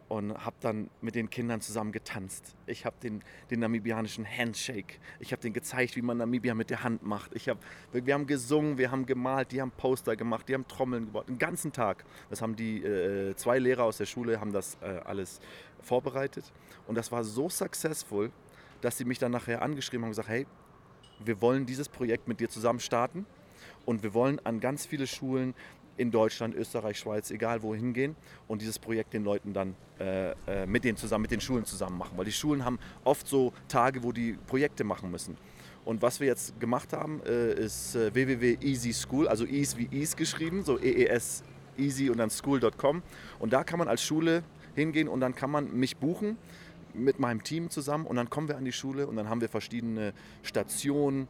und 0.09 0.45
habe 0.45 0.57
dann 0.61 0.91
mit 1.01 1.15
den 1.15 1.31
Kindern 1.31 1.63
zusammen 1.63 1.91
getanzt. 1.91 2.55
Ich 2.67 2.85
habe 2.85 2.97
den, 3.03 3.23
den 3.51 3.61
namibianischen 3.61 4.27
Handshake. 4.27 4.97
Ich 5.21 5.33
habe 5.33 5.41
denen 5.41 5.55
gezeigt, 5.55 5.97
wie 5.97 6.03
man 6.03 6.19
Namibia 6.19 6.55
mit 6.55 6.69
der 6.69 6.85
Hand 6.85 7.03
macht. 7.03 7.35
Ich 7.35 7.49
hab, 7.49 7.59
wir, 7.93 8.05
wir 8.05 8.13
haben 8.13 8.27
gesungen, 8.27 8.77
wir 8.77 8.91
haben 8.91 9.07
gemalt, 9.07 9.53
die 9.53 9.63
haben 9.63 9.71
Poster 9.71 10.15
gemacht, 10.15 10.49
die 10.49 10.55
haben 10.55 10.69
Trommeln 10.69 11.07
gebaut. 11.07 11.29
Den 11.29 11.39
ganzen 11.39 11.73
Tag. 11.73 12.05
Das 12.29 12.43
haben 12.43 12.57
die 12.57 12.83
äh, 12.85 13.35
zwei 13.37 13.59
Lehrer 13.59 13.85
aus 13.85 13.97
der 13.97 14.07
Schule 14.07 14.39
haben 14.39 14.53
das 14.53 14.77
äh, 14.83 15.01
alles 15.05 15.41
vorbereitet. 15.81 16.53
Und 16.87 16.97
das 16.97 17.11
war 17.11 17.25
so 17.25 17.49
successful, 17.49 18.31
dass 18.83 18.99
sie 18.99 19.05
mich 19.05 19.19
dann 19.19 19.33
nachher 19.33 19.63
angeschrieben 19.63 20.05
haben 20.05 20.11
und 20.11 20.17
gesagt, 20.17 20.29
hey, 20.29 20.47
wir 21.27 21.41
wollen 21.41 21.67
dieses 21.67 21.89
Projekt 21.89 22.29
mit 22.29 22.41
dir 22.41 22.49
zusammen 22.49 22.81
starten 22.81 23.27
und 23.85 24.03
wir 24.03 24.15
wollen 24.15 24.41
an 24.45 24.61
ganz 24.61 24.87
viele 24.87 25.07
Schulen 25.07 25.55
in 25.97 26.11
Deutschland, 26.11 26.55
Österreich, 26.55 26.99
Schweiz, 26.99 27.31
egal 27.31 27.63
wohin 27.63 27.93
gehen 27.93 28.17
und 28.49 28.63
dieses 28.63 28.79
Projekt 28.79 29.13
den 29.13 29.25
Leuten 29.25 29.53
dann 29.53 29.75
äh, 30.01 30.31
äh, 30.47 30.67
mit 30.67 30.85
denen 30.85 30.97
zusammen, 30.97 31.23
mit 31.23 31.31
den 31.31 31.41
Schulen 31.41 31.65
zusammen 31.65 31.99
machen. 31.99 32.17
Weil 32.17 32.25
die 32.25 32.33
Schulen 32.33 32.65
haben 32.65 32.79
oft 33.05 33.27
so 33.29 33.53
Tage, 33.69 34.03
wo 34.03 34.13
die 34.13 34.39
Projekte 34.47 34.85
machen 34.85 35.11
müssen. 35.11 35.37
Und 35.85 36.01
was 36.01 36.21
wir 36.21 36.29
jetzt 36.29 36.59
gemacht 36.61 36.93
haben, 36.93 37.21
äh, 37.27 37.55
ist 37.55 37.95
äh, 37.97 38.15
www.easy 38.15 38.93
School, 38.93 39.29
also 39.29 39.45
Ease 39.45 39.77
wie 39.77 39.89
Ease 39.91 40.17
geschrieben, 40.17 40.65
so 40.65 40.79
EES 40.79 41.43
easy 41.77 42.11
und 42.11 42.19
dann 42.19 42.31
school.com. 42.31 43.03
Und 43.39 43.53
da 43.53 43.65
kann 43.65 43.79
man 43.79 43.89
als 43.89 44.03
Schule 44.03 44.45
hingehen 44.75 45.09
und 45.09 45.21
dann 45.21 45.35
kann 45.35 45.51
man 45.51 45.75
mich 45.77 45.97
buchen 45.97 46.39
mit 46.95 47.19
meinem 47.19 47.43
Team 47.43 47.71
zusammen 47.71 48.07
und 48.07 48.17
dann 48.17 48.31
kommen 48.31 48.49
wir 48.49 48.57
an 48.57 48.65
die 48.65 48.73
Schule 48.73 49.07
und 49.07 49.17
dann 49.17 49.29
haben 49.29 49.41
wir 49.41 49.49
verschiedene 49.49 50.13
Stationen. 50.43 51.29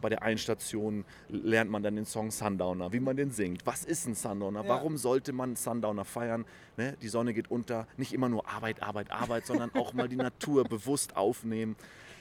Bei 0.00 0.08
der 0.08 0.22
einen 0.22 0.38
Station 0.38 1.04
lernt 1.28 1.70
man 1.70 1.82
dann 1.82 1.96
den 1.96 2.06
Song 2.06 2.30
Sundowner, 2.30 2.92
wie 2.92 3.00
man 3.00 3.16
den 3.16 3.30
singt. 3.30 3.66
Was 3.66 3.84
ist 3.84 4.06
ein 4.06 4.14
Sundowner? 4.14 4.62
Ja. 4.62 4.68
Warum 4.68 4.96
sollte 4.96 5.32
man 5.32 5.56
Sundowner 5.56 6.04
feiern? 6.04 6.44
Ne? 6.76 6.96
Die 7.02 7.08
Sonne 7.08 7.34
geht 7.34 7.50
unter. 7.50 7.86
Nicht 7.96 8.12
immer 8.12 8.28
nur 8.28 8.48
Arbeit, 8.48 8.82
Arbeit, 8.82 9.10
Arbeit, 9.10 9.46
sondern 9.46 9.70
auch 9.74 9.92
mal 9.92 10.08
die 10.08 10.16
Natur 10.16 10.64
bewusst 10.64 11.16
aufnehmen. 11.16 11.76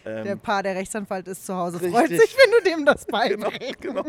Der 0.06 0.26
Ähm, 0.26 0.40
Paar, 0.40 0.62
der 0.64 0.76
Rechtsanwalt 0.76 1.28
ist 1.28 1.46
zu 1.46 1.56
Hause, 1.56 1.78
Richtig. 1.82 1.92
freut 1.94 2.10
sich, 2.10 2.36
wenn 2.38 2.52
du 2.52 2.70
dem 2.70 2.86
das 2.86 3.06
genau, 3.08 3.18
beibringst. 3.50 3.82
genau. 3.82 4.04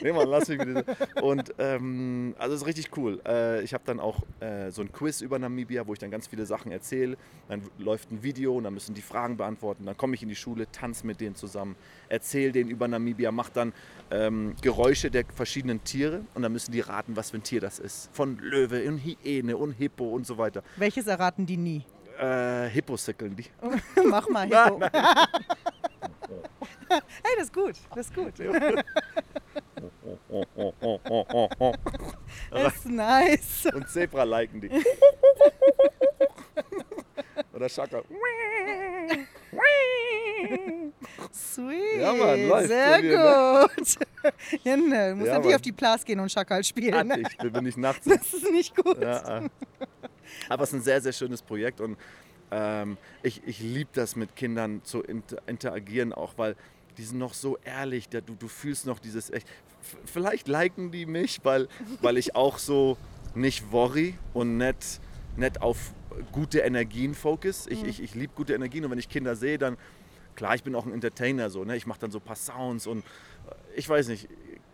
Nee, 0.00 0.12
Mann, 0.12 0.28
lass 0.28 0.48
mich 0.48 0.58
bitte. 0.58 0.84
Und 1.20 1.52
ähm, 1.58 2.34
also 2.38 2.54
es 2.54 2.62
ist 2.62 2.66
richtig 2.66 2.96
cool. 2.96 3.20
Äh, 3.26 3.62
ich 3.62 3.74
habe 3.74 3.84
dann 3.86 4.00
auch 4.00 4.20
äh, 4.40 4.70
so 4.70 4.80
ein 4.82 4.90
Quiz 4.92 5.20
über 5.20 5.38
Namibia, 5.38 5.86
wo 5.86 5.92
ich 5.92 5.98
dann 5.98 6.10
ganz 6.10 6.26
viele 6.26 6.46
Sachen 6.46 6.72
erzähle. 6.72 7.16
Dann 7.48 7.62
läuft 7.78 8.10
ein 8.10 8.22
Video 8.22 8.56
und 8.56 8.64
dann 8.64 8.74
müssen 8.74 8.94
die 8.94 9.02
Fragen 9.02 9.36
beantworten. 9.36 9.84
Dann 9.86 9.96
komme 9.96 10.14
ich 10.14 10.22
in 10.22 10.28
die 10.28 10.36
Schule, 10.36 10.66
tanze 10.72 11.06
mit 11.06 11.20
denen 11.20 11.34
zusammen, 11.36 11.76
erzähle 12.08 12.52
denen 12.52 12.70
über 12.70 12.88
Namibia, 12.88 13.30
mache 13.30 13.50
dann 13.52 13.72
ähm, 14.10 14.54
Geräusche 14.62 15.10
der 15.10 15.24
verschiedenen 15.34 15.84
Tiere 15.84 16.22
und 16.34 16.42
dann 16.42 16.52
müssen 16.52 16.72
die 16.72 16.80
raten, 16.80 17.14
was 17.16 17.30
für 17.30 17.36
ein 17.36 17.42
Tier 17.42 17.60
das 17.60 17.78
ist. 17.78 18.08
Von 18.14 18.38
Löwe 18.38 18.88
und 18.88 18.98
Hyäne 18.98 19.56
und 19.56 19.72
Hippo 19.72 20.04
und 20.08 20.26
so 20.26 20.38
weiter. 20.38 20.62
Welches 20.76 21.06
erraten 21.06 21.46
die 21.46 21.56
nie? 21.56 21.84
Äh, 22.18 22.68
Hippos-Sickeln 22.70 23.36
die. 23.36 23.46
Mach 24.04 24.28
mal, 24.28 24.46
Hippo. 24.46 24.80
hey, 26.88 27.00
das 27.36 27.44
ist 27.44 27.54
gut, 27.54 27.74
das 27.94 28.06
ist 28.06 28.14
gut. 28.14 28.32
Oh, 30.28 30.46
oh, 30.56 30.72
oh, 30.80 31.00
oh, 31.08 31.26
oh, 31.32 31.48
oh. 31.58 31.74
Das 32.50 32.76
ist 32.76 32.86
nice. 32.86 33.66
Und 33.74 33.88
Zebra 33.88 34.24
liken 34.24 34.60
die. 34.60 34.70
Oder 37.52 37.68
Schaka. 37.68 38.02
Sweet. 41.32 42.00
Ja, 42.00 42.12
Mann, 42.12 42.48
läuft 42.48 42.68
Sehr 42.68 43.00
mir, 43.00 43.68
gut. 43.76 43.96
ja, 44.64 44.76
ne, 44.76 45.10
du 45.10 45.16
musst 45.16 45.26
Ja, 45.26 45.34
natürlich 45.34 45.56
auf 45.56 45.62
die 45.62 45.72
Plas 45.72 46.04
gehen 46.04 46.20
und 46.20 46.30
Schakal 46.30 46.64
spielen. 46.64 47.06
Ne? 47.06 47.22
Ich 47.22 47.52
bin 47.52 47.64
nicht 47.64 47.78
nachts. 47.78 48.06
Das 48.06 48.32
ist 48.32 48.50
nicht 48.50 48.76
gut. 48.76 49.00
Ja, 49.00 49.38
äh. 49.38 49.48
Aber 50.48 50.62
es 50.64 50.70
ist 50.70 50.74
ein 50.74 50.82
sehr, 50.82 51.00
sehr 51.00 51.12
schönes 51.12 51.42
Projekt 51.42 51.80
und 51.80 51.96
ähm, 52.50 52.98
ich, 53.22 53.42
ich 53.46 53.60
liebe 53.60 53.90
das 53.94 54.16
mit 54.16 54.36
Kindern 54.36 54.82
zu 54.84 55.02
inter 55.02 55.38
interagieren, 55.46 56.12
auch 56.12 56.34
weil 56.36 56.54
die 56.98 57.04
sind 57.04 57.18
noch 57.18 57.32
so 57.32 57.56
ehrlich, 57.64 58.08
da, 58.10 58.20
du, 58.20 58.34
du 58.34 58.48
fühlst 58.48 58.84
noch 58.86 58.98
dieses 58.98 59.30
echt. 59.30 59.46
F- 59.80 59.96
Vielleicht 60.04 60.46
liken 60.48 60.90
die 60.92 61.06
mich, 61.06 61.40
weil, 61.42 61.68
weil 62.02 62.18
ich 62.18 62.36
auch 62.36 62.58
so 62.58 62.98
nicht 63.34 63.72
worry 63.72 64.14
und 64.34 64.58
nicht, 64.58 65.00
nicht 65.36 65.62
auf 65.62 65.94
gute 66.32 66.58
Energien 66.58 67.14
focus. 67.14 67.66
Ich, 67.66 67.82
ich, 67.84 68.02
ich 68.02 68.14
liebe 68.14 68.34
gute 68.34 68.52
Energien 68.52 68.84
und 68.84 68.90
wenn 68.90 68.98
ich 68.98 69.08
Kinder 69.08 69.34
sehe, 69.34 69.56
dann, 69.56 69.78
klar, 70.34 70.54
ich 70.54 70.62
bin 70.62 70.74
auch 70.74 70.84
ein 70.84 70.92
Entertainer, 70.92 71.48
so, 71.48 71.64
ne? 71.64 71.74
ich 71.76 71.86
mache 71.86 72.00
dann 72.00 72.10
so 72.10 72.18
ein 72.18 72.24
paar 72.24 72.36
Sounds 72.36 72.86
und 72.86 72.98
äh, 73.00 73.04
ich 73.76 73.88
weiß 73.88 74.08
nicht, 74.08 74.28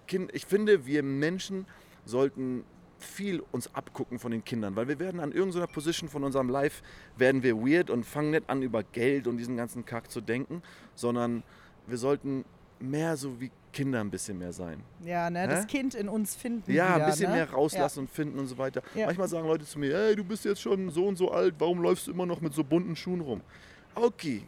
kind, 0.09 0.35
ich 0.35 0.45
finde, 0.47 0.85
wir 0.87 1.05
Menschen 1.05 1.67
sollten 2.05 2.65
viel 2.99 3.43
uns 3.53 3.75
abgucken 3.75 4.19
von 4.19 4.31
den 4.33 4.45
Kindern, 4.45 4.77
weil 4.77 4.89
wir 4.89 4.99
werden 4.99 5.21
an 5.21 5.33
irgendeiner 5.33 5.67
Position 5.67 6.09
von 6.09 6.25
unserem 6.25 6.49
Life, 6.49 6.83
werden 7.17 7.43
wir 7.43 7.57
weird 7.57 7.91
und 7.91 8.05
fangen 8.05 8.31
nicht 8.33 8.49
an 8.51 8.63
über 8.63 8.83
Geld 8.83 9.27
und 9.27 9.37
diesen 9.37 9.57
ganzen 9.57 9.85
Kack 9.85 10.11
zu 10.11 10.21
denken, 10.21 10.63
sondern 10.95 11.43
wir 11.87 11.97
sollten 11.97 12.45
mehr 12.81 13.17
so 13.17 13.41
wie 13.41 13.51
Kinder 13.73 14.01
ein 14.01 14.11
bisschen 14.11 14.39
mehr 14.39 14.53
sein. 14.53 14.83
Ja, 15.05 15.29
ne, 15.31 15.47
das 15.47 15.63
Hä? 15.63 15.67
Kind 15.69 15.95
in 15.95 16.09
uns 16.09 16.35
finden. 16.35 16.73
Ja, 16.73 16.95
wieder, 16.97 17.05
ein 17.05 17.11
bisschen 17.11 17.31
ne? 17.31 17.37
mehr 17.37 17.51
rauslassen 17.51 18.01
und 18.01 18.11
finden 18.11 18.39
und 18.39 18.47
so 18.47 18.57
weiter. 18.59 18.83
Ja. 18.95 19.07
Manchmal 19.07 19.29
sagen 19.29 19.47
Leute 19.47 19.65
zu 19.67 19.79
mir, 19.79 19.95
hey, 19.97 20.17
du 20.17 20.25
bist 20.25 20.45
jetzt 20.45 20.61
schon 20.63 20.91
so 20.91 21.07
und 21.07 21.17
so 21.17 21.31
alt, 21.31 21.55
warum 21.59 21.81
läufst 21.83 22.07
du 22.07 22.13
immer 22.13 22.27
noch 22.27 22.41
mit 22.41 22.55
so 22.55 22.65
bunten 22.65 22.97
Schuhen 22.97 23.21
rum? 23.21 23.41
Okay, 23.95 24.43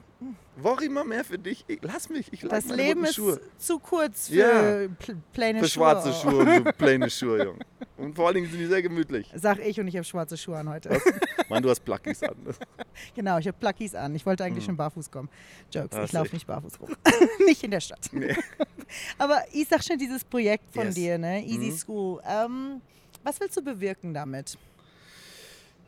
worry 0.57 0.89
mal 0.89 1.05
mehr 1.05 1.25
für 1.25 1.39
dich. 1.39 1.65
Ich, 1.67 1.81
lass 1.83 2.09
mich, 2.09 2.33
ich 2.33 2.43
Ja. 2.43 2.49
like 2.49 2.67
Das 2.67 2.77
Leben 2.77 3.05
ist 3.05 3.17
Schuhe. 3.17 3.41
zu 3.59 3.79
kurz 3.79 4.29
für 4.29 4.35
Ja. 4.35 4.89
pl 4.99 5.17
plaine 5.33 5.59
Für 5.61 5.69
Schuhe. 5.69 5.71
schwarze 5.85 6.13
Schuhe 6.13 6.37
und 6.45 6.67
so 6.67 6.73
plaine 6.79 7.11
Schuhe, 7.11 7.45
Junge. 7.45 7.59
Und 8.01 8.15
vor 8.17 8.27
allen 8.27 8.37
Dingen 8.37 8.51
sind 8.51 8.59
die 8.59 8.67
sehr 8.67 8.83
gemütlich. 8.83 9.31
Sag 9.35 9.59
ich 9.59 9.79
und 9.79 9.87
ich 9.89 9.95
habe 9.97 10.05
schwarze 10.05 10.37
Schuhe 10.37 10.57
an 10.57 10.69
heute. 10.71 11.01
Mann, 11.49 11.63
du 11.63 11.69
hast 11.71 11.81
Plackies 11.81 12.23
an. 12.23 12.35
Genau, 13.15 13.39
ich 13.39 13.47
habe 13.47 13.57
Plackies 13.59 13.95
an. 13.95 14.15
Ich 14.15 14.27
wollte 14.27 14.45
eigentlich 14.45 14.65
schon 14.65 14.77
barfuß 14.77 15.11
kommen. 15.11 15.29
Jokes, 15.73 15.97
Ah, 15.97 16.05
ich 16.05 16.13
laufe 16.13 16.35
nicht 16.35 16.47
barfuß 16.47 16.81
rum. 16.81 16.91
nicht 17.47 17.63
in 17.63 17.71
der 17.71 17.81
Stadt. 17.81 18.09
Nee. 18.13 18.35
Aber 19.19 19.43
ich 19.53 19.67
sag 19.69 19.83
schon, 19.83 19.97
dieses 19.99 20.23
Projekt 20.25 20.65
von 20.75 20.87
Yes. 20.87 20.95
dir, 20.95 21.19
ne? 21.19 21.45
Easy 21.45 21.71
Mhm. 21.71 21.77
School. 21.77 22.21
Ähm, 22.29 22.81
was 23.23 23.41
willst 23.41 23.57
du 23.57 23.63
bewirken 23.63 24.13
damit? 24.15 24.59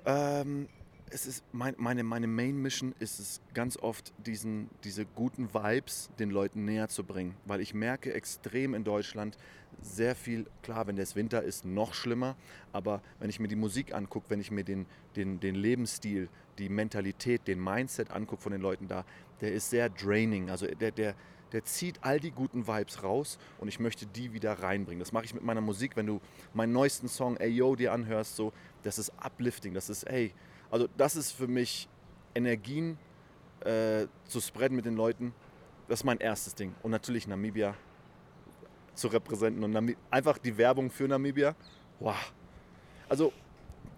Ähm, 0.07 0.69
es 1.13 1.27
ist 1.27 1.45
mein, 1.53 1.75
meine, 1.77 2.03
meine 2.03 2.27
Main 2.27 2.57
Mission 2.57 2.95
ist 2.99 3.19
es 3.19 3.41
ganz 3.55 3.77
oft, 3.77 4.13
diesen, 4.27 4.71
diese 4.83 5.05
guten 5.05 5.53
Vibes 5.53 6.11
den 6.19 6.31
Leuten 6.31 6.65
näher 6.65 6.89
zu 6.89 7.05
bringen. 7.05 7.35
Weil 7.45 7.61
ich 7.61 7.75
merke 7.75 8.15
extrem 8.15 8.75
in 8.75 8.85
Deutschland 8.85 9.37
sehr 9.81 10.15
viel, 10.15 10.47
klar, 10.63 10.87
wenn 10.87 10.97
es 10.99 11.15
Winter 11.15 11.43
ist, 11.43 11.65
noch 11.65 11.95
schlimmer. 11.95 12.37
Aber 12.73 13.03
wenn 13.19 13.29
ich 13.29 13.41
mir 13.41 13.49
die 13.49 13.57
Musik 13.57 13.95
angucke, 13.95 14.31
wenn 14.31 14.41
ich 14.41 14.51
mir 14.51 14.65
den, 14.65 14.87
den, 15.17 15.39
den 15.41 15.55
Lebensstil, 15.55 16.29
die 16.59 16.69
Mentalität, 16.69 17.47
den 17.47 17.63
Mindset 17.63 18.11
angucke 18.11 18.43
von 18.43 18.53
den 18.53 18.61
Leuten 18.61 18.89
da, 18.89 19.05
der 19.41 19.53
ist 19.53 19.71
sehr 19.71 19.91
draining. 19.91 20.51
Also 20.51 20.67
der, 20.67 20.93
der, 20.93 21.15
der 21.53 21.65
zieht 21.65 21.99
all 22.03 22.21
die 22.21 22.31
guten 22.31 22.67
Vibes 22.67 23.03
raus 23.03 23.39
und 23.59 23.69
ich 23.69 23.81
möchte 23.81 24.07
die 24.07 24.33
wieder 24.33 24.55
reinbringen. 24.55 25.01
Das 25.01 25.13
mache 25.13 25.27
ich 25.27 25.35
mit 25.35 25.43
meiner 25.43 25.61
Musik. 25.61 25.97
Wenn 25.97 26.07
du 26.07 26.21
meinen 26.55 26.73
neuesten 26.73 27.09
Song, 27.09 27.37
Ey 27.37 27.51
Yo, 27.51 27.77
dir 27.77 27.93
anhörst, 27.93 28.37
so, 28.37 28.53
das 28.83 28.99
ist 28.99 29.13
uplifting, 29.23 29.75
das 29.75 29.91
ist, 29.91 30.05
ey, 30.05 30.33
also 30.73 30.89
das 30.97 31.15
ist 31.15 31.31
für 31.31 31.47
mich 31.47 31.89
Energien 32.35 32.99
äh, 33.61 34.07
zu 34.27 34.41
spreaden 34.41 34.75
mit 34.75 34.85
den 34.87 34.97
Leuten. 34.97 35.33
Das 35.89 36.01
ist 36.01 36.05
mein 36.05 36.19
erstes 36.19 36.55
Ding. 36.57 36.75
Und 36.83 36.91
natürlich 36.91 37.29
Namibia 37.29 37.75
zu 38.95 39.09
repräsentieren 39.09 39.65
und 39.65 39.71
Namib 39.71 39.97
einfach 40.11 40.39
die 40.39 40.57
Werbung 40.57 40.91
für 40.91 41.07
Namibia. 41.07 41.55
Wow. 42.01 42.33
Also 43.09 43.33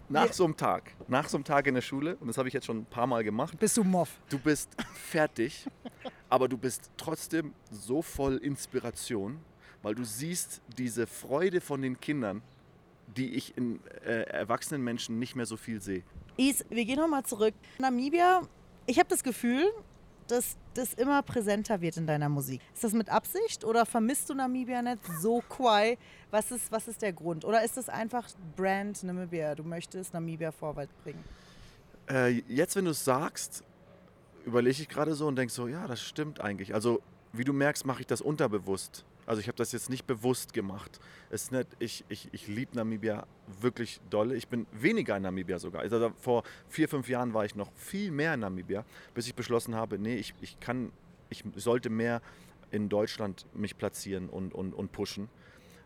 nach 0.09 0.27
Ja. 0.27 0.33
so 0.33 0.45
einem 0.45 0.55
Tag, 0.57 0.91
nach 1.07 1.27
so 1.27 1.37
einem 1.37 1.43
Tag 1.45 1.65
in 1.67 1.73
der 1.75 1.81
Schule, 1.81 2.15
und 2.17 2.27
das 2.27 2.37
habe 2.37 2.47
ich 2.47 2.53
jetzt 2.53 2.65
schon 2.65 2.79
ein 2.79 2.85
paar 2.85 3.07
Mal 3.07 3.23
gemacht, 3.23 3.57
Bist 3.57 3.75
du 3.77 3.83
Moff? 3.83 4.19
du 4.29 4.37
bist 4.37 4.69
fertig, 4.93 5.65
aber 6.29 6.47
du 6.47 6.57
bist 6.57 6.91
trotzdem 6.97 7.53
so 7.71 8.01
voll 8.01 8.35
Inspiration, 8.37 9.39
weil 9.81 9.95
du 9.95 10.03
siehst 10.03 10.61
diese 10.77 11.07
Freude 11.07 11.59
von 11.61 11.81
den 11.81 11.99
Kindern, 11.99 12.41
die 13.17 13.33
ich 13.35 13.57
in 13.57 13.79
äh, 14.05 14.21
erwachsenen 14.23 14.83
Menschen 14.83 15.17
nicht 15.19 15.35
mehr 15.35 15.45
so 15.45 15.57
viel 15.57 15.81
sehe. 15.81 16.03
Is, 16.37 16.65
wir 16.69 16.85
gehen 16.85 16.99
nochmal 16.99 17.23
zurück. 17.23 17.53
Namibia, 17.79 18.41
ich 18.85 18.99
habe 18.99 19.09
das 19.09 19.23
Gefühl, 19.23 19.65
dass 20.27 20.57
das 20.73 20.93
immer 20.93 21.21
präsenter 21.21 21.79
wird 21.81 21.97
in 21.97 22.07
deiner 22.07 22.29
Musik. 22.29 22.61
Ist 22.73 22.83
das 22.83 22.93
mit 22.93 23.09
Absicht 23.09 23.63
oder 23.63 23.85
vermisst 23.85 24.29
du 24.29 24.33
Namibia 24.33 24.81
nicht 24.81 24.99
so 25.21 25.41
quai? 25.47 25.97
Was 26.31 26.51
ist, 26.51 26.71
was 26.71 26.87
ist 26.87 27.01
der 27.01 27.13
Grund? 27.13 27.45
Oder 27.45 27.63
ist 27.63 27.77
das 27.77 27.89
einfach 27.89 28.27
Brand 28.55 29.03
Namibia? 29.03 29.55
Du 29.55 29.63
möchtest 29.63 30.13
Namibia 30.13 30.51
vorwärts 30.51 30.93
bringen. 31.03 31.23
Äh, 32.09 32.41
jetzt, 32.47 32.75
wenn 32.75 32.85
du 32.85 32.91
es 32.91 33.05
sagst, 33.05 33.63
überlege 34.45 34.81
ich 34.81 34.89
gerade 34.89 35.13
so 35.15 35.27
und 35.27 35.35
denke 35.35 35.53
so, 35.53 35.67
ja, 35.67 35.87
das 35.87 36.01
stimmt 36.01 36.41
eigentlich. 36.41 36.73
Also, 36.73 37.01
wie 37.33 37.43
du 37.43 37.53
merkst, 37.53 37.85
mache 37.85 38.01
ich 38.01 38.07
das 38.07 38.21
unterbewusst. 38.21 39.05
Also 39.25 39.41
ich 39.41 39.47
habe 39.47 39.57
das 39.57 39.71
jetzt 39.71 39.89
nicht 39.89 40.05
bewusst 40.05 40.53
gemacht. 40.53 40.99
Es 41.29 41.43
ist 41.43 41.51
nicht, 41.51 41.67
ich 41.79 42.05
ich, 42.09 42.29
ich 42.31 42.47
liebe 42.47 42.75
Namibia 42.75 43.25
wirklich 43.59 43.99
dolle. 44.09 44.35
Ich 44.35 44.47
bin 44.47 44.67
weniger 44.71 45.17
in 45.17 45.23
Namibia 45.23 45.57
sogar. 45.57 45.81
Also 45.81 46.11
vor 46.21 46.43
vier, 46.69 46.87
fünf 46.87 47.09
Jahren 47.09 47.33
war 47.33 47.45
ich 47.45 47.55
noch 47.55 47.71
viel 47.73 48.11
mehr 48.11 48.35
in 48.35 48.41
Namibia, 48.41 48.85
bis 49.13 49.27
ich 49.27 49.35
beschlossen 49.35 49.75
habe, 49.75 49.97
nee, 49.97 50.15
ich, 50.15 50.33
ich 50.41 50.59
kann, 50.59 50.91
ich 51.29 51.43
sollte 51.55 51.89
mehr 51.89 52.21
in 52.71 52.89
Deutschland 52.89 53.45
mich 53.53 53.77
platzieren 53.77 54.29
und, 54.29 54.53
und, 54.53 54.73
und 54.73 54.91
pushen. 54.91 55.29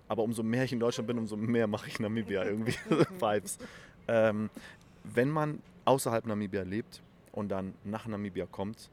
Aber 0.08 0.24
umso 0.24 0.44
mehr 0.44 0.64
ich 0.64 0.74
in 0.74 0.80
Deutschland 0.80 1.08
bin, 1.08 1.18
umso 1.18 1.38
mehr 1.38 1.68
mache 1.68 1.88
ich 1.88 2.00
Namibia 2.00 2.44
irgendwie 2.44 2.76
Vibes. 3.20 3.58
Ähm, 4.08 4.50
wenn 5.04 5.30
man 5.30 5.62
außerhalb 5.86 6.26
Namibia 6.26 6.64
lebt 6.64 7.02
und 7.32 7.50
dann 7.50 7.74
nach 7.84 8.08
Namibia 8.08 8.48
kommt, 8.48 8.90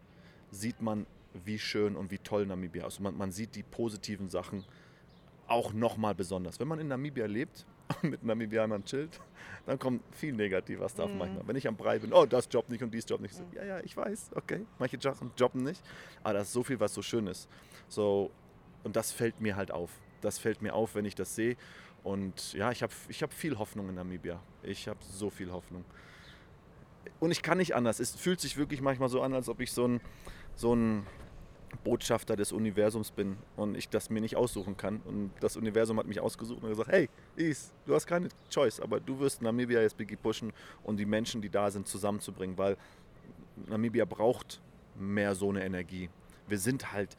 sieht 0.51 0.81
man, 0.81 1.07
wie 1.45 1.59
schön 1.59 1.97
und 1.97 2.11
wie 2.11 2.19
toll 2.19 2.47
Namibia 2.47 2.87
ist. 2.87 2.99
Und 2.99 3.05
man, 3.05 3.17
man 3.17 3.33
sieht 3.33 3.55
die 3.55 3.63
positiven 3.63 4.29
Sachen 4.29 4.65
auch 5.49 5.73
nochmal 5.73 6.15
besonders. 6.15 6.59
Wenn 6.61 6.69
man 6.69 6.79
in 6.79 6.89
Namibia 6.89 7.27
lebt 7.27 7.67
und 8.03 8.11
mit 8.11 8.25
Namibianern 8.25 8.85
chillt, 8.85 9.21
dann 9.65 9.79
kommt 9.79 10.03
viel 10.15 10.33
negativer 10.33 10.89
Stuff 10.89 11.11
manchmal. 11.17 11.47
Wenn 11.47 11.57
ich 11.57 11.69
am 11.69 11.77
Brei 11.77 11.99
bin, 11.99 12.13
oh, 12.13 12.27
das 12.27 12.49
Job 12.51 12.69
nicht 12.69 12.83
und 12.83 12.93
dies 12.93 13.05
Job 13.09 13.21
nicht. 13.21 13.35
So, 13.35 13.45
ja, 13.55 13.65
ja, 13.65 13.81
ich 13.81 13.97
weiß, 13.97 14.31
okay. 14.35 14.65
Manche 14.79 14.99
Sachen 15.01 15.33
jobben 15.37 15.63
nicht, 15.63 15.83
aber 16.23 16.35
da 16.35 16.41
ist 16.41 16.53
so 16.53 16.63
viel, 16.63 16.81
was 16.81 16.95
so 16.95 17.03
schön 17.03 17.27
ist. 17.27 17.49
So, 17.89 18.31
und 18.85 18.97
das 18.97 19.13
fällt 19.13 19.41
mir 19.41 19.57
halt 19.57 19.71
auf. 19.71 19.91
Das 20.21 20.39
fällt 20.39 20.63
mir 20.63 20.75
auf, 20.75 20.95
wenn 20.95 21.05
ich 21.05 21.15
das 21.15 21.35
sehe. 21.35 21.57
Und 22.03 22.53
ja, 22.53 22.71
ich 22.71 22.83
habe 22.83 22.93
ich 23.09 23.23
hab 23.23 23.33
viel 23.33 23.59
Hoffnung 23.59 23.89
in 23.89 23.97
Namibia. 23.97 24.41
Ich 24.63 24.89
habe 24.89 24.99
so 25.03 25.31
viel 25.31 25.51
Hoffnung. 25.51 25.85
Und 27.19 27.31
ich 27.31 27.43
kann 27.43 27.59
nicht 27.59 27.75
anders. 27.75 28.01
Es 28.01 28.15
fühlt 28.15 28.41
sich 28.41 28.57
wirklich 28.57 28.81
manchmal 28.81 29.09
so 29.09 29.23
an, 29.23 29.35
als 29.35 29.49
ob 29.49 29.61
ich 29.61 29.73
so 29.73 29.89
ein, 29.89 30.01
so 30.55 30.75
ein 30.75 31.07
Botschafter 31.77 32.37
des 32.37 32.53
Universums 32.53 33.11
bin 33.11 33.37
und 33.57 33.77
ich 33.77 33.89
das 33.89 34.11
mir 34.11 34.21
nicht 34.21 34.37
aussuchen 34.37 34.77
kann. 34.77 35.01
Und 35.05 35.31
das 35.41 35.57
Universum 35.57 35.99
hat 35.99 36.07
mich 36.07 36.21
ausgesucht 36.21 36.63
und 36.63 36.69
gesagt, 36.69 36.91
hey, 36.91 37.09
Is, 37.37 37.73
du 37.87 37.95
hast 37.95 38.07
keine 38.07 38.29
Choice, 38.51 38.81
aber 38.81 39.01
du 39.01 39.19
wirst 39.19 39.43
Namibia 39.43 39.81
jetzt 39.81 39.97
Biggie 39.97 40.17
pushen 40.17 40.53
und 40.85 40.97
die 40.97 41.07
Menschen, 41.07 41.43
die 41.43 41.51
da 41.51 41.71
sind, 41.71 41.87
zusammenzubringen, 41.87 42.57
weil 42.59 42.77
Namibia 43.69 44.05
braucht 44.05 44.61
mehr 44.99 45.35
so 45.35 45.51
eine 45.51 45.65
Energie. 45.65 46.09
Wir 46.49 46.59
sind 46.59 46.93
halt 46.93 47.17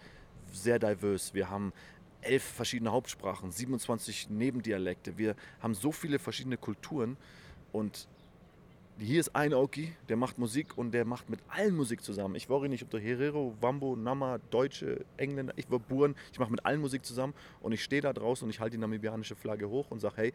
sehr 0.52 0.80
divers. 0.80 1.34
Wir 1.34 1.50
haben 1.50 1.74
elf 2.22 2.44
verschiedene 2.44 2.92
Hauptsprachen, 2.92 3.52
27 3.52 4.30
Nebendialekte. 4.30 5.18
Wir 5.18 5.36
haben 5.62 5.74
so 5.74 5.92
viele 5.92 6.20
verschiedene 6.20 6.58
Kulturen 6.58 7.18
und 7.72 8.08
hier 9.00 9.20
ist 9.20 9.36
ein 9.36 9.54
Oki, 9.54 9.94
der 10.10 10.18
macht 10.18 10.38
Musik 10.38 10.78
und 10.78 10.92
der 10.92 11.06
macht 11.06 11.30
mit 11.30 11.40
allen 11.50 11.76
Musik 11.76 12.04
zusammen. 12.04 12.36
Ich 12.36 12.50
worry 12.50 12.70
nicht 12.70 12.84
unter 12.84 13.00
Herero, 13.00 13.56
Wambo, 13.62 13.96
Nama, 13.96 14.40
Deutsche, 14.50 15.06
Engländer, 15.18 15.54
ich 15.56 15.70
war 15.70 15.80
Buren, 15.80 16.16
ich 16.32 16.40
mache 16.40 16.52
mit 16.52 16.66
allen 16.66 16.82
Musik 16.82 17.06
zusammen 17.06 17.34
und 17.62 17.72
ich 17.72 17.84
stehe 17.84 18.02
da 18.02 18.14
draußen 18.14 18.46
und 18.46 18.50
ich 18.50 18.60
halte 18.60 18.78
die 18.78 18.82
namibianische 18.82 19.36
Flagge 19.36 19.70
hoch 19.70 19.92
und 19.92 20.00
sage, 20.00 20.16
hey, 20.18 20.34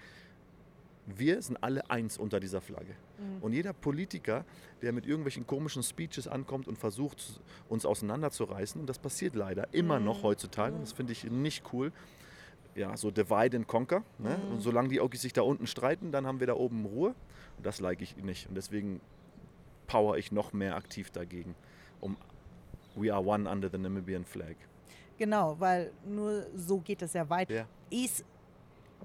wir 1.07 1.43
sind 1.43 1.57
alle 1.63 1.91
eins 1.91 2.17
unter 2.17 2.39
dieser 2.39 2.61
Flagge. 2.61 2.95
Und 3.41 3.53
jeder 3.53 3.73
Politiker, 3.73 4.45
der 4.83 4.93
mit 4.93 5.05
irgendwelchen 5.05 5.47
komischen 5.47 5.83
Speeches 5.83 6.29
ankommt 6.29 6.69
und 6.69 6.79
versucht, 6.79 7.41
uns 7.69 7.85
auseinanderzureißen, 7.85 8.81
und 8.81 8.87
das 8.87 9.01
passiert 9.01 9.35
leider 9.35 9.67
immer 9.73 9.99
noch 9.99 10.23
heutzutage, 10.23 10.77
und 10.77 10.83
das 10.83 10.93
finde 10.93 11.13
ich 11.13 11.25
nicht 11.25 11.65
cool, 11.73 11.91
ja, 12.75 12.97
so 12.97 13.11
divide 13.11 13.57
and 13.57 13.67
conquer. 13.67 14.03
Ne? 14.19 14.39
Und 14.51 14.61
solange 14.61 14.89
die 14.89 15.01
Okis 15.01 15.23
sich 15.23 15.33
da 15.33 15.43
unten 15.43 15.67
streiten, 15.67 16.13
dann 16.13 16.27
haben 16.27 16.41
wir 16.41 16.47
da 16.47 16.55
oben 16.55 16.85
Ruhe. 16.85 17.15
Und 17.57 17.67
das 17.67 17.81
like 17.81 18.01
ich 18.01 18.17
nicht. 18.17 18.49
Und 18.49 18.55
deswegen 18.55 19.01
power 19.87 20.17
ich 20.17 20.33
noch 20.33 20.53
mehr 20.53 20.77
aktiv 20.77 21.11
dagegen. 21.11 21.55
Um 22.01 22.17
We 22.95 23.13
are 23.13 23.25
one 23.25 23.49
under 23.49 23.71
the 23.71 23.79
Namibian 23.79 24.25
flag. 24.25 24.55
Genau, 25.19 25.57
weil 25.59 25.93
nur 26.05 26.47
so 26.55 26.79
geht 26.79 27.03
es 27.03 27.13
ja 27.15 27.29
weiter. 27.29 27.55
Ja. 27.55 27.67
Is, 27.91 28.25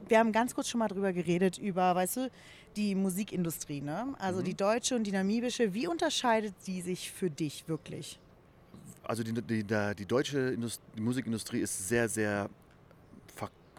wir 0.08 0.20
haben 0.20 0.32
ganz 0.32 0.54
kurz 0.54 0.68
schon 0.68 0.80
mal 0.80 0.88
drüber 0.88 1.14
geredet, 1.14 1.58
über, 1.58 1.96
weißt 1.96 2.18
du, 2.18 2.32
die 2.76 2.96
Musikindustrie, 2.96 3.82
ne? 3.82 4.06
Mhm. 4.08 4.16
Also 4.20 4.42
die 4.42 4.54
deutsche 4.54 4.96
und 4.96 5.04
die 5.04 5.12
namibische. 5.12 5.74
Wie 5.74 5.88
unterscheidet 5.88 6.54
die 6.66 6.82
sich 6.82 7.12
für 7.12 7.30
dich 7.30 7.68
wirklich? 7.68 8.20
Also 9.04 9.24
die, 9.24 9.34
die, 9.34 9.64
die, 9.64 10.06
deutsche 10.06 10.40
Indust 10.40 10.82
die 10.96 11.02
Musikindustrie 11.02 11.60
ist 11.60 11.88
sehr, 11.88 12.10
sehr 12.10 12.50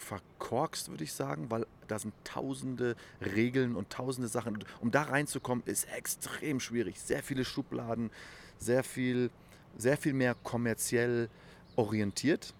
verkorkst, 0.00 0.90
würde 0.90 1.04
ich 1.04 1.12
sagen, 1.12 1.50
weil 1.50 1.66
da 1.86 1.98
sind 1.98 2.14
tausende 2.24 2.96
Regeln 3.20 3.76
und 3.76 3.90
tausende 3.90 4.28
Sachen. 4.28 4.54
Und 4.54 4.66
Um 4.80 4.90
da 4.90 5.02
reinzukommen, 5.02 5.64
ist 5.66 5.88
extrem 5.92 6.60
schwierig. 6.60 7.00
Sehr 7.00 7.22
viele 7.22 7.44
Schubladen, 7.44 8.10
sehr 8.58 8.84
viel, 8.84 9.30
sehr 9.76 9.96
viel 9.96 10.12
mehr 10.12 10.34
kommerziell 10.34 11.28
orientiert, 11.76 12.54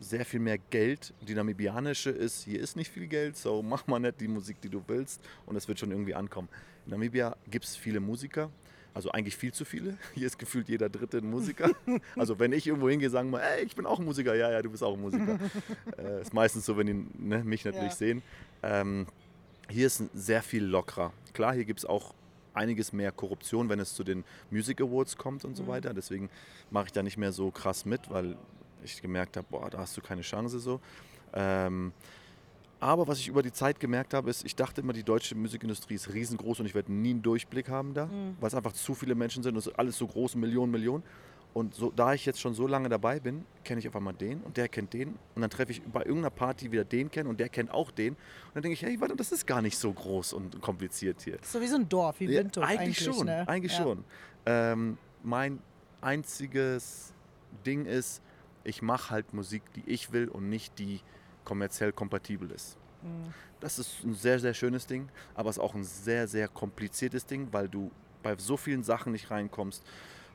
sehr 0.00 0.24
viel 0.24 0.40
mehr 0.40 0.58
Geld. 0.58 1.14
Die 1.20 1.34
namibianische 1.34 2.10
ist, 2.10 2.44
hier 2.44 2.60
ist 2.60 2.76
nicht 2.76 2.90
viel 2.90 3.06
Geld, 3.06 3.36
so 3.36 3.62
mach 3.62 3.86
mal 3.86 3.98
nicht 3.98 4.20
die 4.20 4.28
Musik, 4.28 4.60
die 4.60 4.68
du 4.68 4.82
willst 4.86 5.20
und 5.46 5.56
es 5.56 5.68
wird 5.68 5.78
schon 5.78 5.90
irgendwie 5.90 6.14
ankommen. 6.14 6.48
In 6.86 6.92
Namibia 6.92 7.36
gibt 7.48 7.64
es 7.64 7.76
viele 7.76 8.00
Musiker, 8.00 8.50
also 8.94 9.10
eigentlich 9.10 9.36
viel 9.36 9.52
zu 9.52 9.64
viele. 9.64 9.96
Hier 10.14 10.26
ist 10.26 10.38
gefühlt 10.38 10.68
jeder 10.68 10.88
dritte 10.88 11.18
ein 11.18 11.30
Musiker. 11.30 11.70
Also 12.16 12.38
wenn 12.38 12.52
ich 12.52 12.66
irgendwo 12.66 12.88
hingehe, 12.88 13.10
sagen 13.10 13.30
wir, 13.30 13.42
ey, 13.42 13.64
ich 13.64 13.74
bin 13.76 13.86
auch 13.86 13.98
ein 13.98 14.04
Musiker. 14.04 14.34
Ja, 14.34 14.50
ja, 14.50 14.62
du 14.62 14.70
bist 14.70 14.82
auch 14.82 14.94
ein 14.94 15.00
Musiker. 15.00 15.38
äh, 15.98 16.20
ist 16.20 16.32
meistens 16.34 16.66
so, 16.66 16.76
wenn 16.76 16.86
die 16.86 17.06
ne, 17.18 17.42
mich 17.44 17.64
natürlich 17.64 17.92
Ja. 17.92 17.96
sehen. 17.96 18.22
Ähm, 18.62 19.06
hier 19.68 19.86
ist 19.86 20.02
sehr 20.14 20.42
viel 20.42 20.64
lockerer. 20.64 21.12
Klar, 21.32 21.54
hier 21.54 21.64
gibt 21.64 21.80
es 21.80 21.86
auch 21.86 22.14
einiges 22.54 22.92
mehr 22.92 23.12
Korruption, 23.12 23.68
wenn 23.68 23.80
es 23.80 23.94
zu 23.94 24.04
den 24.04 24.24
Music 24.50 24.80
Awards 24.80 25.16
kommt 25.16 25.44
und 25.44 25.56
so 25.56 25.66
weiter. 25.66 25.94
Deswegen 25.94 26.28
mache 26.70 26.86
ich 26.86 26.92
da 26.92 27.02
nicht 27.02 27.16
mehr 27.16 27.32
so 27.32 27.50
krass 27.50 27.86
mit, 27.86 28.10
weil 28.10 28.36
ich 28.84 29.00
gemerkt 29.00 29.36
habe, 29.36 29.46
boah, 29.50 29.70
da 29.70 29.78
hast 29.78 29.96
du 29.96 30.02
keine 30.02 30.22
Chance 30.22 30.58
so. 30.58 30.80
Ähm, 31.32 31.92
aber 32.82 33.06
was 33.06 33.20
ich 33.20 33.28
über 33.28 33.42
die 33.42 33.52
Zeit 33.52 33.78
gemerkt 33.78 34.12
habe, 34.12 34.28
ist, 34.28 34.44
ich 34.44 34.56
dachte 34.56 34.80
immer, 34.80 34.92
die 34.92 35.04
deutsche 35.04 35.36
Musikindustrie 35.36 35.94
ist 35.94 36.12
riesengroß 36.12 36.60
und 36.60 36.66
ich 36.66 36.74
werde 36.74 36.92
nie 36.92 37.10
einen 37.10 37.22
Durchblick 37.22 37.68
haben 37.68 37.94
da, 37.94 38.10
weil 38.40 38.48
es 38.48 38.54
einfach 38.54 38.72
zu 38.72 38.94
viele 38.94 39.14
Menschen 39.14 39.42
sind 39.42 39.52
und 39.52 39.58
es 39.60 39.68
ist 39.68 39.78
alles 39.78 39.96
so 39.96 40.06
groß, 40.06 40.34
Millionen, 40.34 40.72
Millionen. 40.72 41.04
Und 41.54 41.74
so, 41.74 41.92
da 41.94 42.14
ich 42.14 42.24
jetzt 42.24 42.40
schon 42.40 42.54
so 42.54 42.66
lange 42.66 42.88
dabei 42.88 43.20
bin, 43.20 43.44
kenne 43.62 43.78
ich 43.78 43.86
auf 43.86 43.94
einmal 43.94 44.14
den 44.14 44.40
und 44.40 44.56
der 44.56 44.68
kennt 44.68 44.92
den. 44.94 45.10
Und 45.34 45.42
dann 45.42 45.50
treffe 45.50 45.70
ich 45.70 45.82
bei 45.82 46.00
irgendeiner 46.00 46.30
Party 46.30 46.72
wieder 46.72 46.84
den 46.84 47.10
kennen 47.10 47.28
und 47.28 47.38
der 47.38 47.50
kennt 47.50 47.70
auch 47.70 47.90
den. 47.90 48.14
Und 48.14 48.18
dann 48.54 48.62
denke 48.62 48.72
ich, 48.72 48.82
hey, 48.82 48.98
warte, 49.00 49.14
das 49.14 49.30
ist 49.32 49.46
gar 49.46 49.62
nicht 49.62 49.76
so 49.76 49.92
groß 49.92 50.32
und 50.32 50.60
kompliziert 50.60 51.20
hier. 51.22 51.38
So 51.42 51.60
wie 51.60 51.68
so 51.68 51.76
ein 51.76 51.88
Dorf, 51.88 52.18
wie 52.20 52.24
Ja, 52.24 52.40
Windhoek 52.40 52.64
eigentlich, 52.64 53.06
eigentlich. 53.06 53.16
schon, 53.16 53.26
ne? 53.26 53.46
eigentlich 53.46 53.78
ja. 53.78 53.82
schon. 53.82 54.04
Ähm, 54.46 54.98
mein 55.22 55.60
einziges 56.00 57.12
Ding 57.64 57.84
ist, 57.84 58.22
ich 58.64 58.82
mache 58.82 59.10
halt 59.10 59.34
Musik, 59.34 59.62
die 59.74 59.84
ich 59.86 60.10
will 60.10 60.28
und 60.28 60.48
nicht 60.48 60.78
die 60.78 61.00
kommerziell 61.44 61.92
kompatibel 61.92 62.50
ist. 62.50 62.76
Mhm. 63.02 63.32
Das 63.60 63.78
ist 63.78 64.02
ein 64.04 64.14
sehr, 64.14 64.38
sehr 64.40 64.54
schönes 64.54 64.86
Ding, 64.86 65.08
aber 65.34 65.50
es 65.50 65.56
ist 65.56 65.62
auch 65.62 65.74
ein 65.74 65.84
sehr, 65.84 66.26
sehr 66.26 66.48
kompliziertes 66.48 67.24
Ding, 67.26 67.48
weil 67.52 67.68
du 67.68 67.90
bei 68.22 68.36
so 68.36 68.56
vielen 68.56 68.82
Sachen 68.82 69.12
nicht 69.12 69.30
reinkommst 69.30 69.84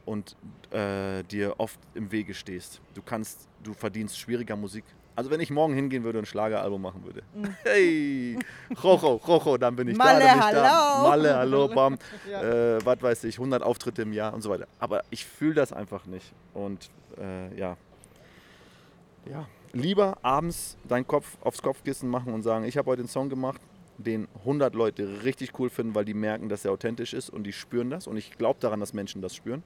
und 0.06 0.36
äh, 0.72 1.24
dir 1.24 1.56
oft 1.58 1.80
im 1.94 2.12
Wege 2.12 2.34
stehst. 2.34 2.82
Du 2.94 3.02
kannst, 3.02 3.48
du 3.64 3.74
verdienst 3.74 4.18
schwieriger 4.18 4.56
Musik. 4.56 4.86
Also 5.18 5.32
wenn 5.32 5.42
ich 5.42 5.50
morgen 5.50 5.74
hingehen 5.74 6.04
würde 6.04 6.20
und 6.20 6.24
ein 6.24 6.28
Schlageralbum 6.28 6.82
machen 6.82 7.04
würde. 7.04 7.24
Hey, 7.64 8.38
Rojo, 8.84 9.16
Rojo, 9.16 9.58
dann 9.58 9.76
bin 9.76 9.88
ich 9.90 9.98
Malle, 9.98 10.20
da, 10.20 10.26
dann 10.28 10.40
bin 10.40 10.48
ich 10.48 10.54
da. 10.54 10.96
hallo. 10.96 11.10
Malle, 11.10 11.36
hallo, 11.36 11.68
bam. 11.68 11.98
Ja. 12.32 12.78
Äh, 12.78 12.86
was 12.86 13.02
weiß 13.02 13.24
ich, 13.26 13.36
100 13.38 13.64
Auftritte 13.64 14.04
im 14.04 14.14
Jahr 14.14 14.34
und 14.34 14.42
so 14.42 14.50
weiter. 14.50 14.68
Aber 14.80 15.04
ich 15.10 15.26
fühle 15.26 15.56
das 15.56 15.74
einfach 15.74 16.06
nicht. 16.06 16.32
Und 16.54 16.90
äh, 17.20 17.58
ja. 17.58 17.76
Ja, 19.30 19.48
lieber 19.74 20.18
abends 20.22 20.78
deinen 20.88 21.08
Kopf 21.08 21.38
aufs 21.42 21.62
Kopfkissen 21.62 22.10
machen 22.10 22.34
und 22.34 22.42
sagen, 22.44 22.66
ich 22.66 22.78
habe 22.78 22.90
heute 22.90 23.02
einen 23.02 23.10
Song 23.10 23.30
gemacht, 23.30 23.62
den 23.98 24.28
100 24.40 24.76
Leute 24.76 25.24
richtig 25.24 25.58
cool 25.60 25.70
finden, 25.70 25.96
weil 25.96 26.06
die 26.06 26.14
merken, 26.14 26.50
dass 26.50 26.66
er 26.66 26.72
authentisch 26.72 27.14
ist 27.14 27.30
und 27.30 27.44
die 27.44 27.54
spüren 27.54 27.90
das. 27.90 28.08
Und 28.08 28.18
ich 28.18 28.38
glaube 28.38 28.60
daran, 28.60 28.80
dass 28.80 28.94
Menschen 28.94 29.22
das 29.22 29.36
spüren. 29.36 29.64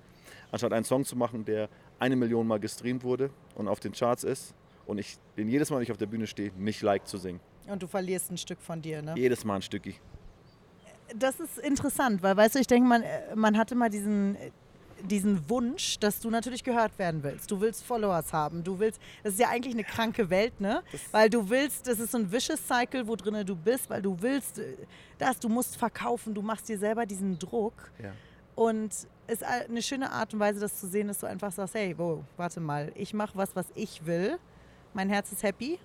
Anstatt 0.51 0.73
einen 0.73 0.85
Song 0.85 1.05
zu 1.05 1.15
machen, 1.15 1.45
der 1.45 1.69
eine 1.99 2.15
Million 2.15 2.47
Mal 2.47 2.59
gestreamt 2.59 3.03
wurde 3.03 3.29
und 3.55 3.67
auf 3.67 3.79
den 3.79 3.91
Charts 3.91 4.23
ist 4.23 4.53
und 4.85 4.97
ich 4.97 5.17
den 5.37 5.49
jedes 5.49 5.69
Mal, 5.69 5.77
wenn 5.77 5.83
ich 5.83 5.91
auf 5.91 5.97
der 5.97 6.05
Bühne 6.05 6.27
stehe, 6.27 6.51
nicht 6.57 6.81
like 6.81 7.07
zu 7.07 7.17
singen. 7.17 7.39
Und 7.67 7.83
du 7.83 7.87
verlierst 7.87 8.31
ein 8.31 8.37
Stück 8.37 8.61
von 8.61 8.81
dir, 8.81 9.01
ne? 9.01 9.13
Jedes 9.15 9.45
Mal 9.45 9.55
ein 9.55 9.61
Stücki. 9.61 9.95
Das 11.15 11.39
ist 11.39 11.57
interessant, 11.57 12.23
weil, 12.23 12.35
weißt 12.37 12.55
du, 12.55 12.59
ich 12.59 12.67
denke, 12.67 12.87
man, 12.87 13.03
äh, 13.03 13.35
man 13.35 13.57
hatte 13.57 13.75
mal 13.75 13.89
diesen, 13.89 14.35
äh, 14.35 14.51
diesen 15.03 15.49
Wunsch, 15.49 15.99
dass 15.99 16.19
du 16.19 16.29
natürlich 16.29 16.63
gehört 16.63 16.97
werden 16.99 17.23
willst. 17.23 17.51
Du 17.51 17.59
willst 17.61 17.83
Followers 17.83 18.33
haben. 18.33 18.63
Du 18.63 18.79
willst, 18.79 19.01
das 19.23 19.33
ist 19.33 19.39
ja 19.39 19.49
eigentlich 19.49 19.73
eine 19.73 19.83
kranke 19.83 20.29
Welt, 20.29 20.59
ne? 20.59 20.83
Weil 21.11 21.29
du 21.29 21.49
willst, 21.49 21.87
das 21.87 21.99
ist 21.99 22.11
so 22.11 22.17
ein 22.17 22.31
vicious 22.31 22.65
Cycle, 22.67 23.07
wo 23.07 23.15
drinne 23.15 23.45
du 23.45 23.55
bist, 23.55 23.89
weil 23.89 24.01
du 24.01 24.15
willst 24.21 24.59
äh, 24.59 24.75
das, 25.17 25.39
du 25.39 25.49
musst 25.49 25.77
verkaufen, 25.77 26.33
du 26.33 26.41
machst 26.41 26.67
dir 26.69 26.77
selber 26.77 27.05
diesen 27.05 27.37
Druck. 27.37 27.91
Ja. 28.01 28.11
Und 28.55 28.91
es 28.91 29.07
ist 29.27 29.43
eine 29.43 29.81
schöne 29.81 30.11
Art 30.11 30.33
und 30.33 30.39
Weise, 30.39 30.59
das 30.59 30.79
zu 30.79 30.87
sehen, 30.87 31.07
dass 31.07 31.19
du 31.19 31.27
einfach 31.27 31.51
sagst, 31.51 31.73
hey, 31.73 31.97
wow, 31.97 32.23
warte 32.37 32.59
mal, 32.59 32.91
ich 32.95 33.13
mache 33.13 33.35
was, 33.35 33.55
was 33.55 33.67
ich 33.75 34.05
will. 34.05 34.37
Mein 34.93 35.09
Herz 35.09 35.31
ist 35.31 35.43
happy. 35.43 35.79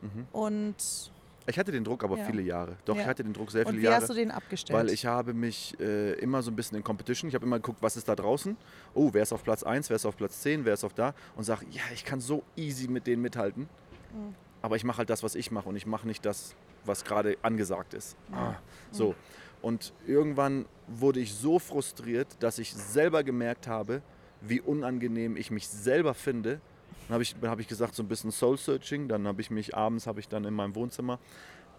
Mhm. 0.00 0.26
Und, 0.32 1.12
Ich 1.48 1.58
hatte 1.58 1.70
den 1.72 1.84
Druck 1.84 2.02
aber 2.02 2.18
Ja. 2.18 2.24
viele 2.24 2.42
Jahre. 2.42 2.76
Doch, 2.84 2.96
Ja. 2.96 3.02
ich 3.02 3.08
hatte 3.08 3.22
den 3.22 3.32
Druck 3.32 3.50
sehr 3.50 3.64
und 3.66 3.72
viele 3.72 3.82
wie 3.82 3.84
Jahre. 3.86 4.00
hast 4.02 4.10
du 4.10 4.14
den 4.14 4.30
abgestellt? 4.30 4.76
Weil 4.78 4.90
ich 4.90 5.06
habe 5.06 5.32
mich 5.32 5.78
äh, 5.78 6.12
immer 6.14 6.42
so 6.42 6.50
ein 6.50 6.56
bisschen 6.56 6.76
in 6.76 6.82
Competition, 6.84 7.28
ich 7.28 7.34
habe 7.34 7.46
immer 7.46 7.56
geguckt, 7.56 7.78
was 7.82 7.96
ist 7.96 8.08
da 8.08 8.16
draußen. 8.16 8.56
Oh, 8.94 9.10
wer 9.12 9.22
ist 9.22 9.32
auf 9.32 9.44
Platz 9.44 9.62
1, 9.62 9.88
wer 9.88 9.96
ist 9.96 10.06
auf 10.06 10.16
Platz 10.16 10.40
10, 10.42 10.64
wer 10.64 10.74
ist 10.74 10.82
auf 10.84 10.94
da. 10.94 11.14
Und 11.36 11.44
sage, 11.44 11.64
ja, 11.70 11.82
ich 11.94 12.04
kann 12.04 12.20
so 12.20 12.42
easy 12.56 12.88
mit 12.88 13.06
denen 13.06 13.22
mithalten. 13.22 13.68
Mhm. 14.12 14.34
Aber 14.62 14.74
ich 14.76 14.82
mache 14.84 14.98
halt 14.98 15.10
das, 15.10 15.22
was 15.22 15.34
ich 15.36 15.50
mache 15.52 15.68
und 15.68 15.76
ich 15.76 15.86
mache 15.86 16.06
nicht 16.08 16.24
das, 16.26 16.54
was 16.84 17.04
gerade 17.04 17.36
angesagt 17.42 17.94
ist. 17.94 18.16
Ah, 18.32 18.54
so. 18.90 19.14
Und 19.62 19.92
irgendwann 20.06 20.66
wurde 20.88 21.20
ich 21.20 21.32
so 21.34 21.58
frustriert, 21.58 22.36
dass 22.40 22.58
ich 22.58 22.72
selber 22.74 23.22
gemerkt 23.22 23.68
habe, 23.68 24.02
wie 24.40 24.60
unangenehm 24.60 25.36
ich 25.36 25.50
mich 25.50 25.66
selber 25.68 26.14
finde. 26.14 26.60
Dann 27.08 27.14
habe 27.14 27.22
ich, 27.22 27.34
hab 27.42 27.60
ich 27.60 27.68
gesagt, 27.68 27.94
so 27.94 28.02
ein 28.02 28.08
bisschen 28.08 28.30
Soul-Searching. 28.30 29.08
Dann 29.08 29.26
habe 29.26 29.40
ich 29.40 29.50
mich 29.50 29.76
abends, 29.76 30.06
habe 30.06 30.20
ich 30.20 30.28
dann 30.28 30.44
in 30.44 30.54
meinem 30.54 30.74
Wohnzimmer 30.74 31.18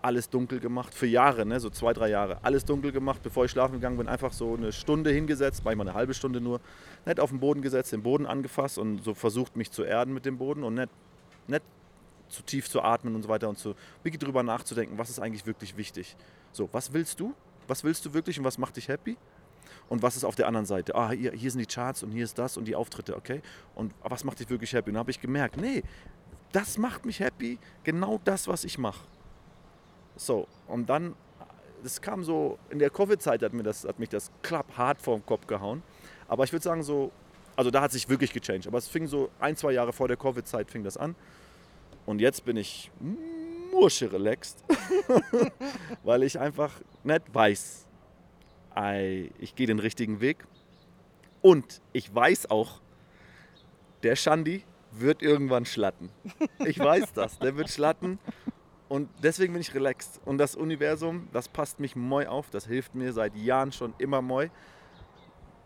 alles 0.01 0.30
dunkel 0.30 0.59
gemacht. 0.59 0.93
Für 0.93 1.07
Jahre, 1.07 1.45
ne, 1.45 1.59
so 1.59 1.69
zwei, 1.69 1.93
drei 1.93 2.09
Jahre. 2.09 2.38
Alles 2.43 2.65
dunkel 2.65 2.91
gemacht, 2.91 3.21
bevor 3.23 3.45
ich 3.45 3.51
schlafen 3.51 3.73
gegangen 3.73 3.97
bin. 3.97 4.07
Einfach 4.07 4.32
so 4.32 4.55
eine 4.55 4.71
Stunde 4.71 5.11
hingesetzt, 5.11 5.63
manchmal 5.65 5.88
eine 5.88 5.95
halbe 5.95 6.13
Stunde 6.13 6.39
nur. 6.39 6.61
Nicht 7.05 7.19
auf 7.19 7.30
den 7.30 7.39
Boden 7.39 7.61
gesetzt, 7.61 7.91
den 7.91 8.03
Boden 8.03 8.25
angefasst 8.25 8.78
und 8.78 9.03
so 9.03 9.13
versucht, 9.13 9.55
mich 9.55 9.71
zu 9.71 9.84
erden 9.84 10.13
mit 10.13 10.25
dem 10.25 10.38
Boden 10.38 10.63
und 10.63 10.75
nicht, 10.75 10.89
nicht 11.47 11.63
zu 12.30 12.41
tief 12.43 12.69
zu 12.69 12.82
atmen 12.82 13.15
und 13.15 13.23
so 13.23 13.30
weiter 13.30 13.49
und 13.49 13.57
zu 13.57 13.75
wirklich 14.03 14.19
drüber 14.19 14.43
nachzudenken, 14.43 14.97
was 14.97 15.09
ist 15.09 15.19
eigentlich 15.19 15.45
wirklich 15.45 15.78
wichtig. 15.78 16.15
So, 16.51 16.69
was 16.71 16.93
willst 16.93 17.19
du? 17.19 17.34
Was 17.67 17.84
willst 17.84 18.05
du 18.05 18.13
wirklich 18.13 18.38
und 18.39 18.45
was 18.45 18.57
macht 18.57 18.78
dich 18.78 18.88
happy? 18.88 19.17
Und 19.89 20.01
was 20.01 20.17
ist 20.17 20.23
auf 20.23 20.35
der 20.35 20.47
anderen 20.47 20.65
Seite? 20.65 20.95
Ah, 20.95 21.11
hier, 21.11 21.31
hier 21.31 21.51
sind 21.51 21.59
die 21.59 21.65
Charts 21.65 22.03
und 22.03 22.11
hier 22.11 22.23
ist 22.23 22.38
das 22.38 22.57
und 22.57 22.65
die 22.65 22.75
Auftritte, 22.75 23.15
okay? 23.15 23.41
Und 23.75 23.93
was 24.01 24.23
macht 24.23 24.39
dich 24.39 24.49
wirklich 24.49 24.73
happy? 24.73 24.89
Und 24.89 24.95
dann 24.95 24.99
habe 24.99 25.11
ich 25.11 25.21
gemerkt, 25.21 25.57
nee, 25.57 25.83
das 26.51 26.77
macht 26.77 27.05
mich 27.05 27.19
happy, 27.19 27.57
genau 27.83 28.19
das, 28.23 28.47
was 28.47 28.63
ich 28.63 28.77
mache. 28.77 29.05
So, 30.15 30.47
und 30.67 30.89
dann, 30.89 31.15
das 31.83 32.01
kam 32.01 32.23
so, 32.23 32.57
in 32.69 32.79
der 32.79 32.89
Covid-Zeit 32.89 33.43
hat, 33.43 33.53
hat 33.53 33.99
mich 33.99 34.09
das 34.09 34.31
klapp 34.41 34.77
hart 34.77 35.01
vorm 35.01 35.25
Kopf 35.25 35.47
gehauen. 35.47 35.83
Aber 36.27 36.43
ich 36.43 36.51
würde 36.51 36.63
sagen 36.63 36.83
so, 36.83 37.11
also 37.55 37.71
da 37.71 37.81
hat 37.81 37.91
sich 37.91 38.07
wirklich 38.09 38.33
gechanged. 38.33 38.67
Aber 38.67 38.77
es 38.77 38.88
fing 38.88 39.07
so 39.07 39.29
ein, 39.39 39.55
zwei 39.55 39.71
Jahre 39.71 39.93
vor 39.93 40.07
der 40.07 40.17
Covid-Zeit 40.17 40.69
fing 40.69 40.83
das 40.83 40.97
an. 40.97 41.15
Und 42.05 42.19
jetzt 42.19 42.45
bin 42.45 42.55
ich 42.57 42.91
mursche 43.71 44.11
relaxed, 44.11 44.63
weil 46.03 46.23
ich 46.23 46.39
einfach 46.39 46.71
nicht 47.03 47.23
weiß, 47.33 47.86
ei, 47.86 47.86
ich 49.39 49.55
gehe 49.55 49.67
den 49.67 49.80
richtigen 49.80 50.21
Weg. 50.21 50.45
Und 51.41 51.82
ich 51.93 52.13
weiß 52.13 52.51
auch, 52.51 52.82
der 54.03 54.15
Shandi 54.15 54.63
wird 54.91 55.21
irgendwann 55.21 55.65
schlatten. 55.65 56.09
Ich 56.59 56.80
weiß 56.80 57.13
das, 57.13 57.39
der 57.39 57.55
wird 57.55 57.69
schlatten. 57.69 58.19
Und 58.89 59.09
deswegen 59.21 59.53
bin 59.53 59.61
ich 59.61 59.73
relaxed. 59.73 60.21
Und 60.25 60.38
das 60.38 60.55
Universum, 60.55 61.28
das 61.34 61.47
passt 61.47 61.80
mich 61.80 61.95
moi 61.95 62.28
auf, 62.28 62.49
das 62.49 62.67
hilft 62.67 62.95
mir 62.95 63.13
seit 63.13 63.36
Jahren 63.36 63.71
schon 63.71 63.93
immer 63.97 64.21
moi. 64.21 64.49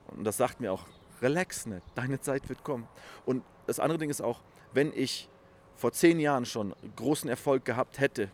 Und 0.07 0.23
das 0.23 0.37
sagt 0.37 0.59
mir 0.59 0.71
auch, 0.71 0.85
relax 1.21 1.65
nicht, 1.65 1.83
deine 1.95 2.19
Zeit 2.19 2.49
wird 2.49 2.63
kommen. 2.63 2.87
Und 3.25 3.43
das 3.67 3.79
andere 3.79 3.99
Ding 3.99 4.09
ist 4.09 4.21
auch, 4.21 4.41
wenn 4.73 4.91
ich 4.93 5.29
vor 5.75 5.91
zehn 5.91 6.19
Jahren 6.19 6.45
schon 6.45 6.73
großen 6.95 7.29
Erfolg 7.29 7.65
gehabt 7.65 7.99
hätte, 7.99 8.29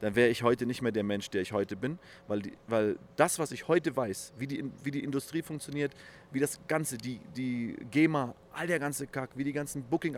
dann 0.00 0.16
wäre 0.16 0.28
ich 0.28 0.42
heute 0.42 0.66
nicht 0.66 0.82
mehr 0.82 0.92
der 0.92 1.04
Mensch, 1.04 1.30
der 1.30 1.42
ich 1.42 1.52
heute 1.52 1.76
bin, 1.76 1.98
weil, 2.26 2.40
die, 2.42 2.52
weil 2.66 2.98
das, 3.16 3.38
was 3.38 3.52
ich 3.52 3.68
heute 3.68 3.94
weiß, 3.94 4.32
wie 4.38 4.46
die, 4.46 4.64
wie 4.82 4.90
die 4.90 5.04
Industrie 5.04 5.42
funktioniert, 5.42 5.92
wie 6.32 6.40
das 6.40 6.58
Ganze, 6.66 6.96
die, 6.96 7.20
die 7.36 7.76
GEMA, 7.90 8.34
all 8.52 8.66
der 8.66 8.78
ganze 8.78 9.06
Kack, 9.06 9.30
wie 9.34 9.44
die 9.44 9.52
ganzen 9.52 9.82
Booking, 9.82 10.16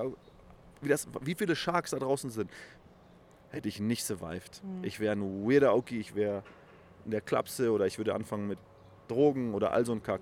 wie, 0.80 0.88
das, 0.88 1.08
wie 1.20 1.34
viele 1.34 1.56
Sharks 1.56 1.90
da 1.90 1.98
draußen 1.98 2.30
sind, 2.30 2.50
hätte 3.50 3.68
ich 3.68 3.80
nicht 3.80 4.04
survived. 4.04 4.62
Ich 4.82 5.00
wäre 5.00 5.14
ein 5.14 5.46
weirder 5.46 5.74
Oki, 5.74 5.98
ich 5.98 6.14
wäre 6.14 6.42
in 7.04 7.10
der 7.10 7.20
Klapse 7.20 7.70
oder 7.72 7.86
ich 7.86 7.98
würde 7.98 8.14
anfangen 8.14 8.46
mit 8.46 8.58
Drogen 9.08 9.52
oder 9.54 9.72
all 9.72 9.84
so 9.84 9.92
ein 9.92 10.02
Kack. 10.02 10.20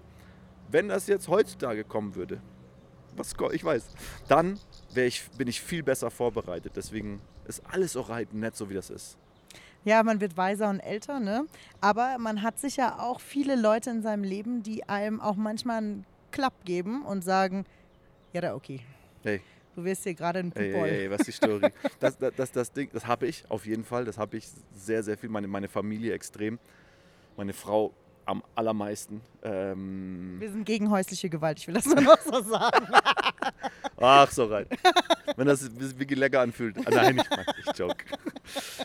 Wenn 0.71 0.89
das 0.89 1.07
jetzt 1.07 1.29
heutzutage 1.29 1.85
kommen 1.85 2.15
würde, 2.15 2.41
was 3.17 3.35
ich 3.53 3.65
weiß, 3.65 3.85
dann 4.29 4.59
ich, 4.95 5.29
bin 5.37 5.49
ich 5.49 5.61
viel 5.61 5.83
besser 5.83 6.11
vorbereitet. 6.11 6.73
Deswegen 6.77 7.21
ist 7.47 7.63
alles 7.67 7.97
auch 7.97 8.09
halt 8.09 8.33
nett, 8.33 8.57
so 8.57 8.71
wie 8.71 8.75
das 8.75 8.89
ist. 8.91 9.19
Ja, 9.85 10.03
man 10.03 10.21
wird 10.21 10.37
weiser 10.37 10.69
und 10.69 10.81
älter, 10.81 11.21
ne? 11.21 11.47
Aber 11.81 12.19
man 12.19 12.43
hat 12.43 12.59
sicher 12.59 13.03
auch 13.03 13.21
viele 13.21 13.57
Leute 13.57 13.91
in 13.91 14.03
seinem 14.03 14.25
Leben, 14.25 14.63
die 14.63 14.89
einem 14.89 15.21
auch 15.21 15.37
manchmal 15.37 15.79
einen 15.79 16.07
Klapp 16.33 16.65
geben 16.65 17.03
und 17.05 17.25
sagen, 17.25 17.65
ja, 18.33 18.41
da 18.41 18.55
okay. 18.55 18.81
Hey, 19.23 19.41
Du 19.77 19.85
wirst 19.85 20.03
hier 20.03 20.15
gerade 20.15 20.41
ein 20.41 20.53
Ey, 20.55 20.73
People. 20.73 20.89
ey, 20.91 21.05
ey, 21.05 21.11
was 21.11 21.21
ist 21.21 21.29
die 21.29 21.33
Story? 21.33 21.73
Das, 22.01 22.19
das, 22.19 22.33
das, 22.37 22.53
das 22.53 22.73
Ding, 22.73 22.91
das 22.93 23.07
habe 23.07 23.27
ich 23.27 23.45
auf 23.49 23.67
jeden 23.67 23.85
Fall. 23.85 24.05
Das 24.05 24.19
habe 24.19 24.37
ich 24.37 24.49
sehr, 24.75 25.03
sehr 25.03 25.17
viel. 25.17 25.29
Meine, 25.31 25.49
meine 25.49 25.69
Familie 25.69 26.13
extrem. 26.13 26.59
Meine 27.37 27.53
Frau 27.53 27.95
am 28.27 28.43
allermeisten. 28.55 29.21
Ähm, 29.43 30.37
Wir 30.39 30.51
sind 30.51 30.65
gegen 30.65 30.91
häusliche 30.91 31.29
Gewalt, 31.29 31.59
ich 31.59 31.67
will 31.67 31.75
das 31.75 31.87
nur 31.87 32.01
noch 32.01 32.19
so 32.21 32.43
sagen. 32.43 32.87
ach, 34.01 34.31
so 34.31 34.45
rein. 34.47 34.67
Wenn 35.37 35.47
das 35.47 35.63
wirklich 35.99 36.19
lecker 36.19 36.41
anfühlt. 36.41 36.77
Ah, 36.87 36.91
nein, 36.91 37.19
ich, 37.19 37.31
mein, 37.31 37.47
ich 37.59 37.79
joke. 37.79 38.05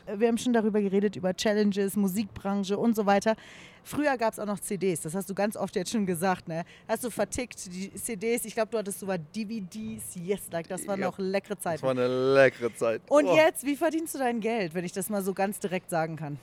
Wir 0.17 0.27
haben 0.27 0.37
schon 0.37 0.53
darüber 0.53 0.79
geredet, 0.81 1.15
über 1.15 1.33
Challenges, 1.35 1.95
Musikbranche 1.95 2.77
und 2.77 2.95
so 2.95 3.05
weiter. 3.05 3.35
Früher 3.83 4.17
gab 4.17 4.33
es 4.33 4.39
auch 4.39 4.45
noch 4.45 4.59
CDs, 4.59 5.01
das 5.01 5.13
hast 5.13 5.29
du 5.29 5.35
ganz 5.35 5.55
oft 5.55 5.75
jetzt 5.75 5.91
schon 5.91 6.05
gesagt, 6.07 6.47
ne? 6.47 6.63
Hast 6.87 7.03
du 7.03 7.11
vertickt, 7.11 7.65
die 7.71 7.93
CDs, 7.93 8.45
ich 8.45 8.55
glaube, 8.55 8.71
du 8.71 8.77
hattest 8.79 8.99
sogar 8.99 9.17
DVDs, 9.19 10.15
yes, 10.15 10.41
like, 10.51 10.67
das 10.67 10.87
waren 10.87 10.99
Ja. 11.01 11.07
noch 11.07 11.19
leckere 11.19 11.53
Das 11.55 11.63
Zeiten. 11.63 11.83
war 11.83 11.91
eine 11.91 12.33
leckere 12.33 12.73
Zeit. 12.73 13.01
Und 13.09 13.25
Oh. 13.27 13.35
jetzt, 13.35 13.63
wie 13.63 13.75
verdienst 13.75 14.15
du 14.15 14.19
dein 14.19 14.39
Geld, 14.39 14.73
wenn 14.73 14.85
ich 14.85 14.91
das 14.91 15.09
mal 15.09 15.21
so 15.21 15.33
ganz 15.35 15.59
direkt 15.59 15.89
sagen 15.91 16.15
kann? 16.15 16.39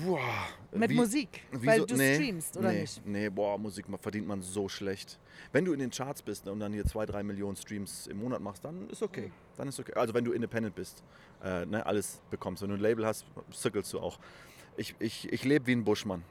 Boah, 0.00 0.20
Mit 0.72 0.90
wie- 0.90 0.94
Musik, 0.94 1.40
Wieso? 1.50 1.66
weil 1.66 1.86
du 1.86 1.96
nee, 1.96 2.14
streamst, 2.14 2.56
oder 2.56 2.72
nee, 2.72 2.80
nicht? 2.82 3.06
Nee, 3.06 3.28
boah, 3.28 3.58
Musik 3.58 3.86
verdient 4.00 4.26
man 4.26 4.40
so 4.40 4.68
schlecht. 4.68 5.18
Wenn 5.52 5.64
du 5.64 5.72
in 5.72 5.80
den 5.80 5.90
Charts 5.90 6.22
bist 6.22 6.46
ne, 6.46 6.52
und 6.52 6.60
dann 6.60 6.72
hier 6.72 6.84
zwei, 6.86 7.04
drei 7.04 7.22
Millionen 7.22 7.56
Streams 7.56 8.06
im 8.06 8.18
Monat 8.18 8.40
machst, 8.40 8.64
dann 8.64 8.88
ist 8.88 9.02
okay. 9.02 9.30
Dann 9.56 9.68
ist 9.68 9.78
okay. 9.78 9.92
Also 9.94 10.14
wenn 10.14 10.24
du 10.24 10.32
independent 10.32 10.74
bist, 10.74 11.02
äh, 11.42 11.66
ne, 11.66 11.84
alles 11.84 12.22
bekommst. 12.30 12.62
Wenn 12.62 12.70
du 12.70 12.76
ein 12.76 12.80
Label 12.80 13.04
hast, 13.06 13.26
zirkelst 13.50 13.92
du 13.92 14.00
auch. 14.00 14.18
Ich, 14.76 14.94
ich, 14.98 15.30
ich 15.32 15.44
lebe 15.44 15.66
wie 15.66 15.72
ein 15.72 15.84
Buschmann. 15.84 16.22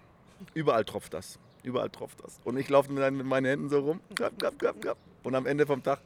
Überall 0.53 0.84
tropft 0.86 1.14
das. 1.14 1.38
Überall 1.64 1.89
tropft 1.89 2.24
das. 2.24 2.39
Und 2.43 2.57
ich 2.57 2.68
laufe 2.70 2.91
dann 2.95 3.16
mit 3.18 3.26
meinen 3.28 3.45
Händen 3.45 3.70
so 3.70 3.80
rum. 3.80 4.01
Klapp, 4.16 4.39
klapp, 4.39 4.57
klapp, 4.57 4.82
klapp. 4.82 4.97
Und 5.24 5.36
am 5.36 5.45
Ende 5.45 5.67
vom 5.67 5.84
Tag 5.84 6.01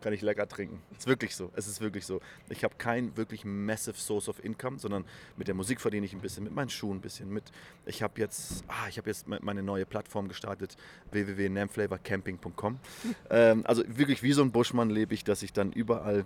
kann 0.00 0.12
ich 0.12 0.22
lecker 0.22 0.48
trinken. 0.48 0.80
Ist 0.96 1.08
wirklich 1.08 1.34
so. 1.34 1.50
Es 1.56 1.66
ist 1.66 1.80
wirklich 1.80 2.06
so. 2.06 2.20
Ich 2.48 2.62
habe 2.62 2.74
kein 2.78 3.16
wirklich 3.16 3.44
massive 3.44 3.96
Source 3.96 4.28
of 4.28 4.42
Income, 4.44 4.78
sondern 4.78 5.04
mit 5.36 5.48
der 5.48 5.54
Musik 5.56 5.80
verdiene 5.80 6.06
ich 6.06 6.12
ein 6.12 6.20
bisschen, 6.20 6.44
mit 6.44 6.54
meinen 6.54 6.70
Schuhen 6.70 6.98
ein 6.98 7.00
bisschen, 7.00 7.28
mit. 7.28 7.44
Ich 7.86 8.02
habe 8.04 8.20
jetzt, 8.20 8.62
ah, 8.68 8.86
ich 8.88 8.98
habe 8.98 9.10
jetzt 9.10 9.26
me- 9.26 9.40
meine 9.42 9.62
neue 9.64 9.84
Plattform 9.84 10.28
gestartet, 10.28 10.76
www.nameflavorcamping.com. 11.10 12.78
ähm, 13.30 13.66
also 13.66 13.82
wirklich 13.88 14.22
wie 14.22 14.32
so 14.32 14.42
ein 14.42 14.52
Buschmann 14.52 14.90
lebe 14.90 15.12
ich, 15.14 15.24
dass 15.24 15.42
ich 15.42 15.52
dann 15.52 15.72
überall 15.72 16.24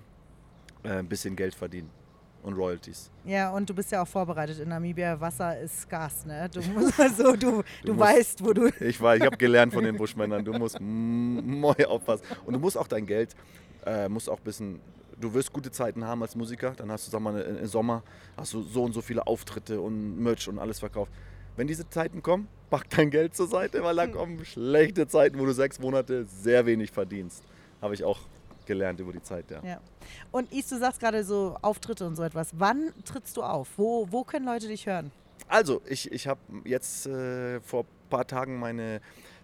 äh, 0.82 0.88
ein 0.90 1.08
bisschen 1.08 1.36
Geld 1.36 1.54
verdiene. 1.54 1.88
Und 2.46 2.54
Royalties. 2.54 3.10
Ja, 3.24 3.50
und 3.50 3.68
du 3.68 3.74
bist 3.74 3.90
ja 3.92 4.02
auch 4.02 4.08
vorbereitet 4.08 4.58
in 4.60 4.68
Namibia. 4.68 5.20
Wasser 5.20 5.58
ist 5.60 5.88
Gas, 5.90 6.24
ne? 6.24 6.48
Du 6.48 6.60
musst 6.74 6.98
also, 6.98 7.32
du, 7.32 7.36
du, 7.36 7.62
Du 7.84 7.92
musst- 7.94 7.98
weißt, 8.08 8.44
wo 8.44 8.52
du. 8.52 8.70
Ich 8.80 9.00
weiß, 9.00 9.18
ich 9.20 9.26
habe 9.26 9.36
gelernt 9.36 9.72
von 9.74 9.84
den 9.84 9.96
Buschmännern, 9.96 10.44
du 10.44 10.52
musst 10.54 10.78
neu 10.80 11.74
aufpassen. 11.86 12.22
Und 12.44 12.54
du 12.54 12.58
musst 12.58 12.78
auch 12.78 12.88
dein 12.88 13.04
Geld, 13.06 13.34
äh, 13.84 14.08
musst 14.08 14.30
auch 14.30 14.38
ein 14.38 14.44
bisschen, 14.44 14.80
du 15.20 15.32
wirst 15.34 15.52
gute 15.52 15.70
Zeiten 15.70 16.04
haben 16.04 16.22
als 16.22 16.34
Musiker, 16.36 16.72
dann 16.76 16.90
hast 16.90 17.06
du, 17.06 17.10
sag 17.10 17.20
mal, 17.20 17.38
im 17.40 17.66
Sommer 17.66 18.02
hast 18.36 18.52
du 18.54 18.62
so 18.62 18.84
und 18.84 18.92
so 18.92 19.00
viele 19.02 19.26
Auftritte 19.26 19.80
und 19.80 20.18
Merch 20.22 20.48
und 20.48 20.58
alles 20.58 20.78
verkauft. 20.78 21.10
Wenn 21.56 21.66
diese 21.66 21.88
Zeiten 21.88 22.22
kommen, 22.22 22.48
pack 22.70 22.88
dein 22.90 23.10
Geld 23.10 23.34
zur 23.34 23.48
Seite, 23.48 23.82
weil 23.82 23.96
da 23.96 24.06
kommen 24.18 24.44
schlechte 24.44 25.08
Zeiten, 25.08 25.38
wo 25.38 25.46
du 25.46 25.52
sechs 25.52 25.78
Monate 25.80 26.24
sehr 26.26 26.64
wenig 26.66 26.90
verdienst. 26.90 27.42
Habe 27.82 27.94
ich 27.94 28.04
auch 28.04 28.20
gelernt 28.66 29.00
über 29.00 29.12
die 29.12 29.22
Zeit, 29.22 29.50
ja. 29.50 29.62
Ja. 29.64 29.80
Und 30.30 30.52
Is, 30.52 30.68
du 30.68 30.78
sagst 30.78 31.00
gerade 31.00 31.24
so 31.24 31.56
Auftritte 31.62 32.06
und 32.06 32.16
so 32.16 32.22
etwas. 32.22 32.50
Wann 32.52 32.92
trittst 33.04 33.36
du 33.36 33.42
auf? 33.42 33.68
Wo, 33.76 34.06
wo 34.10 34.24
können 34.24 34.46
Leute 34.46 34.68
dich 34.68 34.86
hören? 34.86 35.10
Also, 35.48 35.80
ich, 35.86 36.10
ich 36.10 36.26
habe 36.26 36.40
jetzt 36.64 37.06
äh, 37.06 37.60
vor 37.60 37.84
ein 37.84 38.10
paar 38.10 38.26
Tagen 38.26 38.58
meine 38.58 39.00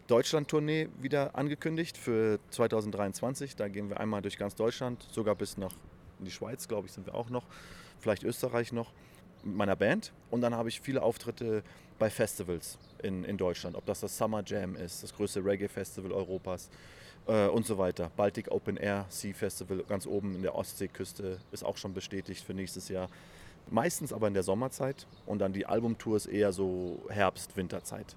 Deutschland-Tournee 0.09 0.89
wieder 1.01 1.37
angekündigt 1.37 1.97
für 1.97 2.39
2023. 2.51 3.57
Da 3.57 3.69
gehen 3.69 3.89
wir 3.89 4.01
einmal 4.01 4.21
durch 4.21 4.37
ganz 4.37 4.55
Deutschland, 4.55 5.07
sogar 5.13 5.35
bis 5.35 5.57
nach 5.57 5.73
in 6.19 6.27
die 6.27 6.31
Schweiz, 6.31 6.69
glaube 6.69 6.87
ich, 6.87 6.93
sind 6.93 7.07
wir 7.07 7.15
auch 7.15 7.31
noch. 7.31 7.45
Vielleicht 7.99 8.23
Österreich 8.23 8.73
noch 8.73 8.93
mit 9.43 9.57
meiner 9.57 9.77
Band. 9.77 10.13
Und 10.31 10.41
dann 10.41 10.55
habe 10.55 10.69
ich 10.69 10.81
viele 10.81 11.03
Auftritte 11.03 11.63
bei 11.99 12.11
Festivals 12.11 12.79
in, 13.03 13.25
in 13.25 13.37
Deutschland. 13.37 13.77
Ob 13.77 13.87
das 13.87 14.01
das 14.01 14.17
Summer 14.17 14.43
Jam 14.45 14.77
ist, 14.77 15.03
das 15.03 15.15
größte 15.15 15.45
Reggae-Festival 15.45 16.13
Europas 16.13 16.69
äh, 17.27 17.47
und 17.49 17.67
so 17.67 17.79
weiter. 17.79 18.11
Baltic 18.17 18.51
Open 18.51 18.77
Air 18.77 19.07
Sea 19.09 19.35
Festival 19.35 19.85
ganz 19.89 20.07
oben 20.07 20.35
in 20.35 20.43
der 20.43 20.55
Ostseeküste 20.55 21.39
ist 21.51 21.65
auch 21.65 21.77
schon 21.77 21.95
bestätigt 21.95 22.45
für 22.45 22.55
nächstes 22.55 22.89
Jahr. 22.89 23.09
Meistens 23.71 24.13
aber 24.13 24.29
in 24.29 24.35
der 24.35 24.43
Sommerzeit 24.43 25.07
und 25.27 25.39
dann 25.39 25.53
die 25.53 25.67
Albumtour 25.67 26.17
ist 26.17 26.27
eher 26.27 26.53
so 26.53 27.01
Herbst-Winterzeit 27.09 28.17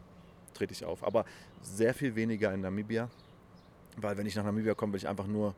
trete 0.56 0.74
ich 0.74 0.86
auf. 0.86 1.04
Aber 1.04 1.26
sehr 1.62 1.94
viel 1.94 2.16
weniger 2.16 2.54
in 2.54 2.62
Namibia, 2.62 3.10
weil 3.98 4.18
wenn 4.18 4.26
ich 4.26 4.36
nach 4.36 4.44
Namibia 4.44 4.74
komme, 4.74 4.94
will 4.94 5.00
ich 5.00 5.08
einfach 5.08 5.28
nur 5.28 5.54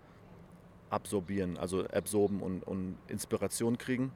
absorbieren, 0.90 1.58
also 1.58 1.86
absorben 1.86 2.42
und, 2.42 2.64
und 2.64 2.98
Inspiration 3.08 3.78
kriegen 3.78 4.12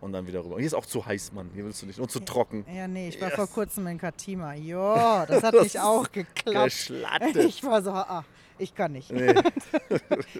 und 0.00 0.12
dann 0.12 0.26
wieder 0.26 0.44
rüber. 0.44 0.56
Hier 0.58 0.66
ist 0.66 0.74
auch 0.74 0.86
zu 0.86 1.04
heiß, 1.04 1.32
Mann. 1.32 1.50
Hier 1.54 1.64
willst 1.64 1.82
du 1.82 1.86
nicht. 1.86 1.98
Und 1.98 2.10
zu 2.10 2.20
trocken. 2.20 2.64
Ja, 2.72 2.86
nee, 2.86 3.08
ich 3.08 3.20
war 3.20 3.28
Yes. 3.28 3.36
vor 3.36 3.46
kurzem 3.48 3.86
in 3.86 3.98
Katima. 3.98 4.54
Ja, 4.54 5.26
das 5.26 5.42
hat 5.42 5.54
Das 5.54 5.62
mich 5.64 5.80
auch 5.80 6.10
geklappt. 6.12 6.90
Ich 7.36 7.62
war 7.64 7.82
so, 7.82 7.90
ah, 7.90 8.24
ich 8.58 8.74
kann 8.74 8.92
nicht. 8.92 9.10
Nee. 9.12 9.34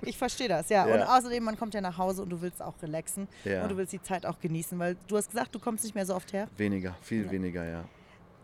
Ich 0.03 0.17
verstehe 0.19 0.49
das, 0.49 0.69
ja. 0.69 0.87
Ja. 0.87 0.95
Und 0.95 1.03
außerdem, 1.03 1.43
man 1.45 1.59
kommt 1.59 1.75
ja 1.75 1.81
nach 1.81 1.97
Hause 1.99 2.23
und 2.23 2.31
du 2.31 2.41
willst 2.41 2.63
auch 2.63 2.75
relaxen 2.83 3.29
Ja. 3.45 3.63
und 3.63 3.71
du 3.71 3.77
willst 3.77 3.93
die 3.93 4.03
Zeit 4.03 4.25
auch 4.27 4.39
genießen, 4.41 4.79
weil 4.79 4.97
du 5.09 5.17
hast 5.17 5.31
gesagt, 5.31 5.55
du 5.55 5.59
kommst 5.59 5.85
nicht 5.85 5.95
mehr 5.95 6.07
so 6.07 6.15
oft 6.15 6.33
her. 6.33 6.49
Weniger, 6.57 6.95
viel 7.03 7.29
weniger, 7.31 7.65
ja. 7.65 7.85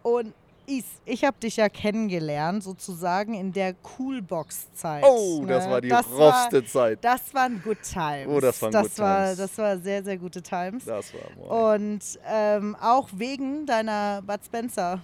Und 0.02 0.34
Is, 0.66 0.84
ich 1.04 1.24
habe 1.24 1.36
dich 1.38 1.56
ja 1.56 1.68
kennengelernt, 1.68 2.62
sozusagen 2.62 3.34
in 3.34 3.52
der 3.52 3.74
Coolbox-Zeit. 3.74 5.04
Oh, 5.04 5.44
das 5.46 5.66
ne? 5.66 5.70
war 5.72 5.80
die 5.80 5.88
Das 5.88 6.06
rougste 6.10 6.64
Zeit. 6.64 6.98
Das 7.02 7.34
waren 7.34 7.60
Good 7.62 7.82
Times. 7.82 8.28
Oh, 8.28 8.40
das 8.40 8.62
waren 8.62 8.72
das 8.72 8.88
Good 8.88 8.98
war, 8.98 9.24
Times. 9.24 9.38
Das 9.38 9.58
war 9.58 9.78
sehr, 9.78 10.04
sehr 10.04 10.18
gute 10.18 10.42
Times. 10.42 10.84
Das 10.84 11.12
war 11.14 11.20
boah. 11.36 11.74
Und 11.74 12.00
ähm, 12.28 12.76
auch 12.80 13.08
wegen 13.12 13.66
deiner 13.66 14.22
Bud 14.22 14.44
Spencer, 14.44 15.00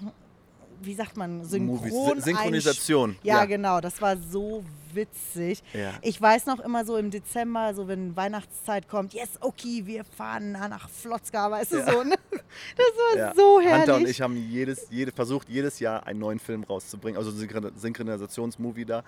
wie 0.83 0.95
sagt 0.95 1.17
man. 1.17 1.45
Synchron 1.45 2.21
Synchronisation. 2.21 3.17
Ja, 3.23 3.39
Ja. 3.41 3.45
genau, 3.45 3.81
das 3.81 4.01
war 4.03 4.17
so 4.17 4.65
witzig. 4.95 5.63
Ja. 5.75 5.93
Ich 6.03 6.21
weiß 6.21 6.47
noch 6.47 6.61
immer 6.61 6.85
so 6.85 6.97
im 6.97 7.11
Dezember, 7.11 7.75
so 7.75 7.89
wenn 7.89 8.17
Weihnachtszeit 8.17 8.89
kommt, 8.89 9.13
yes, 9.13 9.31
okay, 9.41 9.83
wir 9.85 10.05
fahren 10.05 10.53
nach 10.53 10.89
Flotzka, 10.89 11.51
weißt 11.51 11.73
du 11.73 11.77
Ja. 11.79 11.93
so, 11.93 12.03
ne? 12.03 12.15
Das 12.77 12.87
war 13.27 13.35
so 13.35 13.61
herrlich. 13.61 13.81
Hunter 13.81 13.97
und 13.97 14.09
ich 14.09 14.21
haben 14.23 14.37
jedes, 14.37 14.87
jede, 14.91 15.13
versucht, 15.13 15.49
jedes 15.51 15.79
Jahr 15.81 16.07
einen 16.07 16.19
neuen 16.19 16.39
Film 16.39 16.65
rauszubringen, 16.65 17.19
also 17.19 17.31
Synchron- 17.31 17.77
Synchronisationsmovie 17.77 18.87
da. 18.87 19.05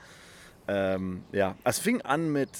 Ähm, 0.68 1.23
ja, 1.33 1.57
es 1.64 1.79
fing 1.79 2.03
an 2.03 2.31
mit, 2.31 2.51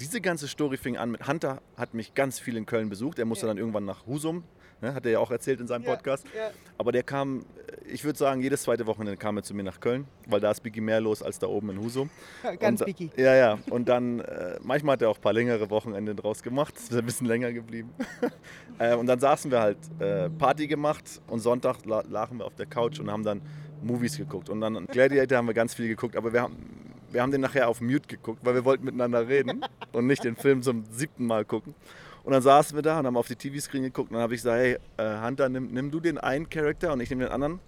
diese 0.00 0.20
ganze 0.20 0.48
Story 0.48 0.76
fing 0.78 0.96
an 0.96 1.10
mit, 1.12 1.28
Hunter 1.28 1.60
hat 1.76 1.92
mich 1.94 2.14
ganz 2.14 2.38
viel 2.40 2.56
in 2.56 2.64
Köln 2.66 2.88
besucht, 2.88 3.18
er 3.18 3.26
musste 3.26 3.46
dann 3.46 3.58
irgendwann 3.58 3.84
nach 3.84 4.06
Husum, 4.06 4.42
ne, 4.80 4.94
hat 4.94 5.04
er 5.06 5.12
ja 5.12 5.18
auch 5.18 5.30
erzählt 5.30 5.60
in 5.60 5.66
seinem 5.66 5.84
Ja, 5.84 5.94
Podcast. 5.94 6.26
ja. 6.36 6.50
Aber 6.78 6.92
der 6.92 7.02
kam, 7.02 7.44
ich 7.86 8.04
würde 8.04 8.18
sagen, 8.18 8.40
jedes 8.40 8.62
zweite 8.62 8.86
Wochenende 8.86 9.16
kam 9.16 9.36
er 9.36 9.42
zu 9.42 9.54
mir 9.54 9.62
nach 9.62 9.80
Köln, 9.80 10.06
weil 10.26 10.40
da 10.40 10.50
ist 10.50 10.62
Biggie 10.62 10.80
mehr 10.80 11.00
los 11.00 11.22
als 11.22 11.38
da 11.38 11.46
oben 11.46 11.70
in 11.70 11.80
Husum. 11.80 12.10
Ganz 12.58 12.80
und, 12.80 12.86
biggie. 12.86 13.10
Ja, 13.16 13.34
ja. 13.34 13.58
Und 13.70 13.88
dann, 13.88 14.20
äh, 14.20 14.58
manchmal 14.62 14.94
hat 14.94 15.02
er 15.02 15.10
auch 15.10 15.18
ein 15.18 15.22
paar 15.22 15.32
längere 15.32 15.70
Wochenende 15.70 16.14
draus 16.14 16.42
gemacht. 16.42 16.76
Ist 16.76 16.94
ein 16.94 17.04
bisschen 17.04 17.26
länger 17.26 17.52
geblieben. 17.52 17.90
äh, 18.78 18.94
und 18.94 19.06
dann 19.06 19.20
saßen 19.20 19.50
wir 19.50 19.60
halt, 19.60 19.78
äh, 19.98 20.30
Party 20.30 20.66
gemacht 20.66 21.20
und 21.28 21.40
Sonntag 21.40 21.84
la 21.84 22.02
lagen 22.08 22.38
wir 22.38 22.46
auf 22.46 22.54
der 22.54 22.66
Couch 22.66 22.98
und 23.00 23.10
haben 23.10 23.24
dann 23.24 23.42
Movies 23.82 24.16
geguckt. 24.16 24.48
Und 24.48 24.60
dann 24.60 24.86
Gladiator 24.86 25.38
haben 25.38 25.46
wir 25.46 25.54
ganz 25.54 25.74
viel 25.74 25.88
geguckt, 25.88 26.16
aber 26.16 26.32
wir 26.32 26.42
haben, 26.42 26.56
wir 27.10 27.22
haben 27.22 27.32
den 27.32 27.40
nachher 27.40 27.68
auf 27.68 27.80
Mute 27.80 28.06
geguckt, 28.08 28.40
weil 28.44 28.54
wir 28.54 28.64
wollten 28.64 28.84
miteinander 28.84 29.26
reden 29.28 29.64
und 29.92 30.06
nicht 30.06 30.24
den 30.24 30.36
Film 30.36 30.62
zum 30.62 30.84
siebten 30.90 31.26
Mal 31.26 31.44
gucken. 31.44 31.74
Und 32.22 32.32
dann 32.32 32.42
saßen 32.42 32.76
wir 32.76 32.82
da 32.82 32.98
und 32.98 33.06
haben 33.06 33.16
auf 33.16 33.28
die 33.28 33.36
TV-Screen 33.36 33.82
geguckt 33.84 34.10
und 34.10 34.14
dann 34.14 34.22
habe 34.22 34.34
ich 34.34 34.40
gesagt, 34.42 34.58
hey, 34.58 34.78
äh, 34.96 35.26
Hunter, 35.26 35.48
nimm, 35.48 35.72
nimm 35.72 35.90
du 35.90 36.00
den 36.00 36.18
einen 36.18 36.48
Charakter 36.48 36.92
und 36.92 37.00
ich 37.00 37.10
nehme 37.10 37.24
den 37.24 37.32
anderen. 37.32 37.60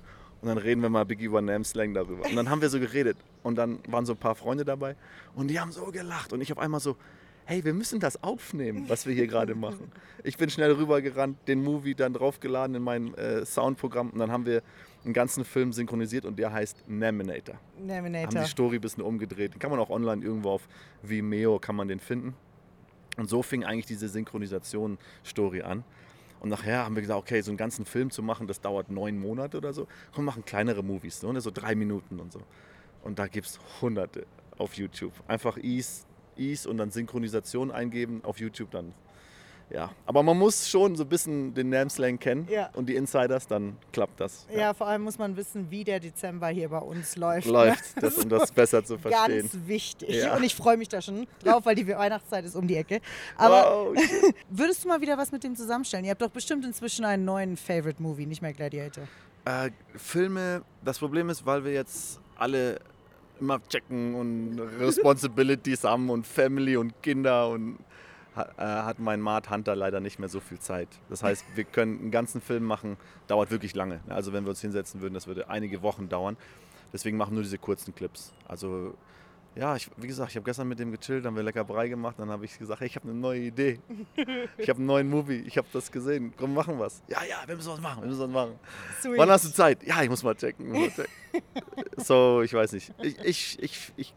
Und 0.43 0.49
dann 0.49 0.59
reden 0.59 0.83
wir 0.83 0.89
mal 0.89 1.05
Biggie 1.05 1.29
One 1.29 1.43
Name 1.43 1.65
Slang 1.65 1.95
darüber. 1.95 2.25
Und 2.25 2.35
dann 2.35 2.51
haben 2.51 2.61
wir 2.61 2.69
so 2.69 2.81
geredet. 2.81 3.17
Und 3.45 3.57
dann 3.57 3.79
waren 3.87 4.05
so 4.05 4.13
ein 4.13 4.19
paar 4.19 4.35
Freunde 4.35 4.65
dabei. 4.65 4.97
Und 5.37 5.49
die 5.49 5.61
haben 5.61 5.71
so 5.71 5.87
gelacht. 5.87 6.33
Und 6.33 6.41
ich 6.41 6.51
auf 6.51 6.59
einmal 6.59 6.81
so, 6.81 6.97
hey, 7.45 7.65
wir 7.65 7.73
müssen 7.73 8.01
das 8.01 8.23
aufnehmen, 8.25 8.89
was 8.89 9.07
wir 9.07 9.15
hier 9.15 9.29
gerade 9.29 9.55
machen. 9.55 9.93
Ich 10.25 10.37
bin 10.37 10.51
schnell 10.51 10.73
rübergerannt, 10.73 11.37
den 11.47 11.63
Movie 11.63 11.95
dann 11.95 12.13
draufgeladen 12.13 12.75
in 12.75 12.83
mein 12.83 13.15
äh, 13.15 13.47
Soundprogramm. 13.47 14.11
Und 14.11 14.19
dann 14.19 14.33
haben 14.33 14.45
wir 14.45 14.63
einen 15.05 15.15
ganzen 15.15 15.45
Film 15.45 15.73
synchronisiert 15.73 16.25
und 16.25 16.39
der 16.39 16.53
heißt 16.53 16.89
Naminator. 16.89 17.55
Haben 17.77 17.87
Naminator. 17.87 18.43
die 18.43 18.49
Story 18.49 18.77
ein 18.77 18.81
bisschen 18.81 19.03
umgedreht. 19.03 19.55
Den 19.55 19.61
kann 19.61 19.71
man 19.71 19.79
auch 19.79 19.91
online 19.91 20.25
irgendwo 20.25 20.51
auf 20.51 20.69
Vimeo 21.03 21.59
kann 21.61 21.77
man 21.77 21.89
den 21.89 22.01
finden. 22.01 22.35
Und 23.17 23.29
so 23.29 23.43
fing 23.43 23.65
eigentlich 23.65 23.87
diese 23.87 24.09
Synchronisation-Story 24.09 25.63
an. 25.63 25.85
Und 26.41 26.49
nachher 26.49 26.85
haben 26.85 26.97
wir 26.97 27.03
gesagt, 27.03 27.21
okay, 27.21 27.41
so 27.41 27.51
einen 27.51 27.59
ganzen 27.59 27.85
Film 27.85 28.11
zu 28.11 28.23
machen, 28.23 28.47
das 28.47 28.61
dauert 28.61 28.91
neun 28.91 29.19
Monate 29.19 29.57
oder 29.59 29.73
so. 29.73 29.87
Komm, 30.13 30.25
machen 30.25 30.45
kleinere 30.45 30.83
Movies, 30.83 31.21
so, 31.21 31.31
ne? 31.31 31.41
so 31.41 31.51
drei 31.53 31.75
Minuten 31.75 32.19
und 32.19 32.33
so. 32.33 32.41
Und 33.05 33.19
da 33.19 33.29
gibt 33.29 33.47
es 33.47 33.61
hunderte 33.81 34.27
auf 34.59 34.75
YouTube. 34.75 35.13
Einfach 35.29 35.57
Ease, 35.57 36.05
Ease 36.37 36.69
und 36.69 36.79
dann 36.79 36.91
Synchronisation 36.91 37.71
eingeben 37.71 38.25
auf 38.25 38.41
YouTube 38.41 38.71
dann. 38.71 38.93
Ja, 39.75 39.91
aber 40.07 40.23
man 40.23 40.37
muss 40.39 40.69
schon 40.69 40.97
so 40.97 41.05
ein 41.05 41.09
bisschen 41.09 41.55
den 41.55 41.71
Nameslang 41.71 42.19
kennen 42.19 42.47
Ja. 42.51 42.69
und 42.75 42.87
die 42.87 42.95
Insiders, 42.97 43.47
dann 43.47 43.77
klappt 43.93 44.21
das. 44.21 44.47
Ja, 44.55 44.75
vor 44.75 44.87
allem 44.87 45.03
muss 45.03 45.19
man 45.19 45.37
wissen, 45.37 45.71
wie 45.71 45.83
der 45.85 45.99
Dezember 45.99 46.49
hier 46.49 46.69
bei 46.69 46.79
uns 46.79 47.17
läuft. 47.17 47.47
ne? 47.47 47.53
Läuft, 47.53 48.03
das, 48.03 48.19
um 48.19 48.29
das 48.29 48.53
besser 48.53 48.85
zu 48.85 48.99
verstehen. 48.99 49.49
Ganz 49.51 49.57
wichtig. 49.67 50.11
Ja. 50.17 50.37
Und 50.37 50.43
ich 50.43 50.55
freue 50.55 50.77
mich 50.77 50.89
da 50.89 51.01
schon 51.01 51.27
drauf, 51.43 51.65
weil 51.65 51.75
die 51.75 51.87
Weihnachtszeit 51.89 52.45
ist 52.45 52.55
um 52.55 52.67
die 52.67 52.77
Ecke. 52.77 53.01
Aber 53.39 53.87
oh, 53.91 53.95
würdest 54.51 54.85
du 54.85 54.89
mal 54.89 55.01
wieder 55.01 55.17
was 55.17 55.33
mit 55.33 55.43
dem 55.45 55.57
zusammenstellen? 55.57 56.05
Ihr 56.05 56.11
habt 56.11 56.23
doch 56.23 56.31
bestimmt 56.31 56.65
inzwischen 56.67 57.05
einen 57.05 57.25
neuen 57.25 57.57
Favorite 57.57 58.03
Movie, 58.03 58.27
nicht 58.27 58.43
mehr 58.43 58.53
Gladiator. 58.53 59.05
Äh, 59.45 59.71
Filme, 59.97 60.63
das 60.85 60.99
Problem 60.99 61.31
ist, 61.31 61.47
weil 61.47 61.65
wir 61.65 61.73
jetzt 61.73 62.21
alle 62.37 62.79
immer 63.41 63.61
checken 63.69 64.15
und 64.15 64.61
Responsibilities 64.79 65.83
haben 65.85 66.11
und 66.11 66.27
Family 66.27 66.77
und 66.77 67.03
Kinder 67.03 67.49
und 67.49 67.79
hat 68.35 68.99
mein 68.99 69.21
Mart 69.21 69.51
Hunter 69.51 69.77
leider 69.77 70.01
nicht 70.01 70.19
mehr 70.19 70.29
so 70.29 70.41
viel 70.41 70.59
Zeit. 70.59 70.89
Das 71.09 71.23
heißt, 71.23 71.45
wir 71.55 71.65
können 71.65 71.99
einen 71.99 72.11
ganzen 72.11 72.41
Film 72.41 72.65
machen, 72.65 72.97
dauert 73.27 73.51
wirklich 73.51 73.75
lange. 73.75 74.01
Also 74.09 74.33
wenn 74.33 74.45
wir 74.45 74.51
uns 74.51 74.61
hinsetzen 74.61 75.01
würden, 75.01 75.15
das 75.15 75.27
würde 75.27 75.49
einige 75.49 75.83
Wochen 75.83 76.09
dauern. 76.09 76.37
Deswegen 76.93 77.17
machen 77.17 77.33
wir 77.33 77.37
nur 77.37 77.43
diese 77.43 77.59
kurzen 77.59 77.95
Clips. 77.95 78.33
Also 78.47 78.95
ja, 79.55 79.77
ich, 79.77 79.91
wie 79.99 80.07
gesagt, 80.07 80.31
ich 80.31 80.37
habe 80.37 80.45
gestern 80.45 80.67
mit 80.67 80.79
dem 80.79 80.93
gechillt, 80.93 81.27
haben 81.27 81.37
wir 81.37 81.43
lecker 81.43 81.65
Brei 81.65 81.89
gemacht, 81.89 82.15
dann 82.19 82.31
habe 82.31 82.47
ich 82.47 82.59
gesagt, 82.59 82.81
hey, 82.81 82.87
ich 82.87 82.97
habe 82.97 83.11
eine 83.11 83.19
neue 83.19 83.41
Idee. 83.41 83.81
Ich 84.57 84.69
habe 84.69 84.79
einen 84.79 84.87
neuen 84.87 85.11
Movie, 85.11 85.45
ich 85.47 85.59
habe 85.59 85.69
das 85.73 85.93
gesehen. 85.93 86.33
Komm, 86.39 86.55
machen 86.55 86.79
was. 86.79 87.03
Ja, 87.09 87.23
ja, 87.29 87.37
wir 87.47 87.57
müssen 87.57 87.71
was 87.71 87.81
machen, 87.81 88.03
wir 88.03 88.09
müssen 88.09 88.21
was 88.21 88.31
machen. 88.31 88.59
Sweet. 89.03 89.19
Wann 89.19 89.31
hast 89.31 89.45
du 89.45 89.51
Zeit? 89.51 89.83
Ja, 89.83 90.03
ich 90.03 90.09
muss 90.09 90.23
mal 90.23 90.35
checken. 90.35 90.69
Muss 90.69 90.97
mal 90.97 91.05
checken. 91.05 91.43
so, 91.99 92.41
ich 92.41 92.55
weiß 92.55 92.73
nicht. 92.73 92.95
Ich, 93.03 93.19
ich, 93.19 93.63
ich, 93.63 93.93
ich 93.97 94.15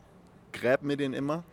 gräb 0.53 0.83
mir 0.83 0.95
den 0.95 1.13
immer. 1.13 1.43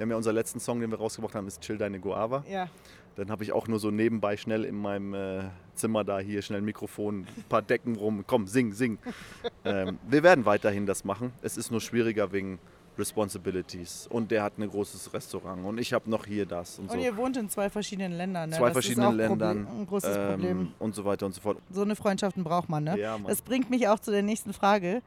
Wir 0.00 0.04
haben 0.04 0.12
ja 0.12 0.16
unseren 0.16 0.34
letzten 0.34 0.60
Song, 0.60 0.80
den 0.80 0.90
wir 0.90 0.96
rausgebracht 0.96 1.34
haben, 1.34 1.46
ist 1.46 1.60
Chill 1.60 1.76
Deine 1.76 2.00
Guava. 2.00 2.42
Ja. 2.48 2.70
Dann 3.16 3.30
habe 3.30 3.44
ich 3.44 3.52
auch 3.52 3.68
nur 3.68 3.78
so 3.78 3.90
nebenbei 3.90 4.38
schnell 4.38 4.64
in 4.64 4.74
meinem 4.74 5.12
äh, 5.12 5.42
Zimmer 5.74 6.04
da 6.04 6.20
hier 6.20 6.40
schnell 6.40 6.62
ein 6.62 6.64
Mikrofon, 6.64 7.26
ein 7.36 7.44
paar 7.50 7.60
Decken 7.60 7.96
rum. 7.96 8.24
Komm, 8.26 8.46
sing, 8.46 8.72
sing. 8.72 8.96
ähm, 9.66 9.98
wir 10.08 10.22
werden 10.22 10.46
weiterhin 10.46 10.86
das 10.86 11.04
machen. 11.04 11.34
Es 11.42 11.58
ist 11.58 11.70
nur 11.70 11.82
schwieriger 11.82 12.32
wegen 12.32 12.58
Responsibilities. 12.96 14.06
Und 14.06 14.30
der 14.30 14.42
hat 14.42 14.56
ein 14.56 14.66
großes 14.70 15.12
Restaurant 15.12 15.66
und 15.66 15.76
ich 15.76 15.92
habe 15.92 16.08
noch 16.08 16.24
hier 16.24 16.46
das 16.46 16.78
und 16.78 16.90
so. 16.90 16.96
Und 16.96 17.02
ihr 17.02 17.14
wohnt 17.14 17.36
in 17.36 17.50
zwei 17.50 17.68
verschiedenen 17.68 18.12
Ländern. 18.12 18.48
Ne? 18.48 18.56
Zwei 18.56 18.68
das 18.68 18.72
verschiedenen 18.72 19.08
Problem- 19.08 19.28
Ländern 19.28 19.66
Ein 19.66 19.86
großes 19.86 20.16
ähm, 20.16 20.30
Problem. 20.30 20.72
und 20.78 20.94
so 20.94 21.04
weiter 21.04 21.26
und 21.26 21.34
so 21.34 21.42
fort. 21.42 21.58
So 21.70 21.82
eine 21.82 21.94
Freundschaften 21.94 22.42
braucht 22.42 22.70
man, 22.70 22.84
ne? 22.84 22.98
Ja, 22.98 23.18
Mann. 23.18 23.26
Das 23.26 23.42
bringt 23.42 23.68
mich 23.68 23.86
auch 23.86 23.98
zu 23.98 24.12
der 24.12 24.22
nächsten 24.22 24.54
Frage. 24.54 25.02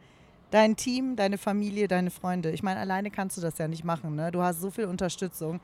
Dein 0.53 0.75
Team, 0.75 1.15
deine 1.15 1.39
Familie, 1.39 1.87
deine 1.87 2.11
Freunde. 2.11 2.51
Ich 2.51 2.61
meine, 2.61 2.79
alleine 2.79 3.09
kannst 3.09 3.37
du 3.37 3.41
das 3.41 3.57
ja 3.57 3.67
nicht 3.67 3.83
machen. 3.83 4.15
Ne? 4.15 4.31
Du 4.31 4.43
hast 4.43 4.61
so 4.61 4.69
viel 4.69 4.85
Unterstützung. 4.85 5.59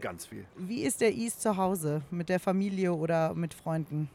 ganz 0.00 0.24
viel. 0.24 0.46
Wie 0.56 0.82
ist 0.82 1.02
der 1.02 1.12
East 1.12 1.42
zu 1.42 1.58
Hause? 1.58 2.00
Mit 2.10 2.30
der 2.30 2.40
Familie 2.40 2.94
oder 2.94 3.34
mit 3.34 3.52
Freunden? 3.52 4.08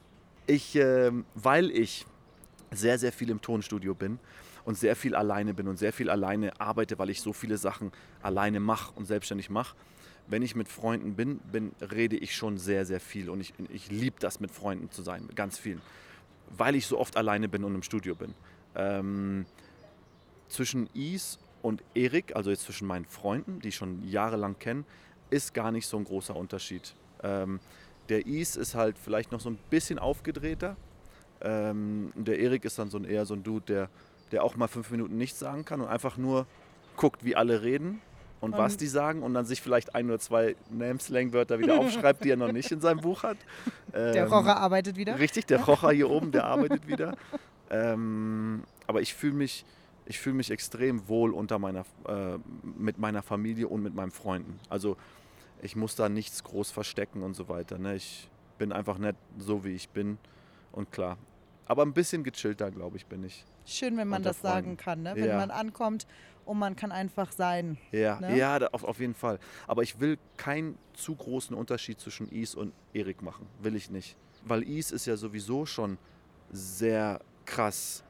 Ich, 0.47 0.75
ähm, 0.75 1.25
weil 1.35 1.69
ich 1.69 2.07
sehr, 2.71 2.97
sehr 2.97 3.11
viel 3.11 3.29
im 3.29 3.39
Tonstudio 3.39 3.93
bin 3.93 4.17
und 4.65 4.79
sehr 4.79 4.95
viel 4.95 5.13
alleine 5.13 5.53
bin 5.53 5.67
und 5.67 5.77
sehr 5.77 5.93
viel 5.93 6.09
alleine 6.09 6.59
arbeite, 6.59 6.97
weil 6.97 7.11
ich 7.11 7.21
so 7.21 7.31
viele 7.31 7.59
Sachen 7.59 7.91
alleine 8.23 8.59
mache 8.59 8.93
und 8.95 9.05
selbstständig 9.05 9.51
mache. 9.51 9.75
Wenn 10.25 10.41
ich 10.41 10.55
mit 10.55 10.69
Freunden 10.69 11.13
bin, 11.13 11.37
bin, 11.51 11.71
rede 11.91 12.17
ich 12.17 12.35
schon 12.35 12.57
sehr, 12.57 12.87
sehr 12.87 12.99
viel 12.99 13.29
und 13.29 13.41
ich, 13.41 13.53
ich 13.69 13.91
liebe 13.91 14.15
das, 14.19 14.39
mit 14.39 14.49
Freunden 14.49 14.89
zu 14.89 15.03
sein, 15.03 15.27
mit 15.27 15.35
ganz 15.35 15.59
vielen, 15.59 15.83
weil 16.49 16.73
ich 16.73 16.87
so 16.87 16.97
oft 16.97 17.15
alleine 17.15 17.47
bin 17.47 17.63
und 17.63 17.75
im 17.75 17.83
Studio 17.83 18.15
bin. 18.15 18.33
Ähm, 18.75 19.45
zwischen 20.53 20.87
Is 20.93 21.39
und 21.61 21.83
Erik, 21.93 22.35
also 22.35 22.49
jetzt 22.49 22.63
zwischen 22.63 22.87
meinen 22.87 23.05
Freunden, 23.05 23.59
die 23.59 23.69
ich 23.69 23.75
schon 23.75 24.03
jahrelang 24.07 24.57
kenne, 24.59 24.83
ist 25.29 25.53
gar 25.53 25.71
nicht 25.71 25.87
so 25.87 25.97
ein 25.97 26.03
großer 26.03 26.35
Unterschied. 26.35 26.93
Ähm, 27.23 27.59
der 28.09 28.25
Is 28.27 28.55
ist 28.55 28.75
halt 28.75 28.97
vielleicht 28.97 29.31
noch 29.31 29.39
so 29.39 29.49
ein 29.49 29.57
bisschen 29.69 29.97
aufgedrehter. 29.99 30.75
Ähm, 31.41 32.11
der 32.15 32.39
Erik 32.39 32.65
ist 32.65 32.77
dann 32.79 32.89
so 32.89 32.97
ein, 32.97 33.05
eher 33.05 33.25
so 33.25 33.33
ein 33.33 33.43
Dude, 33.43 33.65
der, 33.65 33.89
der 34.31 34.43
auch 34.43 34.55
mal 34.55 34.67
fünf 34.67 34.91
Minuten 34.91 35.17
nichts 35.17 35.39
sagen 35.39 35.65
kann 35.65 35.81
und 35.81 35.87
einfach 35.87 36.17
nur 36.17 36.45
guckt, 36.97 37.23
wie 37.25 37.35
alle 37.35 37.61
reden 37.63 38.01
und, 38.41 38.51
Und- 38.53 38.57
was 38.59 38.77
die 38.77 38.87
sagen 38.87 39.23
und 39.23 39.33
dann 39.33 39.45
sich 39.45 39.61
vielleicht 39.61 39.95
ein 39.95 40.05
oder 40.07 40.19
zwei 40.19 40.55
Name-Slang-Wörter 40.69 41.59
wieder 41.59 41.79
aufschreibt, 41.79 42.23
die 42.25 42.29
er 42.29 42.37
noch 42.37 42.51
nicht 42.51 42.71
in 42.71 42.81
seinem 42.81 42.99
Buch 42.99 43.23
hat. 43.23 43.37
Der 43.93 44.15
Ähm, 44.25 44.31
Rocher 44.33 44.57
arbeitet 44.57 44.97
wieder? 44.97 45.17
Richtig, 45.17 45.45
der 45.47 45.61
Rocher 45.63 45.91
hier 45.91 46.09
oben, 46.09 46.31
der 46.31 46.43
arbeitet 46.45 46.87
wieder. 46.87 47.15
Ähm, 47.69 48.63
aber 48.85 49.01
ich 49.01 49.13
fühle 49.13 49.33
mich, 49.33 49.65
ich 50.05 50.19
fühle 50.19 50.35
mich 50.35 50.51
extrem 50.51 51.07
wohl 51.07 51.31
unter 51.33 51.59
meiner, 51.59 51.85
äh, 52.07 52.37
mit 52.63 52.97
meiner 52.97 53.21
Familie 53.21 53.67
und 53.67 53.81
mit 53.83 53.93
meinen 53.93 54.11
Freunden. 54.11 54.59
Also 54.69 54.97
ich 55.61 55.75
muss 55.75 55.95
da 55.95 56.09
nichts 56.09 56.43
groß 56.43 56.71
verstecken 56.71 57.23
und 57.23 57.35
so 57.35 57.47
weiter. 57.49 57.77
Ne? 57.77 57.95
Ich 57.95 58.29
bin 58.57 58.71
einfach 58.71 58.97
nicht 58.97 59.15
so, 59.37 59.63
wie 59.63 59.71
ich 59.73 59.89
bin. 59.89 60.17
Und 60.71 60.91
klar. 60.91 61.17
Aber 61.65 61.83
ein 61.83 61.93
bisschen 61.93 62.23
gechillter, 62.23 62.69
glaube 62.71 62.97
ich, 62.97 63.05
bin 63.05 63.23
ich. 63.23 63.45
Schön, 63.65 63.95
wenn 63.95 64.09
man 64.09 64.23
das 64.23 64.41
sagen 64.41 64.65
Freunden. 64.65 64.77
kann, 64.77 65.01
ne? 65.03 65.13
wenn 65.15 65.25
Ja. 65.29 65.37
man 65.37 65.51
ankommt 65.51 66.05
und 66.43 66.59
man 66.59 66.75
kann 66.75 66.91
einfach 66.91 67.31
sein. 67.31 67.77
Ja, 67.91 68.19
Ne? 68.19 68.37
ja 68.37 68.57
auf, 68.73 68.83
auf 68.83 68.99
jeden 68.99 69.13
Fall. 69.13 69.39
Aber 69.67 69.83
ich 69.83 70.01
will 70.01 70.17
keinen 70.35 70.77
zu 70.93 71.15
großen 71.15 71.55
Unterschied 71.55 71.99
zwischen 72.01 72.27
Is 72.27 72.55
und 72.55 72.73
Erik 72.93 73.21
machen. 73.21 73.47
Will 73.61 73.75
ich 73.77 73.89
nicht. 73.89 74.17
Weil 74.43 74.63
Is 74.63 74.91
ist 74.91 75.05
ja 75.05 75.15
sowieso 75.15 75.65
schon 75.65 75.97
sehr 76.51 77.21
krass, 77.45 78.03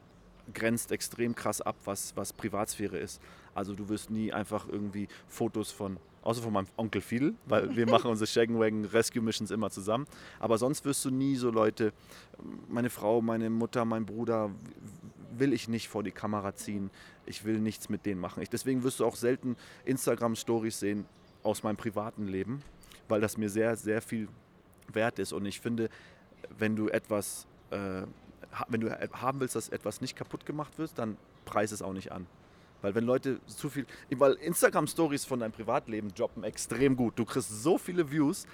grenzt 0.53 0.91
extrem 0.91 1.35
krass 1.35 1.61
ab, 1.61 1.75
was, 1.85 2.15
was 2.15 2.33
Privatsphäre 2.33 2.97
ist. 2.97 3.21
Also 3.55 3.73
du 3.73 3.87
wirst 3.89 4.09
nie 4.09 4.33
einfach 4.33 4.67
irgendwie 4.67 5.07
Fotos 5.27 5.71
von, 5.71 5.97
außer 6.23 6.41
von 6.41 6.53
meinem 6.53 6.67
Onkel 6.75 7.01
Fidel, 7.01 7.35
weil 7.45 7.75
wir 7.75 7.87
machen 7.87 8.09
unsere 8.09 8.27
Shaggenwagon 8.27 8.85
Rescue 8.85 9.21
Missions 9.21 9.51
immer 9.51 9.69
zusammen. 9.69 10.07
Aber 10.39 10.57
sonst 10.57 10.85
wirst 10.85 11.05
du 11.05 11.11
nie 11.11 11.35
so 11.35 11.49
Leute, 11.49 11.93
meine 12.67 12.89
Frau, 12.89 13.21
meine 13.21 13.49
Mutter, 13.49 13.85
mein 13.85 14.05
Bruder, 14.05 14.51
will 15.37 15.53
ich 15.53 15.67
nicht 15.67 15.87
vor 15.87 16.03
die 16.03 16.11
Kamera 16.11 16.55
ziehen. 16.55 16.89
Ich 17.25 17.45
will 17.45 17.59
nichts 17.59 17.89
mit 17.89 18.05
denen 18.05 18.19
machen. 18.19 18.41
Ich, 18.43 18.49
deswegen 18.49 18.83
wirst 18.83 18.99
du 18.99 19.05
auch 19.05 19.15
selten 19.15 19.55
Instagram-Stories 19.85 20.79
sehen 20.79 21.05
aus 21.43 21.63
meinem 21.63 21.77
privaten 21.77 22.27
Leben, 22.27 22.61
weil 23.07 23.21
das 23.21 23.37
mir 23.37 23.49
sehr, 23.49 23.75
sehr 23.75 24.01
viel 24.01 24.27
wert 24.91 25.19
ist. 25.19 25.33
Und 25.33 25.45
ich 25.45 25.59
finde, 25.59 25.89
wenn 26.57 26.75
du 26.75 26.89
etwas, 26.89 27.47
äh, 27.71 28.03
wenn 28.67 28.81
du 28.81 28.87
e- 28.87 29.09
haben 29.13 29.39
willst, 29.39 29.55
dass 29.55 29.69
etwas 29.69 30.01
nicht 30.01 30.15
kaputt 30.15 30.45
gemacht 30.45 30.77
wird, 30.77 30.91
dann 30.95 31.17
preis 31.45 31.71
es 31.71 31.81
auch 31.81 31.93
nicht 31.93 32.11
an. 32.11 32.27
Weil 32.81 32.95
wenn 32.95 33.05
Leute 33.05 33.39
zu 33.47 33.69
viel, 33.69 33.85
weil 34.11 34.33
Instagram-Stories 34.33 35.25
von 35.25 35.39
deinem 35.39 35.53
Privatleben 35.53 36.13
droppen 36.13 36.43
extrem 36.43 36.95
gut. 36.97 37.17
Du 37.17 37.23
kriegst 37.25 37.49
so 37.63 37.77
viele 37.77 38.11
Views. 38.11 38.45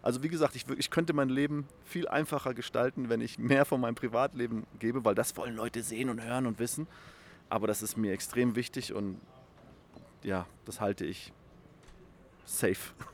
Also 0.00 0.22
wie 0.22 0.28
gesagt, 0.28 0.56
ich, 0.56 0.66
ich 0.78 0.90
könnte 0.90 1.12
mein 1.12 1.28
Leben 1.28 1.66
viel 1.84 2.08
einfacher 2.08 2.54
gestalten, 2.54 3.08
wenn 3.08 3.20
ich 3.20 3.38
mehr 3.38 3.64
von 3.64 3.80
meinem 3.80 3.94
Privatleben 3.94 4.66
gebe, 4.78 5.04
weil 5.04 5.14
das 5.14 5.36
wollen 5.36 5.54
Leute 5.56 5.82
sehen 5.82 6.08
und 6.10 6.22
hören 6.22 6.46
und 6.46 6.58
wissen. 6.58 6.86
Aber 7.50 7.66
das 7.66 7.82
ist 7.82 7.96
mir 7.96 8.12
extrem 8.12 8.56
wichtig 8.56 8.92
und 8.94 9.20
ja, 10.22 10.46
das 10.64 10.80
halte 10.80 11.04
ich 11.04 11.32
safe. 12.44 12.76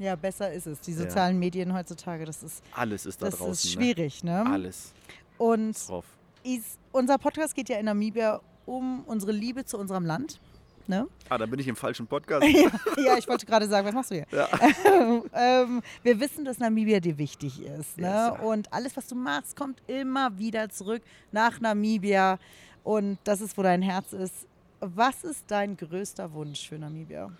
Ja, 0.00 0.14
besser 0.14 0.52
ist 0.52 0.68
es. 0.68 0.80
Die 0.80 0.92
Ja. 0.92 0.98
sozialen 0.98 1.40
Medien 1.40 1.74
heutzutage, 1.74 2.24
das 2.24 2.44
ist, 2.44 2.62
Alles 2.72 3.04
ist 3.04 3.20
da 3.20 3.26
das 3.26 3.38
draußen. 3.40 3.50
ist 3.52 3.72
schwierig. 3.72 4.22
Ne? 4.22 4.44
Ne? 4.44 4.48
Alles 4.48 4.94
Und 5.38 5.88
drauf. 5.88 6.04
ist, 6.42 6.78
unser 6.92 7.18
Podcast 7.18 7.54
geht 7.54 7.68
ja 7.68 7.78
in 7.78 7.86
Namibia 7.86 8.40
um 8.66 9.02
unsere 9.06 9.32
Liebe 9.32 9.64
zu 9.64 9.78
unserem 9.78 10.04
Land. 10.04 10.40
Ne? 10.86 11.06
Ah, 11.28 11.36
da 11.36 11.44
bin 11.44 11.58
ich 11.58 11.68
im 11.68 11.76
falschen 11.76 12.06
Podcast. 12.06 12.46
ja, 12.96 13.18
ich 13.18 13.28
wollte 13.28 13.44
gerade 13.44 13.66
sagen, 13.66 13.86
was 13.86 13.94
machst 13.94 14.10
du 14.10 14.14
hier? 14.14 14.26
Ja. 14.30 14.48
ähm, 15.34 15.82
wir 16.02 16.18
wissen, 16.18 16.46
dass 16.46 16.58
Namibia 16.58 16.98
dir 16.98 17.18
wichtig 17.18 17.60
ist. 17.62 17.98
Ne? 17.98 18.06
Yes, 18.06 18.38
sir. 18.38 18.42
Und 18.42 18.72
alles, 18.72 18.96
was 18.96 19.06
du 19.06 19.14
machst, 19.14 19.54
kommt 19.54 19.82
immer 19.86 20.38
wieder 20.38 20.70
zurück 20.70 21.02
nach 21.30 21.60
Namibia. 21.60 22.38
Und 22.84 23.18
das 23.24 23.42
ist, 23.42 23.58
wo 23.58 23.62
dein 23.62 23.82
Herz 23.82 24.14
ist. 24.14 24.46
Was 24.80 25.24
ist 25.24 25.44
dein 25.48 25.76
größter 25.76 26.32
Wunsch 26.32 26.68
für 26.68 26.78
Namibia? 26.78 27.30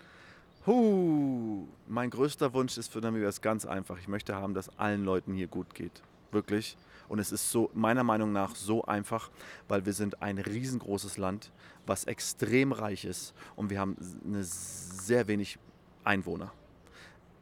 Huh, 0.67 1.65
mein 1.87 2.11
größter 2.11 2.53
Wunsch 2.53 2.77
ist 2.77 2.91
für 2.91 2.99
Namibia 2.99 3.29
ist 3.29 3.41
ganz 3.41 3.65
einfach. 3.65 3.97
Ich 3.97 4.07
möchte 4.07 4.35
haben, 4.35 4.53
dass 4.53 4.77
allen 4.77 5.05
Leuten 5.05 5.33
hier 5.33 5.47
gut 5.47 5.73
geht. 5.73 6.03
Wirklich. 6.31 6.77
Und 7.09 7.19
es 7.19 7.31
ist 7.31 7.51
so, 7.51 7.69
meiner 7.73 8.03
Meinung 8.03 8.31
nach, 8.31 8.55
so 8.55 8.83
einfach, 8.85 9.31
weil 9.67 9.85
wir 9.85 9.93
sind 9.93 10.21
ein 10.21 10.37
riesengroßes 10.37 11.17
Land, 11.17 11.51
was 11.85 12.05
extrem 12.05 12.71
reich 12.71 13.03
ist 13.03 13.33
und 13.55 13.71
wir 13.71 13.79
haben 13.79 13.97
eine 14.23 14.43
sehr 14.43 15.27
wenig 15.27 15.57
Einwohner. 16.03 16.53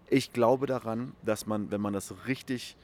Ich 0.09 0.32
glaube 0.32 0.68
daran, 0.68 1.13
dass 1.22 1.45
man, 1.45 1.70
wenn 1.70 1.82
man 1.82 1.91
das 1.91 2.13
richtig, 2.28 2.78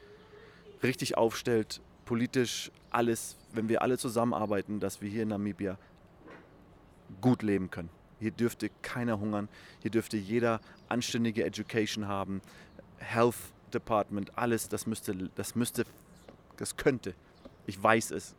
richtig 0.84 1.18
aufstellt, 1.18 1.82
politisch 2.04 2.70
alles, 2.92 3.38
wenn 3.54 3.70
wir 3.70 3.82
alle 3.82 3.98
zusammenarbeiten, 3.98 4.82
dass 4.82 5.02
wir 5.02 5.10
hier 5.10 5.24
in 5.24 5.30
Namibia 5.30 5.78
gut 7.22 7.44
leben 7.44 7.72
können. 7.72 7.90
Hier 8.20 8.32
dürfte 8.32 8.70
keiner 8.82 9.20
hungern, 9.22 9.48
hier 9.82 9.92
dürfte 9.92 10.18
jeder 10.18 10.60
anständige 10.90 11.46
Education 11.46 12.08
haben, 12.08 12.42
Health 12.98 13.36
Department, 13.74 14.38
alles, 14.38 14.68
das 14.68 14.86
müsste, 14.86 15.30
das 15.36 15.56
müsste, 15.56 15.86
das 16.58 16.76
könnte, 16.76 17.14
ich 17.66 17.82
weiß 17.82 18.12
es, 18.12 18.36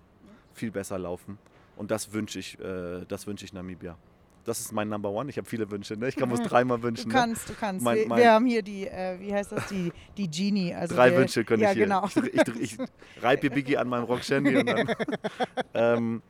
viel 0.52 0.70
besser 0.70 0.98
laufen. 0.98 1.38
Und 1.76 1.90
das 1.90 2.12
wünsche 2.12 2.38
ich, 2.38 2.58
äh, 2.60 3.04
das 3.06 3.26
wünsche 3.26 3.44
ich 3.44 3.52
Namibia. 3.52 3.96
Das 4.44 4.60
ist 4.60 4.72
mein 4.72 4.88
Number 4.90 5.10
One. 5.10 5.30
Ich 5.30 5.38
habe 5.38 5.48
viele 5.48 5.70
Wünsche, 5.70 5.96
ne? 5.96 6.06
Ich 6.08 6.16
kann 6.16 6.30
es 6.30 6.40
dreimal 6.42 6.76
Du 6.78 6.84
wünschen. 6.84 7.08
Ne? 7.08 7.14
kannst, 7.14 7.48
du 7.48 7.54
kannst. 7.54 7.82
Mein- 7.82 7.96
wir, 7.96 8.08
mein- 8.08 8.18
wir 8.18 8.32
haben 8.32 8.44
hier 8.46 8.62
die, 8.62 8.86
äh, 8.86 9.18
wie 9.18 9.32
heißt 9.32 9.52
das, 9.52 9.66
die, 9.68 9.90
die 10.18 10.30
Genie. 10.30 10.74
Also 10.74 10.94
Drei 10.94 11.10
wir, 11.12 11.18
Wünsche 11.18 11.44
könnte 11.44 11.64
ja, 11.64 11.70
ich 11.70 11.76
hier. 11.76 11.86
genau. 11.86 12.06
Ich, 12.06 12.16
ich, 12.58 12.78
ich 12.78 13.22
reibe 13.22 13.48
Biggie 13.48 13.78
an 13.78 13.88
meinem 13.88 14.04
Rock-Shandy 14.04 14.56
und 14.56 14.66
dann. 14.66 14.94
ähm, 15.74 16.22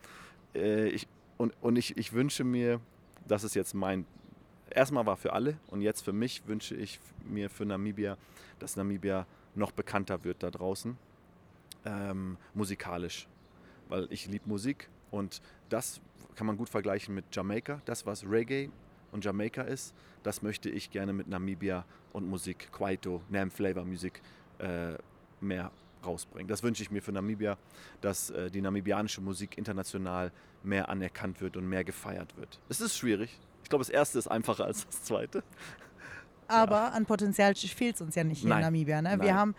äh, 0.54 0.86
ich, 0.90 1.08
und 1.36 1.54
und 1.60 1.76
ich, 1.76 1.96
ich 1.96 2.12
wünsche 2.12 2.44
mir, 2.44 2.80
das 3.26 3.42
ist 3.42 3.54
jetzt 3.56 3.74
mein. 3.74 4.06
Erstmal 4.70 5.04
war 5.06 5.16
für 5.16 5.32
alle 5.32 5.58
und 5.68 5.82
jetzt 5.82 6.02
für 6.02 6.12
mich 6.12 6.46
wünsche 6.46 6.74
ich 6.76 7.00
mir 7.28 7.50
für 7.50 7.66
Namibia, 7.66 8.16
dass 8.60 8.76
Namibia 8.76 9.26
noch 9.56 9.72
bekannter 9.72 10.22
wird 10.24 10.42
da 10.42 10.50
draußen. 10.52 10.96
Ähm, 11.84 12.36
musikalisch. 12.54 13.28
Weil 13.88 14.06
ich 14.10 14.26
liebe 14.26 14.48
Musik 14.48 14.88
und 15.10 15.42
das 15.68 16.00
kann 16.34 16.46
man 16.46 16.56
gut 16.56 16.68
vergleichen 16.68 17.14
mit 17.14 17.24
Jamaika. 17.32 17.80
Das, 17.84 18.06
was 18.06 18.24
Reggae 18.24 18.70
und 19.12 19.24
Jamaika 19.24 19.62
ist, 19.62 19.94
das 20.22 20.42
möchte 20.42 20.70
ich 20.70 20.90
gerne 20.90 21.12
mit 21.12 21.28
Namibia 21.28 21.84
und 22.12 22.28
Musik, 22.28 22.70
Kwaito, 22.72 23.22
Nam 23.28 23.50
Flavor 23.50 23.84
Musik 23.84 24.22
äh, 24.58 24.94
mehr 25.40 25.70
rausbringen. 26.04 26.48
Das 26.48 26.62
wünsche 26.62 26.82
ich 26.82 26.90
mir 26.90 27.02
für 27.02 27.12
Namibia, 27.12 27.56
dass 28.00 28.30
äh, 28.30 28.50
die 28.50 28.60
namibianische 28.60 29.20
Musik 29.20 29.56
international 29.58 30.32
mehr 30.62 30.88
anerkannt 30.88 31.40
wird 31.40 31.56
und 31.56 31.68
mehr 31.68 31.84
gefeiert 31.84 32.36
wird. 32.36 32.60
Es 32.68 32.80
ist 32.80 32.96
schwierig. 32.96 33.38
Ich 33.62 33.68
glaube, 33.68 33.84
das 33.84 33.90
erste 33.90 34.18
ist 34.18 34.28
einfacher 34.28 34.64
als 34.64 34.86
das 34.86 35.04
zweite. 35.04 35.42
Aber 36.48 36.92
an 36.92 37.06
Potenzial 37.06 37.54
fehlt 37.54 37.96
es 37.96 38.02
uns 38.02 38.14
ja 38.14 38.24
nicht 38.24 38.40
hier 38.40 38.50
Nein. 38.50 38.58
in 38.58 38.64
Namibia. 38.64 39.02
Ne? 39.02 39.10
Nein. 39.10 39.22
Wir 39.22 39.34
haben 39.34 39.54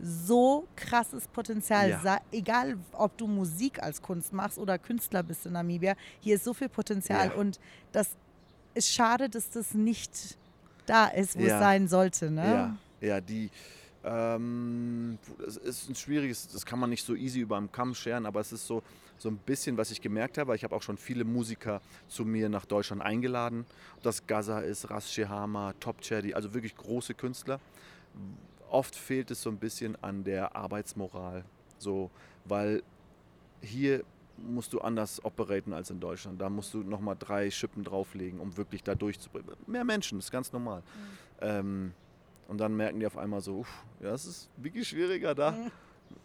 so 0.00 0.66
krasses 0.76 1.26
Potenzial. 1.28 1.90
Ja. 1.90 2.20
Egal, 2.32 2.76
ob 2.92 3.16
du 3.16 3.26
Musik 3.26 3.82
als 3.82 4.00
Kunst 4.02 4.32
machst 4.32 4.58
oder 4.58 4.78
Künstler 4.78 5.22
bist 5.22 5.46
in 5.46 5.52
Namibia, 5.52 5.94
hier 6.20 6.36
ist 6.36 6.44
so 6.44 6.52
viel 6.54 6.68
Potenzial. 6.68 7.28
Ja. 7.28 7.34
Und 7.34 7.58
das 7.92 8.10
ist 8.74 8.92
schade, 8.92 9.28
dass 9.28 9.50
das 9.50 9.74
nicht 9.74 10.36
da 10.86 11.06
ist, 11.06 11.36
wo 11.38 11.42
Ja. 11.42 11.54
es 11.54 11.60
sein 11.60 11.88
sollte. 11.88 12.30
Ne? 12.30 12.76
Ja, 13.00 13.06
ja, 13.08 13.20
die. 13.20 13.50
Ähm, 14.04 15.18
es 15.46 15.56
ist 15.56 15.88
ein 15.90 15.96
schwieriges, 15.96 16.46
das 16.46 16.64
kann 16.64 16.78
man 16.78 16.90
nicht 16.90 17.04
so 17.04 17.16
easy 17.16 17.40
über 17.40 17.58
den 17.58 17.72
Kamm 17.72 17.92
scheren, 17.92 18.24
aber 18.24 18.40
es 18.40 18.52
ist 18.52 18.64
so, 18.64 18.82
so 19.18 19.28
ein 19.28 19.36
bisschen, 19.36 19.76
was 19.76 19.90
ich 19.90 20.00
gemerkt 20.00 20.38
habe. 20.38 20.54
Ich 20.54 20.62
habe 20.62 20.76
auch 20.76 20.82
schon 20.82 20.96
viele 20.96 21.24
Musiker 21.24 21.80
zu 22.06 22.24
mir 22.24 22.48
nach 22.48 22.66
Deutschland 22.66 23.02
eingeladen. 23.02 23.66
Ob 23.96 24.02
das 24.04 24.24
Gaza 24.24 24.60
ist, 24.60 24.90
Ras 24.90 25.12
Shehama, 25.12 25.72
Top 25.80 26.00
Cherry, 26.02 26.34
also 26.34 26.54
wirklich 26.54 26.76
große 26.76 27.14
Künstler. 27.14 27.58
Oft 28.70 28.96
fehlt 28.96 29.30
es 29.30 29.42
so 29.42 29.50
ein 29.50 29.58
bisschen 29.58 29.96
an 30.02 30.24
der 30.24 30.54
Arbeitsmoral, 30.56 31.44
so, 31.78 32.10
weil 32.44 32.82
hier 33.60 34.02
musst 34.36 34.72
du 34.72 34.80
anders 34.80 35.24
operaten 35.24 35.72
als 35.72 35.90
in 35.90 35.98
Deutschland. 35.98 36.40
Da 36.40 36.50
musst 36.50 36.74
du 36.74 36.78
nochmal 36.82 37.16
drei 37.18 37.50
Schippen 37.50 37.84
drauflegen, 37.84 38.38
um 38.40 38.56
wirklich 38.56 38.82
da 38.82 38.94
durchzubringen. 38.94 39.54
Mehr 39.66 39.84
Menschen, 39.84 40.18
ist 40.18 40.30
ganz 40.30 40.52
normal. 40.52 40.82
Ähm, 41.40 41.92
Und 42.48 42.58
dann 42.58 42.76
merken 42.76 43.00
die 43.00 43.06
auf 43.06 43.16
einmal 43.16 43.40
so, 43.40 43.60
uff, 43.60 43.84
ja, 44.00 44.10
das 44.10 44.26
ist 44.26 44.50
wirklich 44.56 44.86
schwieriger 44.88 45.34
da. 45.34 45.54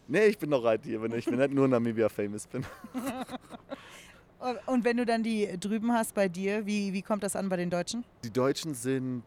Nee, 0.08 0.26
ich 0.26 0.38
bin 0.38 0.50
noch 0.50 0.64
right 0.64 0.84
hier, 0.84 1.02
wenn 1.02 1.12
ich 1.14 1.26
bin 1.26 1.40
nicht 1.40 1.54
nur 1.54 1.68
Namibia 1.68 2.10
famous 2.10 2.46
bin. 2.48 2.64
Und 4.66 4.84
wenn 4.84 4.98
du 4.98 5.06
dann 5.06 5.24
die 5.24 5.48
drüben 5.60 5.92
hast 5.94 6.14
bei 6.16 6.28
dir, 6.28 6.66
wie, 6.66 6.94
wie 6.94 7.02
kommt 7.02 7.24
das 7.24 7.36
an 7.36 7.48
bei 7.48 7.58
den 7.58 7.70
Deutschen? 7.70 8.04
Die 8.24 8.32
Deutschen 8.32 8.74
sind 8.74 9.24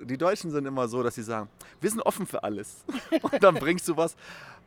die 0.00 0.18
Deutschen 0.18 0.50
sind 0.50 0.66
immer 0.66 0.88
so, 0.88 1.02
dass 1.02 1.14
sie 1.14 1.22
sagen, 1.22 1.48
wir 1.80 1.90
sind 1.90 2.02
offen 2.02 2.26
für 2.26 2.42
alles. 2.42 2.84
Und 3.22 3.42
dann 3.42 3.54
bringst 3.54 3.88
du 3.88 3.96
was, 3.96 4.16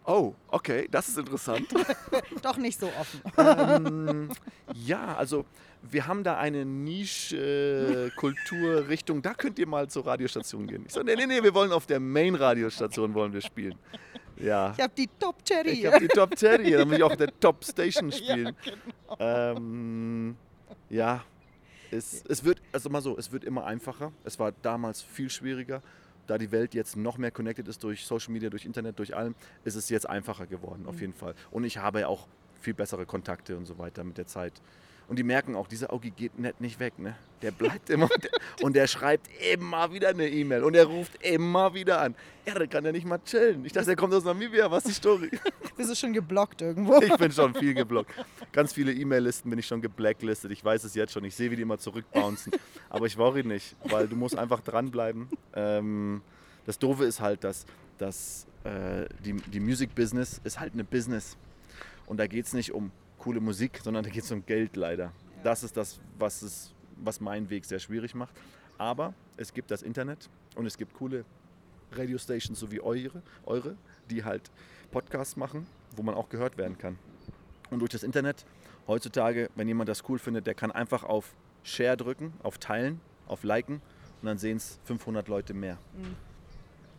oh, 0.06 0.34
okay, 0.50 0.88
das 0.90 1.10
ist 1.10 1.18
interessant. 1.18 1.68
Doch 2.42 2.58
nicht 2.58 2.80
so 2.80 2.88
offen. 2.88 3.22
ähm, 3.38 4.30
ja, 4.74 5.16
also 5.16 5.46
wir 5.82 6.08
haben 6.08 6.24
da 6.24 6.38
eine 6.38 6.66
Nische-Kulturrichtung, 6.66 9.22
da 9.22 9.34
könnt 9.34 9.60
ihr 9.60 9.68
mal 9.68 9.90
zur 9.90 10.06
Radiostation 10.06 10.68
gehen. 10.68 10.84
Ich 10.86 10.94
so, 10.94 11.02
nee, 11.02 11.16
nee, 11.16 11.26
nee, 11.26 11.42
wir 11.42 11.54
wollen 11.54 11.72
auf 11.72 11.86
der 11.86 12.00
Main-Radiostation 12.00 13.14
wollen 13.14 13.34
wir 13.34 13.42
spielen. 13.42 13.76
Ja. 14.38 14.74
Ich 14.76 14.84
habe 14.84 14.94
die 14.96 15.10
Top 15.20 15.44
Cherry. 15.44 15.72
Ich 15.72 15.86
habe 15.86 16.00
die 16.00 16.08
Top 16.08 16.36
Cherry, 16.36 16.72
dann 16.72 16.88
muss 16.88 16.98
ich 16.98 17.04
auch 17.04 17.16
der 17.16 17.38
Top 17.40 17.64
Station 17.64 18.12
spielen. 18.20 18.56
Ja, 18.64 18.74
genau. 19.54 19.58
ähm, 19.58 20.36
ja, 20.90 21.24
es, 21.92 22.24
es 22.28 22.44
wird, 22.44 22.62
also 22.72 22.90
mal 22.90 23.02
so, 23.02 23.18
es 23.18 23.32
wird 23.32 23.44
immer 23.44 23.66
einfacher. 23.66 24.12
Es 24.24 24.40
war 24.40 24.52
damals 24.62 25.02
viel 25.02 25.30
schwieriger. 25.30 25.82
Da 26.28 26.38
die 26.38 26.52
Welt 26.52 26.76
jetzt 26.76 26.96
noch 26.96 27.18
mehr 27.18 27.32
connected 27.32 27.68
ist 27.68 27.84
durch 27.84 28.06
Social 28.06 28.32
Media, 28.32 28.50
durch 28.50 28.66
Internet, 28.66 29.00
durch 29.00 29.16
allem, 29.16 29.34
ist 29.64 29.76
es 29.76 29.90
jetzt 29.90 30.08
einfacher 30.08 30.46
geworden, 30.46 30.86
auf 30.86 30.96
mhm. 30.96 31.02
jeden 31.02 31.14
Fall. 31.14 31.34
Und 31.50 31.64
ich 31.64 31.78
habe 31.78 32.08
auch 32.08 32.28
viel 32.62 32.74
bessere 32.74 33.06
Kontakte 33.06 33.58
und 33.58 33.66
so 33.66 33.78
weiter 33.80 34.04
mit 34.04 34.18
der 34.18 34.28
Zeit. 34.28 34.54
Und 35.10 35.18
die 35.18 35.24
merken 35.24 35.56
auch, 35.56 35.68
dieser 35.68 35.92
Augi 35.92 36.12
geht 36.12 36.38
nicht, 36.38 36.62
nicht 36.62 36.80
weg. 36.80 37.00
Ne? 37.00 37.16
Der 37.42 37.50
bleibt 37.50 37.90
immer 37.90 38.08
und 38.62 38.76
der 38.76 38.86
schreibt 38.86 39.28
immer 39.52 39.92
wieder 39.92 40.10
eine 40.10 40.30
E-Mail 40.30 40.64
und 40.64 40.76
er 40.76 40.86
ruft 40.86 41.24
immer 41.24 41.74
wieder 41.74 42.00
an. 42.00 42.14
Ja, 42.46 42.54
der 42.54 42.68
kann 42.68 42.86
ja 42.86 42.92
nicht 42.92 43.08
mal 43.08 43.20
chillen. 43.26 43.66
Ich 43.66 43.74
dachte, 43.74 43.90
er 43.90 43.96
kommt 43.96 44.14
aus 44.14 44.24
Namibia. 44.24 44.70
Was 44.70 44.86
ist 44.86 44.90
die 44.90 44.94
Story? 44.94 45.32
Bist 45.78 45.90
du 45.90 45.96
schon 45.96 46.14
geblockt 46.14 46.62
irgendwo? 46.62 47.02
Ich 47.02 47.18
bin 47.18 47.32
schon 47.32 47.56
viel 47.56 47.74
geblockt. 47.74 48.12
Ganz 48.52 48.72
viele 48.72 48.94
E-Mail-Listen 48.94 49.50
bin 49.50 49.58
ich 49.58 49.66
schon 49.66 49.82
geblacklistet. 49.82 50.52
Ich 50.52 50.64
weiß 50.64 50.84
es 50.84 50.94
jetzt 50.94 51.12
schon. 51.12 51.24
Ich 51.26 51.36
sehe, 51.36 51.50
wie 51.50 51.56
die 51.56 51.64
immer 51.64 51.80
zurückbouncen. 51.80 52.54
Aber 52.90 53.08
ich 53.08 53.18
worry 53.18 53.44
nicht, 53.44 53.76
weil 53.86 54.08
du 54.08 54.16
musst 54.16 54.38
einfach 54.38 54.60
dranbleiben. 54.60 55.28
Ähm, 55.56 56.22
das 56.68 56.78
Doofe 56.78 57.06
ist 57.06 57.20
halt, 57.20 57.44
dass, 57.44 57.66
dass 57.98 58.46
äh, 58.64 59.08
die, 59.26 59.34
die 59.34 59.60
Music-Business 59.60 60.40
ist 60.44 60.60
halt 60.60 60.74
eine 60.74 60.84
Business. 60.84 61.36
Und 62.06 62.18
da 62.18 62.28
geht 62.28 62.46
es 62.46 62.54
nicht 62.54 62.74
um 62.74 62.92
coole 63.20 63.40
Musik, 63.40 63.80
sondern 63.84 64.04
da 64.04 64.10
geht 64.10 64.24
es 64.24 64.32
um 64.32 64.46
Geld 64.46 64.76
leider. 64.76 65.12
Das 65.44 65.64
ist 65.64 65.78
das, 65.78 66.00
was, 66.18 66.42
es, 66.42 66.74
was 66.96 67.20
meinen 67.20 67.50
Weg 67.50 67.66
sehr 67.66 67.80
schwierig 67.80 68.16
macht. 68.16 68.34
Aber 68.78 69.14
es 69.38 69.54
gibt 69.54 69.72
das 69.72 69.82
Internet 69.82 70.30
und 70.56 70.66
es 70.66 70.78
gibt 70.78 70.94
coole 70.94 71.26
Radiostations 71.92 72.60
so 72.60 72.72
wie 72.72 72.82
eure, 72.82 73.22
eure, 73.46 73.76
die 74.10 74.24
halt 74.24 74.52
Podcasts 74.92 75.36
machen, 75.36 75.68
wo 75.96 76.04
man 76.04 76.16
auch 76.16 76.30
gehört 76.30 76.58
werden 76.58 76.78
kann. 76.78 76.98
Und 77.70 77.80
durch 77.80 77.92
das 77.92 78.04
Internet 78.04 78.46
heutzutage, 78.88 79.50
wenn 79.56 79.68
jemand 79.68 79.90
das 79.90 80.08
cool 80.10 80.20
findet, 80.20 80.48
der 80.48 80.56
kann 80.56 80.72
einfach 80.72 81.04
auf 81.04 81.36
Share 81.64 81.98
drücken, 81.98 82.34
auf 82.42 82.58
Teilen, 82.58 83.00
auf 83.28 83.44
Liken 83.44 83.82
und 84.22 84.26
dann 84.26 84.38
sehen 84.38 84.58
es 84.58 84.80
500 84.86 85.28
Leute 85.28 85.54
mehr. 85.54 85.78
Mhm. 85.96 86.16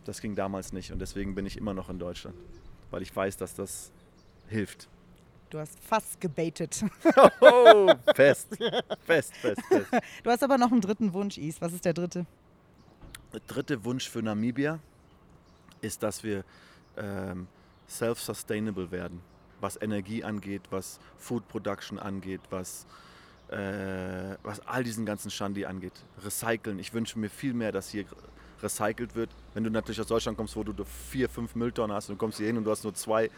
Das 0.05 0.21
ging 0.21 0.35
damals 0.35 0.73
nicht 0.73 0.91
und 0.91 0.99
deswegen 0.99 1.35
bin 1.35 1.45
ich 1.45 1.57
immer 1.57 1.73
noch 1.73 1.89
in 1.89 1.99
Deutschland, 1.99 2.35
weil 2.89 3.01
ich 3.01 3.15
weiß, 3.15 3.37
dass 3.37 3.53
das 3.53 3.91
hilft. 4.47 4.89
Du 5.51 5.59
hast 5.59 5.77
fast 5.79 6.19
gebaitet. 6.19 6.83
Oh, 7.41 7.91
fest. 8.15 8.47
Fest, 9.05 9.35
fest, 9.35 9.61
fest. 9.67 9.87
Du 10.23 10.29
hast 10.29 10.43
aber 10.43 10.57
noch 10.57 10.71
einen 10.71 10.79
dritten 10.79 11.13
Wunsch, 11.13 11.37
Is. 11.37 11.59
Was 11.59 11.73
ist 11.73 11.83
der 11.83 11.93
dritte? 11.93 12.25
Der 13.33 13.41
dritte 13.47 13.83
Wunsch 13.83 14.09
für 14.09 14.21
Namibia 14.21 14.79
ist, 15.81 16.01
dass 16.03 16.23
wir 16.23 16.45
ähm, 16.95 17.47
self-sustainable 17.89 18.91
werden. 18.91 19.19
Was 19.59 19.81
Energie 19.81 20.23
angeht, 20.23 20.61
was 20.69 20.99
Food 21.17 21.45
Production 21.49 21.99
angeht, 21.99 22.41
was, 22.49 22.85
äh, 23.49 24.37
was 24.43 24.65
all 24.65 24.85
diesen 24.85 25.05
ganzen 25.05 25.29
Shandi 25.31 25.65
angeht. 25.65 25.93
Recyceln. 26.23 26.79
Ich 26.79 26.93
wünsche 26.93 27.19
mir 27.19 27.29
viel 27.29 27.53
mehr, 27.53 27.73
dass 27.73 27.89
hier 27.89 28.05
recycelt 28.63 29.15
wird. 29.15 29.31
Wenn 29.53 29.65
du 29.65 29.69
natürlich 29.69 29.99
aus 29.99 30.07
Deutschland 30.07 30.37
kommst, 30.37 30.55
wo 30.55 30.63
du 30.63 30.73
vier, 30.85 31.27
fünf 31.27 31.55
Mülltonnen 31.55 31.93
hast 31.95 32.09
und 32.09 32.15
du 32.15 32.19
kommst 32.19 32.37
hier 32.37 32.47
hin 32.47 32.57
und 32.57 32.63
du 32.63 32.71
hast 32.71 32.83
nur 32.83 32.93
zwei, 32.93 33.29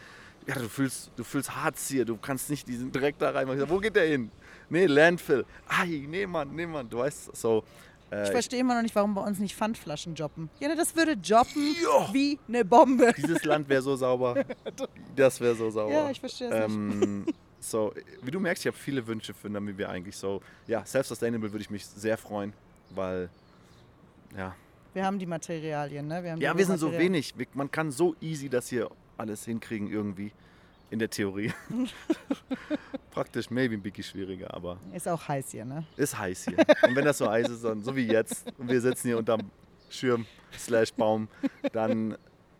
ja, 0.46 0.54
du 0.54 0.68
fühlst, 0.68 1.10
du 1.16 1.24
fühlst 1.24 1.54
Harz 1.54 1.88
hier, 1.88 2.04
du 2.04 2.16
kannst 2.16 2.50
nicht 2.50 2.68
diesen 2.68 2.92
Dreck 2.92 3.18
da 3.18 3.30
rein. 3.30 3.46
Sag, 3.58 3.68
wo 3.68 3.78
geht 3.78 3.96
der 3.96 4.06
hin? 4.06 4.30
Nee, 4.68 4.86
Landfill. 4.86 5.44
Ai, 5.68 6.04
nee, 6.08 6.26
Mann, 6.26 6.54
nee, 6.54 6.66
Mann. 6.66 6.88
Du 6.88 6.98
weißt, 6.98 7.34
so. 7.36 7.64
Äh, 8.10 8.24
ich 8.24 8.30
verstehe 8.30 8.60
immer 8.60 8.74
noch 8.74 8.82
nicht, 8.82 8.94
warum 8.94 9.14
bei 9.14 9.22
uns 9.22 9.38
nicht 9.38 9.54
Pfandflaschen 9.54 10.14
joppen. 10.14 10.50
Ja, 10.60 10.68
ne, 10.68 10.76
das 10.76 10.94
würde 10.94 11.12
joppen 11.12 11.74
jo. 11.82 12.08
wie 12.12 12.38
eine 12.46 12.64
Bombe. 12.64 13.12
Dieses 13.16 13.44
Land 13.44 13.68
wäre 13.68 13.82
so 13.82 13.96
sauber. 13.96 14.44
Das 15.16 15.40
wäre 15.40 15.54
so 15.54 15.70
sauber. 15.70 15.92
Ja, 15.92 16.10
ich 16.10 16.18
verstehe 16.18 16.48
es 16.48 16.72
ähm, 16.72 17.20
nicht. 17.20 17.34
So, 17.60 17.94
wie 18.20 18.30
du 18.30 18.40
merkst, 18.40 18.64
ich 18.64 18.66
habe 18.66 18.76
viele 18.76 19.06
Wünsche 19.06 19.32
für 19.32 19.48
Namibia 19.48 19.88
eigentlich. 19.88 20.16
So, 20.16 20.42
ja, 20.66 20.84
self-sustainable 20.84 21.52
würde 21.52 21.62
ich 21.62 21.70
mich 21.70 21.86
sehr 21.86 22.18
freuen, 22.18 22.52
weil, 22.90 23.30
ja. 24.36 24.54
Wir 24.92 25.06
haben 25.06 25.18
die 25.18 25.26
Materialien, 25.26 26.06
ne? 26.06 26.22
Wir 26.22 26.36
ja, 26.36 26.56
wir 26.56 26.66
sind 26.66 26.78
so 26.78 26.92
wenig. 26.92 27.34
Man 27.54 27.70
kann 27.70 27.90
so 27.90 28.14
easy 28.20 28.48
das 28.48 28.68
hier 28.68 28.90
alles 29.16 29.44
hinkriegen 29.44 29.90
irgendwie. 29.90 30.32
In 30.90 30.98
der 30.98 31.10
Theorie. 31.10 31.52
Praktisch 33.10 33.50
maybe 33.50 33.74
ein 33.74 33.82
bisschen 33.82 34.04
schwieriger, 34.04 34.52
aber. 34.54 34.78
Ist 34.92 35.08
auch 35.08 35.26
heiß 35.26 35.50
hier, 35.50 35.64
ne? 35.64 35.84
Ist 35.96 36.16
heiß 36.16 36.44
hier. 36.44 36.58
Und 36.58 36.94
wenn 36.94 37.04
das 37.04 37.18
so 37.18 37.28
heiß 37.28 37.48
ist, 37.48 37.64
dann 37.64 37.82
so 37.82 37.96
wie 37.96 38.06
jetzt, 38.06 38.46
und 38.58 38.68
wir 38.68 38.80
sitzen 38.80 39.08
hier 39.08 39.18
unterm 39.18 39.40
Schirm 39.88 40.26
slash 40.56 40.92
Baum, 40.92 41.28
dann, 41.72 42.16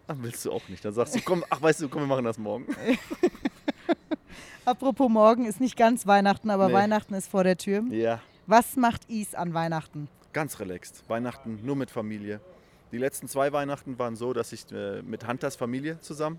dann 0.07 0.23
willst 0.23 0.45
du 0.45 0.53
auch 0.53 0.69
nicht. 0.69 0.85
Dann 0.85 0.93
sagst 0.93 1.15
du, 1.15 1.21
komm, 1.21 1.45
ach 1.51 1.61
weißt 1.61 1.83
du, 1.83 1.89
komm, 1.89 2.03
wir 2.03 2.07
machen 2.09 2.25
das 2.25 2.39
morgen. 2.39 2.67
Apropos 4.65 5.11
morgen 5.11 5.45
ist 5.45 5.61
nicht 5.61 5.77
ganz 5.77 6.07
Weihnachten, 6.07 6.51
aber 6.51 6.69
nee. 6.69 6.75
Weihnachten 6.75 7.15
ist 7.15 7.29
vor 7.31 7.45
der 7.45 7.59
Tür. 7.59 7.85
Ja. 7.91 8.21
Was 8.47 8.77
macht 8.77 9.09
Is 9.11 9.35
an 9.35 9.55
Weihnachten? 9.55 10.09
Ganz 10.33 10.59
relaxed. 10.59 11.05
Weihnachten 11.09 11.61
nur 11.63 11.77
mit 11.77 11.91
Familie. 11.91 12.41
Die 12.95 13.01
letzten 13.01 13.27
zwei 13.27 13.53
Weihnachten 13.53 13.99
waren 13.99 14.15
so, 14.15 14.33
dass 14.33 14.53
ich 14.53 14.71
äh, 14.71 15.03
mit 15.03 15.27
Hunters 15.27 15.57
Familie 15.57 15.99
zusammen, 16.01 16.39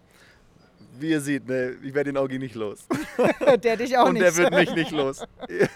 wie 0.97 1.09
ihr 1.09 1.19
seht, 1.19 1.49
ne, 1.49 1.75
ich 1.83 1.93
werde 1.93 2.13
den 2.13 2.17
Augi 2.17 2.39
nicht 2.39 2.55
los. 2.55 2.87
der 3.61 3.75
dich 3.75 3.97
auch 3.97 4.07
und 4.07 4.13
nicht. 4.13 4.25
Und 4.25 4.37
der 4.37 4.37
wird 4.37 4.53
mich 4.53 4.73
nicht 4.73 4.91
los. 4.91 5.25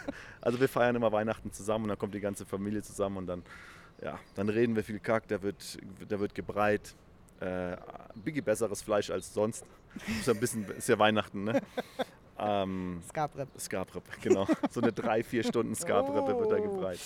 Also 0.41 0.57
wir 0.57 0.69
feiern 0.69 0.95
immer 0.95 1.11
Weihnachten 1.11 1.51
zusammen 1.51 1.83
und 1.83 1.89
dann 1.89 1.99
kommt 1.99 2.13
die 2.13 2.21
ganze 2.21 2.45
Familie 2.45 2.81
zusammen 2.81 3.17
und 3.17 3.27
dann, 3.27 3.43
ja, 4.01 4.17
dann 4.35 4.47
reden 4.47 4.73
wir 4.73 4.85
viel 4.85 4.99
Kack, 4.99 5.27
der 5.27 5.43
wird, 5.43 5.77
der 6.09 6.17
wird 6.21 6.33
gebreit. 6.33 6.95
Äh, 7.41 7.75
bisschen 8.15 8.45
besseres 8.45 8.81
Fleisch 8.81 9.09
als 9.09 9.33
sonst. 9.33 9.65
Ist 10.07 10.27
ja, 10.27 10.33
ein 10.33 10.39
bisschen, 10.39 10.63
ist 10.77 10.87
ja 10.87 10.97
Weihnachten, 10.97 11.43
ne? 11.43 11.61
Ähm, 12.39 13.01
Skabrep. 13.07 13.49
Skabrep, 13.59 14.03
genau. 14.21 14.47
So 14.71 14.81
eine 14.81 14.93
drei, 14.93 15.23
vier 15.23 15.43
Stunden 15.43 15.75
Skabrep 15.75 16.23
oh, 16.23 16.39
wird 16.39 16.51
da 16.51 16.59
gebreit. 16.59 16.99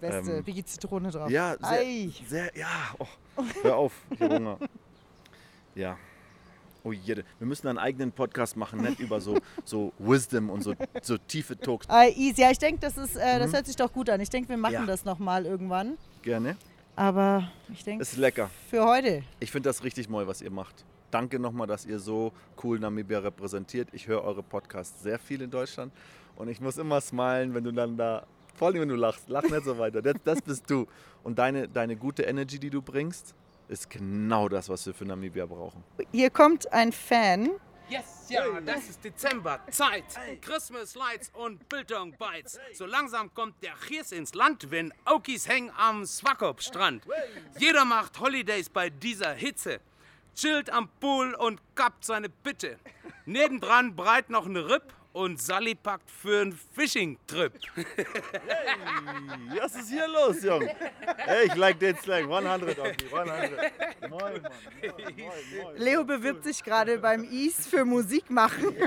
Beste, 0.00 0.32
ähm, 0.32 0.44
Biggie 0.44 0.64
Zitrone 0.64 1.10
drauf. 1.10 1.30
Ja, 1.30 1.56
sehr, 1.60 2.10
sehr 2.28 2.56
ja. 2.56 2.68
Oh, 2.98 3.06
hör 3.62 3.76
auf, 3.76 3.92
ich 4.10 4.20
habe 4.20 4.34
Hunger. 4.34 4.58
Ja. 5.74 5.96
Oh 6.84 6.92
jede. 6.92 7.24
Wir 7.38 7.48
müssen 7.48 7.66
einen 7.66 7.78
eigenen 7.78 8.12
Podcast 8.12 8.56
machen, 8.56 8.80
nicht 8.80 9.00
über 9.00 9.20
so, 9.20 9.36
so 9.64 9.92
Wisdom 9.98 10.50
und 10.50 10.62
so, 10.62 10.74
so 11.02 11.18
tiefe 11.18 11.58
Talks. 11.58 11.86
Ah, 11.88 12.04
easy. 12.06 12.42
Ja, 12.42 12.50
ich 12.52 12.58
denke, 12.58 12.80
das, 12.80 12.96
äh, 12.96 13.38
das 13.40 13.50
mhm. 13.50 13.54
hört 13.54 13.66
sich 13.66 13.74
doch 13.74 13.92
gut 13.92 14.08
an. 14.08 14.20
Ich 14.20 14.30
denke, 14.30 14.48
wir 14.48 14.56
machen 14.56 14.72
ja. 14.72 14.86
das 14.86 15.04
nochmal 15.04 15.46
irgendwann. 15.46 15.98
Gerne. 16.22 16.56
Aber 16.94 17.50
ich 17.72 17.82
denke. 17.82 18.02
Ist 18.02 18.16
lecker. 18.16 18.50
Für 18.70 18.84
heute. 18.84 19.24
Ich 19.40 19.50
finde 19.50 19.68
das 19.68 19.82
richtig 19.82 20.08
neu, 20.08 20.28
was 20.28 20.40
ihr 20.40 20.50
macht 20.52 20.84
danke 21.10 21.38
nochmal, 21.38 21.66
dass 21.66 21.86
ihr 21.86 21.98
so 21.98 22.32
cool 22.62 22.78
Namibia 22.78 23.20
repräsentiert. 23.20 23.88
Ich 23.92 24.06
höre 24.06 24.22
eure 24.22 24.42
Podcasts 24.42 25.02
sehr 25.02 25.18
viel 25.18 25.42
in 25.42 25.50
Deutschland 25.50 25.92
und 26.36 26.48
ich 26.48 26.60
muss 26.60 26.78
immer 26.78 27.00
smilen, 27.00 27.54
wenn 27.54 27.64
du 27.64 27.72
dann 27.72 27.96
da, 27.96 28.26
vor 28.54 28.68
allem 28.68 28.82
wenn 28.82 28.88
du 28.88 28.96
lachst, 28.96 29.28
lach 29.28 29.42
nicht 29.42 29.64
so 29.64 29.78
weiter. 29.78 30.02
Das, 30.02 30.14
das 30.24 30.42
bist 30.42 30.70
du. 30.70 30.86
Und 31.22 31.38
deine, 31.38 31.68
deine 31.68 31.96
gute 31.96 32.22
Energy, 32.22 32.58
die 32.58 32.70
du 32.70 32.82
bringst, 32.82 33.34
ist 33.68 33.90
genau 33.90 34.48
das, 34.48 34.68
was 34.68 34.86
wir 34.86 34.94
für 34.94 35.04
Namibia 35.04 35.46
brauchen. 35.46 35.82
Hier 36.12 36.30
kommt 36.30 36.72
ein 36.72 36.92
Fan. 36.92 37.50
Yes, 37.88 38.26
ja, 38.28 38.60
das 38.60 38.88
ist 38.88 39.04
Dezember, 39.04 39.60
Zeit. 39.70 40.04
Christmas 40.40 40.96
Lights 40.96 41.30
und 41.34 41.68
Bildung 41.68 42.16
Bites. 42.18 42.58
So 42.74 42.84
langsam 42.84 43.32
kommt 43.32 43.62
der 43.62 43.74
Chiers 43.86 44.10
ins 44.10 44.34
Land, 44.34 44.72
wenn 44.72 44.92
Aukis 45.04 45.46
hängen 45.48 45.70
am 45.78 46.04
Swakop-Strand. 46.04 47.04
Jeder 47.58 47.84
macht 47.84 48.18
Holidays 48.18 48.68
bei 48.68 48.90
dieser 48.90 49.34
Hitze 49.34 49.80
chillt 50.36 50.70
am 50.70 50.88
Pool 51.00 51.34
und 51.34 51.60
kappt 51.74 52.04
seine 52.04 52.28
Bitte. 52.28 52.78
Nebendran 53.24 53.96
breit 53.96 54.30
noch 54.30 54.46
eine 54.46 54.68
Ripp 54.68 54.94
und 55.12 55.40
Sally 55.40 55.74
packt 55.74 56.08
für 56.10 56.42
einen 56.42 56.60
Fishing-Trip. 56.74 57.54
Hey, 57.74 57.86
was 59.60 59.74
ist 59.74 59.88
hier 59.88 60.06
los, 60.06 60.42
Junge? 60.42 60.76
Hey, 61.16 61.46
ich 61.46 61.54
like 61.54 61.80
den 61.80 61.96
Slang. 61.96 62.30
100, 62.30 62.78
okay, 62.78 62.94
100. 63.10 63.10
Moin, 63.10 63.30
Mann. 64.10 64.42
Ja, 64.82 64.92
moin, 64.92 65.32
moin. 65.62 65.76
Leo 65.76 66.04
bewirbt 66.04 66.44
sich 66.44 66.62
gerade 66.62 66.98
beim 66.98 67.24
East 67.24 67.68
für 67.68 67.86
Musik 67.86 68.30
machen. 68.30 68.76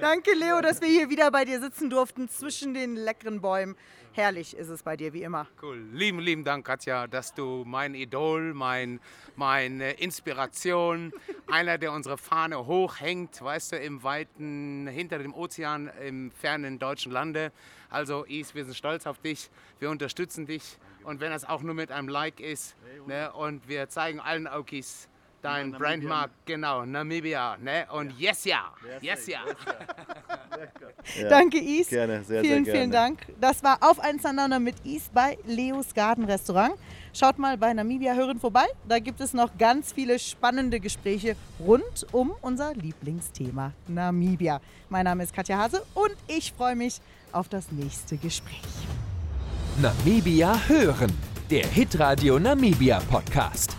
Danke, 0.00 0.34
Leo, 0.34 0.60
dass 0.60 0.80
wir 0.80 0.88
hier 0.88 1.10
wieder 1.10 1.30
bei 1.32 1.44
dir 1.44 1.60
sitzen 1.60 1.90
durften 1.90 2.28
zwischen 2.28 2.74
den 2.74 2.94
leckeren 2.94 3.40
Bäumen. 3.40 3.76
Herrlich 4.14 4.54
ist 4.54 4.68
es 4.68 4.82
bei 4.82 4.96
dir, 4.96 5.12
wie 5.14 5.22
immer. 5.22 5.46
Cool. 5.62 5.82
Lieben, 5.92 6.18
lieben 6.18 6.44
Dank, 6.44 6.66
Katja, 6.66 7.06
dass 7.06 7.32
du 7.32 7.64
mein 7.66 7.94
Idol, 7.94 8.52
mein, 8.52 9.00
meine 9.36 9.92
Inspiration, 9.92 11.12
einer, 11.50 11.78
der 11.78 11.92
unsere 11.92 12.18
Fahne 12.18 12.66
hochhängt, 12.66 13.42
weißt 13.42 13.72
du, 13.72 13.76
im 13.76 14.02
weiten, 14.02 14.86
hinter 14.86 15.18
dem 15.18 15.32
Ozean, 15.32 15.90
im 16.04 16.30
fernen 16.30 16.78
deutschen 16.78 17.10
Lande. 17.10 17.52
Also, 17.88 18.24
Is, 18.24 18.54
wir 18.54 18.64
sind 18.64 18.76
stolz 18.76 19.06
auf 19.06 19.18
dich, 19.18 19.50
wir 19.78 19.88
unterstützen 19.88 20.44
dich 20.44 20.78
und 21.04 21.20
wenn 21.20 21.30
das 21.30 21.44
auch 21.44 21.62
nur 21.62 21.74
mit 21.74 21.90
einem 21.90 22.08
Like 22.08 22.40
ist 22.40 22.76
ne, 23.06 23.32
und 23.32 23.68
wir 23.68 23.88
zeigen 23.88 24.20
allen 24.20 24.46
Aukis, 24.46 25.08
dein 25.42 25.72
Brandmark, 25.72 26.30
genau, 26.44 26.84
Namibia, 26.84 27.56
ne? 27.58 27.86
Und 27.92 28.18
yes, 28.18 28.44
ja, 28.44 28.72
yes, 29.00 29.26
ja. 29.26 29.40
Ja. 31.20 31.28
Danke, 31.28 31.58
Is. 31.58 31.88
Gerne, 31.88 32.22
sehr, 32.22 32.42
vielen, 32.42 32.64
sehr 32.64 32.74
gerne. 32.74 32.78
vielen 32.78 32.90
Dank. 32.92 33.18
Das 33.40 33.62
war 33.62 33.78
auf 33.80 33.98
ein 33.98 34.18
Sundowner 34.20 34.60
mit 34.60 34.76
Is 34.84 35.10
bei 35.12 35.36
Leos 35.44 35.92
Garden 35.94 36.24
Restaurant. 36.24 36.74
Schaut 37.12 37.38
mal 37.38 37.58
bei 37.58 37.72
Namibia 37.72 38.14
Hören 38.14 38.38
vorbei. 38.38 38.66
Da 38.88 38.98
gibt 38.98 39.20
es 39.20 39.34
noch 39.34 39.50
ganz 39.58 39.92
viele 39.92 40.18
spannende 40.18 40.78
Gespräche 40.78 41.36
rund 41.58 42.06
um 42.12 42.32
unser 42.40 42.72
Lieblingsthema 42.74 43.72
Namibia. 43.88 44.60
Mein 44.88 45.04
Name 45.04 45.24
ist 45.24 45.34
Katja 45.34 45.58
Hase 45.58 45.82
und 45.94 46.14
ich 46.28 46.52
freue 46.52 46.76
mich 46.76 47.00
auf 47.32 47.48
das 47.48 47.72
nächste 47.72 48.16
Gespräch. 48.16 48.62
Namibia 49.80 50.56
hören, 50.68 51.12
der 51.50 51.66
Hitradio 51.66 52.38
Namibia 52.38 53.00
Podcast. 53.10 53.76